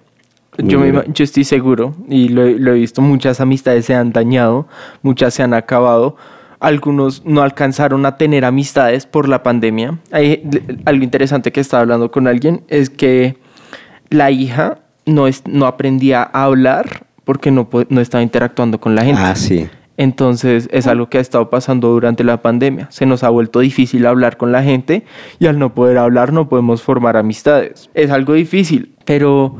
Yo, 0.57 0.79
me 0.81 0.93
yo 1.13 1.23
estoy 1.25 1.45
seguro 1.45 1.95
y 2.09 2.29
lo, 2.31 2.47
lo 2.47 2.73
he 2.73 2.77
visto, 2.77 3.03
muchas 3.03 3.41
amistades 3.41 3.85
se 3.85 3.95
han 3.95 4.11
dañado, 4.13 4.67
muchas 5.03 5.35
se 5.35 5.43
han 5.43 5.53
acabado, 5.55 6.17
algunos 6.61 7.25
no 7.25 7.43
alcanzaron 7.43 8.07
a 8.07 8.17
tener 8.17 8.45
amistades 8.45 9.07
por 9.07 9.29
la 9.29 9.43
pandemia. 9.43 9.99
Hay, 10.13 10.49
algo 10.85 11.03
interesante 11.03 11.53
que 11.53 11.61
estaba 11.61 11.81
hablando 11.83 12.11
con 12.11 12.29
alguien 12.29 12.63
es 12.69 12.91
que 12.91 13.39
la 14.11 14.31
hija 14.31 14.79
no, 15.07 15.27
es, 15.27 15.43
no 15.47 15.67
aprendía 15.67 16.23
a 16.23 16.45
hablar 16.45 17.07
porque 17.25 17.51
no, 17.51 17.69
no 17.89 18.01
estaba 18.01 18.23
interactuando 18.23 18.79
con 18.79 18.95
la 18.95 19.05
gente. 19.05 19.23
Ah, 19.23 19.35
sí. 19.35 19.69
Entonces 19.97 20.69
es 20.73 20.87
algo 20.87 21.09
que 21.09 21.19
ha 21.19 21.21
estado 21.21 21.51
pasando 21.51 21.89
durante 21.89 22.25
la 22.25 22.41
pandemia. 22.41 22.89
Se 22.91 23.07
nos 23.07 23.23
ha 23.23 23.29
vuelto 23.29 23.61
difícil 23.61 24.07
hablar 24.07 24.37
con 24.37 24.53
la 24.53 24.63
gente 24.63 25.05
y 25.39 25.47
al 25.47 25.59
no 25.59 25.75
poder 25.75 25.99
hablar 25.99 26.33
no 26.33 26.49
podemos 26.49 26.83
formar 26.83 27.17
amistades. 27.17 27.91
Es 27.95 28.11
algo 28.11 28.35
difícil, 28.35 28.95
pero 29.05 29.57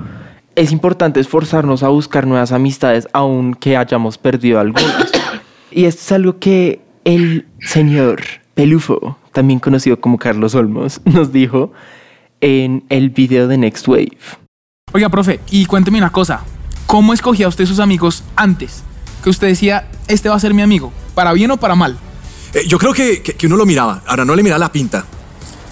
es 0.55 0.73
importante 0.73 1.21
esforzarnos 1.21 1.83
a 1.83 1.89
buscar 1.89 2.27
nuevas 2.27 2.53
amistades 2.53 3.09
aunque 3.13 3.77
hayamos 3.77 4.19
perdido 4.19 4.61
algunas. 4.61 5.13
Y 5.71 5.85
esto 5.85 6.01
es 6.01 6.13
algo 6.13 6.39
que 6.39 6.81
el 7.15 7.47
señor 7.61 8.23
Pelufo, 8.55 9.19
también 9.33 9.59
conocido 9.61 10.01
como 10.01 10.19
Carlos 10.19 10.55
Olmos, 10.55 11.01
nos 11.05 11.33
dijo 11.33 11.73
en 12.41 12.85
el 12.89 13.11
video 13.11 13.49
de 13.49 13.59
Next 13.59 13.87
Wave. 13.89 14.17
Oiga, 14.93 15.09
profe, 15.09 15.41
y 15.51 15.67
cuénteme 15.67 15.99
una 15.99 16.11
cosa. 16.11 16.43
¿Cómo 16.87 17.13
escogía 17.13 17.49
usted 17.49 17.67
sus 17.67 17.79
amigos 17.81 18.25
antes? 18.37 18.83
Que 19.23 19.31
usted 19.31 19.49
decía, 19.49 19.89
este 20.09 20.29
va 20.29 20.35
a 20.37 20.41
ser 20.41 20.55
mi 20.55 20.63
amigo, 20.63 20.93
para 21.15 21.33
bien 21.33 21.51
o 21.51 21.57
para 21.59 21.75
mal. 21.75 21.97
Eh, 22.55 22.63
yo 22.67 22.79
creo 22.79 22.93
que, 22.93 23.23
que- 23.23 23.35
que 23.35 23.47
uno 23.47 23.57
lo 23.57 23.67
miraba, 23.67 24.03
ahora 24.07 24.25
no 24.25 24.35
le 24.35 24.43
miraba 24.43 24.59
la 24.59 24.73
pinta, 24.73 25.05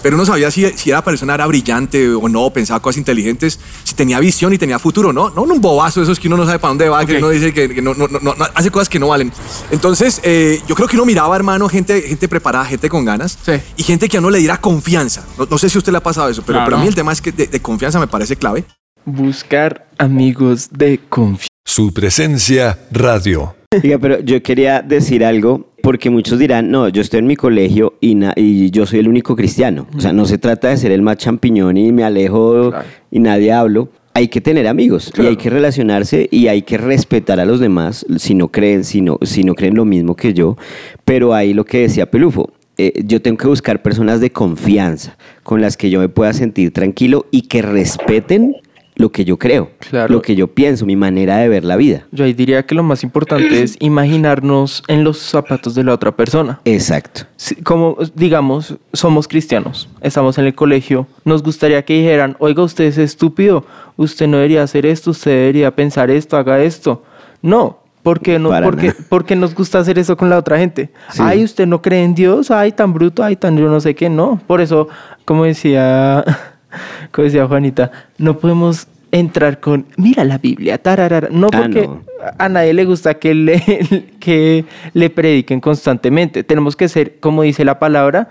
pero 0.01 0.15
uno 0.15 0.25
sabía 0.25 0.49
si, 0.51 0.65
si 0.77 0.89
la 0.91 1.03
persona 1.03 1.33
era 1.35 1.45
brillante 1.47 2.09
o 2.09 2.27
no, 2.29 2.49
pensaba 2.51 2.79
cosas 2.79 2.97
inteligentes, 2.97 3.59
si 3.83 3.95
tenía 3.95 4.19
visión 4.19 4.53
y 4.53 4.57
tenía 4.57 4.79
futuro, 4.79 5.11
¿no? 5.13 5.29
No 5.29 5.43
un 5.43 5.61
bobazo 5.61 5.99
de 5.99 6.05
esos 6.05 6.19
que 6.19 6.27
uno 6.27 6.37
no 6.37 6.45
sabe 6.45 6.59
para 6.59 6.69
dónde 6.69 6.89
va, 6.89 7.05
que 7.05 7.17
uno 7.17 7.29
dice 7.29 7.53
que, 7.53 7.69
que 7.73 7.81
no, 7.81 7.93
no- 7.93 8.07
no- 8.07 8.19
no- 8.19 8.35
hace 8.55 8.71
cosas 8.71 8.89
que 8.89 8.99
no 8.99 9.07
valen. 9.09 9.31
Entonces, 9.71 10.19
eh, 10.23 10.61
yo 10.67 10.75
creo 10.75 10.87
que 10.87 10.95
uno 10.95 11.05
miraba, 11.05 11.35
hermano, 11.35 11.67
gente, 11.69 12.01
gente 12.01 12.27
preparada, 12.27 12.65
gente 12.65 12.89
con 12.89 13.03
ganas 13.05 13.37
Sí. 13.43 13.53
y 13.77 13.83
gente 13.83 14.07
que 14.09 14.17
a 14.17 14.19
uno 14.19 14.29
le 14.29 14.39
diera 14.39 14.59
confianza. 14.59 15.25
No, 15.37 15.47
no 15.49 15.57
sé 15.57 15.69
si 15.69 15.77
a 15.77 15.79
usted 15.79 15.91
le 15.91 15.97
ha 15.97 16.03
pasado 16.03 16.29
eso, 16.29 16.41
pero, 16.45 16.57
Claro. 16.59 16.65
pero 16.65 16.77
a 16.77 16.81
mí 16.81 16.87
el 16.87 16.95
tema 16.95 17.11
es 17.11 17.21
que 17.21 17.31
de, 17.31 17.47
de 17.47 17.59
confianza 17.61 17.99
me 17.99 18.07
parece 18.07 18.35
clave. 18.35 18.63
Buscar 19.05 19.87
amigos 19.97 20.69
de 20.71 20.99
confianza. 21.09 21.47
Su 21.65 21.93
presencia 21.93 22.79
radio. 22.91 23.55
Diga, 23.81 23.97
pero 23.99 24.19
yo 24.21 24.41
quería 24.41 24.81
decir 24.81 25.23
algo, 25.23 25.68
porque 25.81 26.09
muchos 26.09 26.37
dirán, 26.39 26.69
no, 26.71 26.87
yo 26.89 27.01
estoy 27.01 27.19
en 27.19 27.27
mi 27.27 27.35
colegio 27.35 27.93
y, 28.01 28.15
na- 28.15 28.33
y 28.35 28.69
yo 28.71 28.85
soy 28.85 28.99
el 28.99 29.07
único 29.07 29.35
cristiano. 29.35 29.87
O 29.95 29.99
sea, 30.01 30.13
no 30.13 30.25
se 30.25 30.37
trata 30.37 30.69
de 30.69 30.77
ser 30.77 30.91
el 30.91 31.01
más 31.01 31.17
champiñón 31.17 31.77
y 31.77 31.91
me 31.91 32.03
alejo 32.03 32.69
Claro. 32.71 32.85
y 33.11 33.19
nadie 33.19 33.51
hablo. 33.51 33.89
Hay 34.13 34.27
que 34.27 34.41
tener 34.41 34.67
amigos 34.67 35.13
y 35.17 35.21
hay 35.27 35.37
que 35.37 35.49
relacionarse 35.49 36.27
y 36.31 36.47
hay 36.47 36.63
que 36.63 36.77
respetar 36.77 37.39
a 37.39 37.45
los 37.45 37.59
demás 37.59 38.05
si 38.17 38.33
no 38.33 38.49
creen, 38.49 38.83
si 38.83 39.01
no, 39.01 39.17
si 39.21 39.43
no 39.43 39.55
creen 39.55 39.75
lo 39.75 39.85
mismo 39.85 40.15
que 40.15 40.33
yo. 40.33 40.57
Pero 41.05 41.33
ahí 41.33 41.53
lo 41.53 41.63
que 41.63 41.79
decía 41.81 42.09
Pelufo, 42.09 42.51
eh, 42.77 43.03
yo 43.05 43.21
tengo 43.21 43.37
que 43.37 43.47
buscar 43.47 43.81
personas 43.81 44.19
de 44.19 44.31
confianza 44.31 45.15
con 45.43 45.61
las 45.61 45.77
que 45.77 45.89
yo 45.89 45.99
me 45.99 46.09
pueda 46.09 46.33
sentir 46.33 46.71
tranquilo 46.73 47.27
y 47.31 47.43
que 47.43 47.61
respeten 47.61 48.55
lo 48.99 49.13
que 49.13 49.23
yo 49.23 49.39
creo, 49.39 49.71
lo 50.09 50.21
que 50.21 50.35
yo 50.35 50.47
pienso, 50.47 50.85
mi 50.85 50.97
manera 50.97 51.37
de 51.37 51.47
ver 51.47 51.63
la 51.63 51.77
vida. 51.77 52.05
Yo 52.11 52.25
ahí 52.25 52.33
diría 52.33 52.65
que 52.65 52.75
lo 52.75 52.83
más 52.83 53.01
importante 53.01 53.63
es 53.63 53.77
imaginarnos 53.79 54.83
en 54.89 55.05
los 55.05 55.19
zapatos 55.19 55.73
de 55.73 55.85
la 55.85 55.93
otra 55.93 56.11
persona. 56.11 56.59
Exacto. 56.65 57.21
Como, 57.63 57.97
digamos, 58.13 58.75
somos 58.91 59.29
cristianos, 59.29 59.87
estamos 60.01 60.37
en 60.37 60.47
el 60.47 60.53
colegio, 60.53 61.07
nos 61.23 61.41
gustaría 61.41 61.83
que 61.85 61.93
dijeran, 61.93 62.35
oiga, 62.39 62.61
usted 62.61 62.83
es 62.83 62.97
estúpido, 62.97 63.65
usted 63.95 64.27
no 64.27 64.35
debería 64.35 64.63
hacer 64.63 64.85
esto, 64.85 65.11
usted 65.11 65.31
debería 65.31 65.73
pensar 65.73 66.11
esto, 66.11 66.35
haga 66.35 66.61
esto. 66.61 67.01
No, 67.41 67.79
porque 68.03 68.37
no, 68.37 68.49
porque, 68.61 68.93
porque 69.07 69.37
nos 69.37 69.55
gusta 69.55 69.79
hacer 69.79 69.97
eso 69.97 70.17
con 70.17 70.29
la 70.29 70.37
otra 70.37 70.57
gente. 70.57 70.89
Sí. 71.13 71.21
Ay, 71.23 71.45
usted 71.45 71.65
no 71.65 71.81
cree 71.81 72.03
en 72.03 72.15
Dios, 72.15 72.51
ay, 72.51 72.73
tan 72.73 72.93
bruto, 72.93 73.23
ay, 73.23 73.37
tan 73.37 73.57
yo 73.57 73.69
no 73.69 73.79
sé 73.79 73.95
qué, 73.95 74.09
no. 74.09 74.41
Por 74.45 74.59
eso, 74.59 74.89
como 75.23 75.45
decía, 75.45 76.25
como 77.11 77.25
decía 77.25 77.47
Juanita, 77.47 77.91
no 78.17 78.37
podemos 78.37 78.87
entrar 79.11 79.59
con, 79.59 79.85
mira 79.97 80.23
la 80.23 80.37
Biblia, 80.37 80.77
tararara. 80.77 81.29
No, 81.31 81.47
Ah, 81.51 81.61
porque 81.61 81.87
no. 81.87 82.03
a 82.37 82.49
nadie 82.49 82.73
le 82.73 82.85
gusta 82.85 83.15
que 83.15 83.33
le, 83.33 84.05
que 84.19 84.65
le 84.93 85.09
prediquen 85.09 85.59
constantemente. 85.61 86.43
Tenemos 86.43 86.75
que 86.75 86.87
ser, 86.89 87.19
como 87.19 87.41
dice 87.43 87.65
la 87.65 87.79
palabra, 87.79 88.29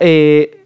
eh, 0.00 0.64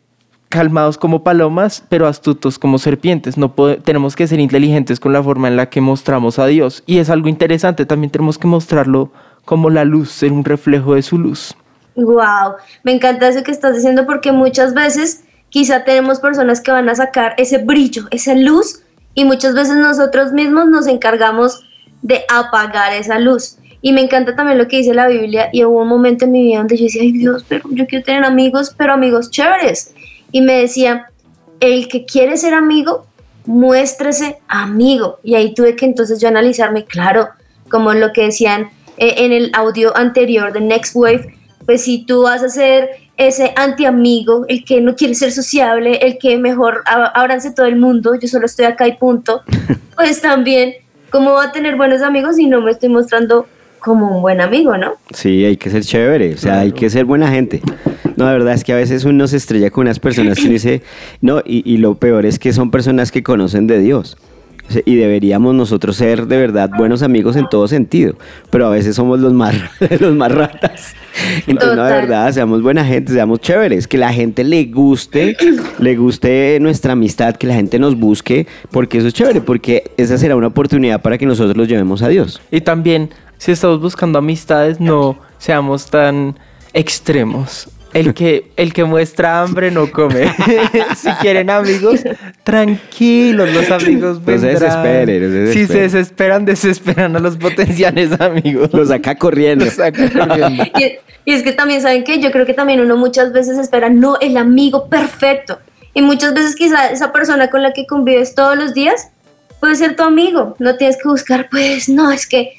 calmados 0.48 0.98
como 0.98 1.22
palomas, 1.22 1.84
pero 1.88 2.08
astutos 2.08 2.58
como 2.58 2.78
serpientes. 2.78 3.36
No 3.38 3.52
tenemos 3.84 4.16
que 4.16 4.26
ser 4.26 4.40
inteligentes 4.40 4.98
con 4.98 5.12
la 5.12 5.22
forma 5.22 5.46
en 5.48 5.56
la 5.56 5.70
que 5.70 5.80
mostramos 5.80 6.40
a 6.40 6.46
Dios. 6.46 6.82
Y 6.86 6.98
es 6.98 7.08
algo 7.08 7.28
interesante, 7.28 7.86
también 7.86 8.10
tenemos 8.10 8.36
que 8.36 8.48
mostrarlo 8.48 9.12
como 9.44 9.70
la 9.70 9.84
luz, 9.84 10.10
ser 10.10 10.32
un 10.32 10.44
reflejo 10.44 10.96
de 10.96 11.02
su 11.02 11.18
luz. 11.18 11.54
Wow, 11.94 12.54
me 12.82 12.92
encanta 12.92 13.28
eso 13.28 13.42
que 13.44 13.50
estás 13.52 13.74
diciendo 13.76 14.06
porque 14.06 14.32
muchas 14.32 14.74
veces 14.74 15.24
quizá 15.50 15.84
tenemos 15.84 16.20
personas 16.20 16.60
que 16.60 16.72
van 16.72 16.88
a 16.88 16.94
sacar 16.94 17.34
ese 17.36 17.58
brillo, 17.58 18.06
esa 18.10 18.34
luz 18.34 18.82
y 19.14 19.24
muchas 19.24 19.54
veces 19.54 19.76
nosotros 19.76 20.32
mismos 20.32 20.66
nos 20.68 20.86
encargamos 20.86 21.62
de 22.02 22.24
apagar 22.32 22.92
esa 22.92 23.18
luz. 23.18 23.56
Y 23.82 23.92
me 23.92 24.02
encanta 24.02 24.34
también 24.34 24.58
lo 24.58 24.68
que 24.68 24.78
dice 24.78 24.94
la 24.94 25.08
Biblia 25.08 25.48
y 25.52 25.64
hubo 25.64 25.82
un 25.82 25.88
momento 25.88 26.24
en 26.24 26.32
mi 26.32 26.42
vida 26.42 26.58
donde 26.58 26.76
yo 26.76 26.84
decía, 26.84 27.02
ay 27.02 27.12
Dios, 27.12 27.44
pero 27.48 27.68
yo 27.70 27.86
quiero 27.86 28.04
tener 28.04 28.24
amigos, 28.24 28.74
pero 28.76 28.92
amigos 28.92 29.30
chéveres. 29.30 29.94
Y 30.32 30.42
me 30.42 30.54
decía, 30.54 31.10
el 31.60 31.88
que 31.88 32.04
quiere 32.04 32.36
ser 32.36 32.54
amigo, 32.54 33.06
muéstrese 33.46 34.38
amigo. 34.48 35.18
Y 35.22 35.34
ahí 35.34 35.54
tuve 35.54 35.76
que 35.76 35.86
entonces 35.86 36.20
yo 36.20 36.28
analizarme, 36.28 36.84
claro, 36.84 37.30
como 37.70 37.92
lo 37.94 38.12
que 38.12 38.24
decían 38.24 38.70
eh, 38.98 39.14
en 39.18 39.32
el 39.32 39.50
audio 39.54 39.96
anterior 39.96 40.52
de 40.52 40.60
Next 40.60 40.94
Wave, 40.94 41.34
pues 41.64 41.82
si 41.82 42.04
tú 42.04 42.22
vas 42.22 42.42
a 42.42 42.48
ser 42.48 42.90
ese 43.28 43.52
anti-amigo, 43.56 44.44
el 44.48 44.64
que 44.64 44.80
no 44.80 44.94
quiere 44.96 45.14
ser 45.14 45.32
sociable, 45.32 45.96
el 46.02 46.18
que 46.18 46.38
mejor 46.38 46.82
a- 46.86 47.06
ábranse 47.20 47.52
todo 47.52 47.66
el 47.66 47.76
mundo, 47.76 48.14
yo 48.20 48.26
solo 48.28 48.46
estoy 48.46 48.64
acá 48.66 48.86
y 48.88 48.96
punto, 48.96 49.42
pues 49.96 50.20
también, 50.20 50.74
¿cómo 51.10 51.32
va 51.32 51.44
a 51.44 51.52
tener 51.52 51.76
buenos 51.76 52.02
amigos 52.02 52.36
si 52.36 52.46
no 52.46 52.60
me 52.60 52.70
estoy 52.70 52.88
mostrando 52.88 53.46
como 53.78 54.16
un 54.16 54.22
buen 54.22 54.40
amigo, 54.40 54.76
no? 54.76 54.92
Sí, 55.14 55.44
hay 55.44 55.56
que 55.56 55.70
ser 55.70 55.82
chévere, 55.84 56.34
o 56.34 56.38
sea, 56.38 56.60
hay 56.60 56.72
que 56.72 56.90
ser 56.90 57.04
buena 57.04 57.30
gente. 57.30 57.62
No, 58.16 58.26
la 58.26 58.32
verdad 58.32 58.52
es 58.54 58.64
que 58.64 58.72
a 58.74 58.76
veces 58.76 59.04
uno 59.04 59.26
se 59.26 59.38
estrella 59.38 59.70
con 59.70 59.82
unas 59.82 59.98
personas 59.98 60.38
que 60.38 60.48
dice, 60.48 60.82
no, 61.22 61.40
y, 61.44 61.62
y 61.70 61.78
lo 61.78 61.94
peor 61.94 62.26
es 62.26 62.38
que 62.38 62.52
son 62.52 62.70
personas 62.70 63.10
que 63.10 63.22
conocen 63.22 63.66
de 63.66 63.78
Dios. 63.78 64.18
Y 64.84 64.96
deberíamos 64.96 65.54
nosotros 65.54 65.96
ser 65.96 66.26
de 66.26 66.36
verdad 66.36 66.70
buenos 66.76 67.02
amigos 67.02 67.36
en 67.36 67.48
todo 67.48 67.66
sentido, 67.68 68.14
pero 68.50 68.66
a 68.66 68.70
veces 68.70 68.96
somos 68.96 69.20
los 69.20 69.32
más, 69.32 69.54
los 70.00 70.14
más 70.14 70.32
ratas. 70.32 70.94
Entonces, 71.46 71.76
no, 71.76 71.84
de 71.84 71.92
verdad, 71.92 72.32
seamos 72.32 72.62
buena 72.62 72.84
gente, 72.84 73.12
seamos 73.12 73.40
chéveres, 73.40 73.88
que 73.88 73.98
la 73.98 74.12
gente 74.12 74.44
le 74.44 74.64
guste, 74.64 75.36
le 75.78 75.96
guste 75.96 76.58
nuestra 76.60 76.92
amistad, 76.92 77.36
que 77.36 77.46
la 77.46 77.54
gente 77.54 77.78
nos 77.78 77.96
busque, 77.96 78.46
porque 78.70 78.98
eso 78.98 79.08
es 79.08 79.14
chévere, 79.14 79.40
porque 79.40 79.90
esa 79.96 80.18
será 80.18 80.36
una 80.36 80.48
oportunidad 80.48 81.02
para 81.02 81.18
que 81.18 81.26
nosotros 81.26 81.56
los 81.56 81.68
llevemos 81.68 82.02
a 82.02 82.08
Dios. 82.08 82.40
Y 82.50 82.60
también, 82.60 83.10
si 83.38 83.52
estamos 83.52 83.80
buscando 83.80 84.18
amistades, 84.18 84.80
no 84.80 85.18
seamos 85.38 85.86
tan 85.86 86.38
extremos. 86.72 87.68
El 87.92 88.14
que, 88.14 88.52
el 88.56 88.72
que 88.72 88.84
muestra 88.84 89.42
hambre 89.42 89.70
no 89.70 89.90
come. 89.90 90.32
si 90.96 91.10
quieren 91.20 91.50
amigos, 91.50 92.00
tranquilos, 92.44 93.52
los 93.52 93.70
amigos 93.70 94.20
No 94.20 94.24
se 94.26 94.46
vendrán. 94.46 94.54
desesperen, 94.54 95.22
no 95.22 95.46
se 95.46 95.52
Si 95.52 95.66
se 95.66 95.80
desesperen. 95.80 95.82
desesperan, 95.90 96.44
desesperan 96.44 97.16
a 97.16 97.18
los 97.18 97.36
potenciales 97.36 98.20
amigos. 98.20 98.70
Los 98.72 98.88
saca 98.88 99.14
corriendo. 99.16 99.64
Los 99.64 99.74
saca 99.74 100.08
corriendo. 100.10 100.64
Y, 100.78 100.98
y 101.24 101.32
es 101.32 101.42
que 101.42 101.52
también, 101.52 101.82
¿saben 101.82 102.04
qué? 102.04 102.20
Yo 102.20 102.30
creo 102.30 102.46
que 102.46 102.54
también 102.54 102.80
uno 102.80 102.96
muchas 102.96 103.32
veces 103.32 103.58
espera, 103.58 103.90
no, 103.90 104.16
el 104.20 104.36
amigo 104.36 104.88
perfecto. 104.88 105.58
Y 105.92 106.02
muchas 106.02 106.32
veces 106.34 106.54
quizá 106.54 106.90
esa 106.90 107.12
persona 107.12 107.50
con 107.50 107.62
la 107.62 107.72
que 107.72 107.86
convives 107.86 108.34
todos 108.34 108.56
los 108.56 108.74
días 108.74 109.08
puede 109.58 109.74
ser 109.74 109.96
tu 109.96 110.04
amigo. 110.04 110.54
No 110.58 110.76
tienes 110.76 110.96
que 110.96 111.08
buscar, 111.08 111.48
pues, 111.50 111.88
no, 111.88 112.12
es 112.12 112.26
que 112.28 112.52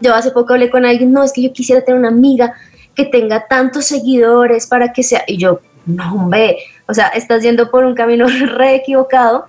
yo 0.00 0.14
hace 0.14 0.32
poco 0.32 0.54
hablé 0.54 0.68
con 0.70 0.84
alguien, 0.84 1.12
no, 1.12 1.22
es 1.22 1.32
que 1.32 1.42
yo 1.42 1.52
quisiera 1.52 1.82
tener 1.82 1.98
una 2.00 2.08
amiga 2.08 2.54
que 2.94 3.04
tenga 3.04 3.46
tantos 3.46 3.84
seguidores 3.86 4.66
para 4.66 4.92
que 4.92 5.02
sea... 5.02 5.24
Y 5.26 5.38
yo, 5.38 5.60
no, 5.86 6.14
hombre, 6.14 6.58
o 6.88 6.94
sea, 6.94 7.08
estás 7.08 7.42
yendo 7.42 7.70
por 7.70 7.84
un 7.84 7.94
camino 7.94 8.26
re 8.56 8.76
equivocado 8.76 9.46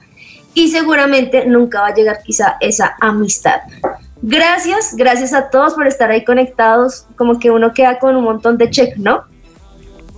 y 0.53 0.69
seguramente 0.69 1.45
nunca 1.45 1.81
va 1.81 1.87
a 1.87 1.93
llegar 1.93 2.21
quizá 2.23 2.57
esa 2.59 2.95
amistad. 2.99 3.61
Gracias, 4.21 4.95
gracias 4.95 5.33
a 5.33 5.49
todos 5.49 5.73
por 5.73 5.87
estar 5.87 6.09
ahí 6.09 6.23
conectados, 6.23 7.05
como 7.17 7.39
que 7.39 7.51
uno 7.51 7.73
queda 7.73 7.99
con 7.99 8.15
un 8.15 8.23
montón 8.23 8.57
de 8.57 8.69
check, 8.69 8.95
¿no? 8.97 9.25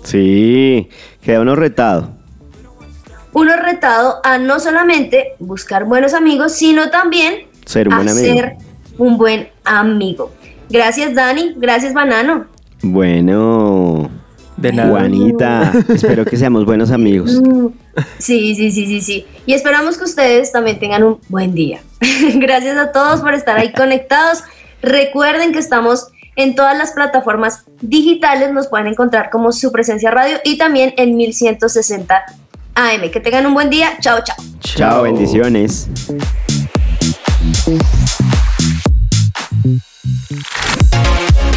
Sí, 0.04 0.90
queda 1.22 1.42
uno 1.42 1.56
retado. 1.56 2.10
Uno 3.34 3.56
retado 3.58 4.22
a 4.24 4.38
no 4.38 4.60
solamente 4.60 5.34
buscar 5.40 5.86
buenos 5.86 6.14
amigos, 6.14 6.54
sino 6.54 6.90
también 6.90 7.48
Ser 7.66 7.88
un 7.88 7.94
a 7.96 7.98
buen 7.98 8.10
amigo. 8.10 8.26
ser 8.26 8.56
un 8.98 9.18
buen 9.18 9.50
amigo. 9.64 10.32
Gracias 10.70 11.14
Dani, 11.16 11.54
gracias 11.58 11.94
Banano. 11.94 12.46
Bueno, 12.88 14.12
De 14.58 14.72
nada. 14.72 14.92
Juanita, 14.92 15.74
espero 15.90 16.24
que 16.24 16.38
seamos 16.38 16.66
buenos 16.66 16.92
amigos. 16.92 17.42
Sí, 18.20 18.54
sí, 18.54 18.72
sí, 18.72 18.86
sí, 18.86 19.02
sí. 19.02 19.26
Y 19.48 19.54
esperamos 19.54 19.98
que 19.98 20.04
ustedes 20.04 20.52
también 20.52 20.78
tengan 20.78 21.04
un 21.04 21.18
buen 21.28 21.56
día. 21.56 21.80
Gracias 22.36 22.78
a 22.78 22.92
todos 22.92 23.22
por 23.22 23.34
estar 23.34 23.58
ahí 23.58 23.74
conectados. 23.74 24.44
Recuerden 24.84 25.52
que 25.52 25.58
estamos 25.58 26.10
en 26.36 26.54
todas 26.54 26.78
las 26.78 26.92
plataformas 26.92 27.64
digitales, 27.82 28.54
nos 28.54 28.68
pueden 28.68 28.88
encontrar 28.88 29.32
como 29.32 29.52
su 29.52 29.72
presencia 29.72 30.12
radio 30.12 30.38
y 30.44 30.58
también 30.58 30.94
en 30.98 31.18
1160 31.18 32.24
AM. 32.76 33.10
Que 33.12 33.20
tengan 33.20 33.48
un 33.48 33.56
buen 33.56 33.72
día. 33.72 33.98
Chao, 34.00 34.20
chao. 34.24 34.38
Chao, 34.60 35.02
bendiciones. 35.02 35.90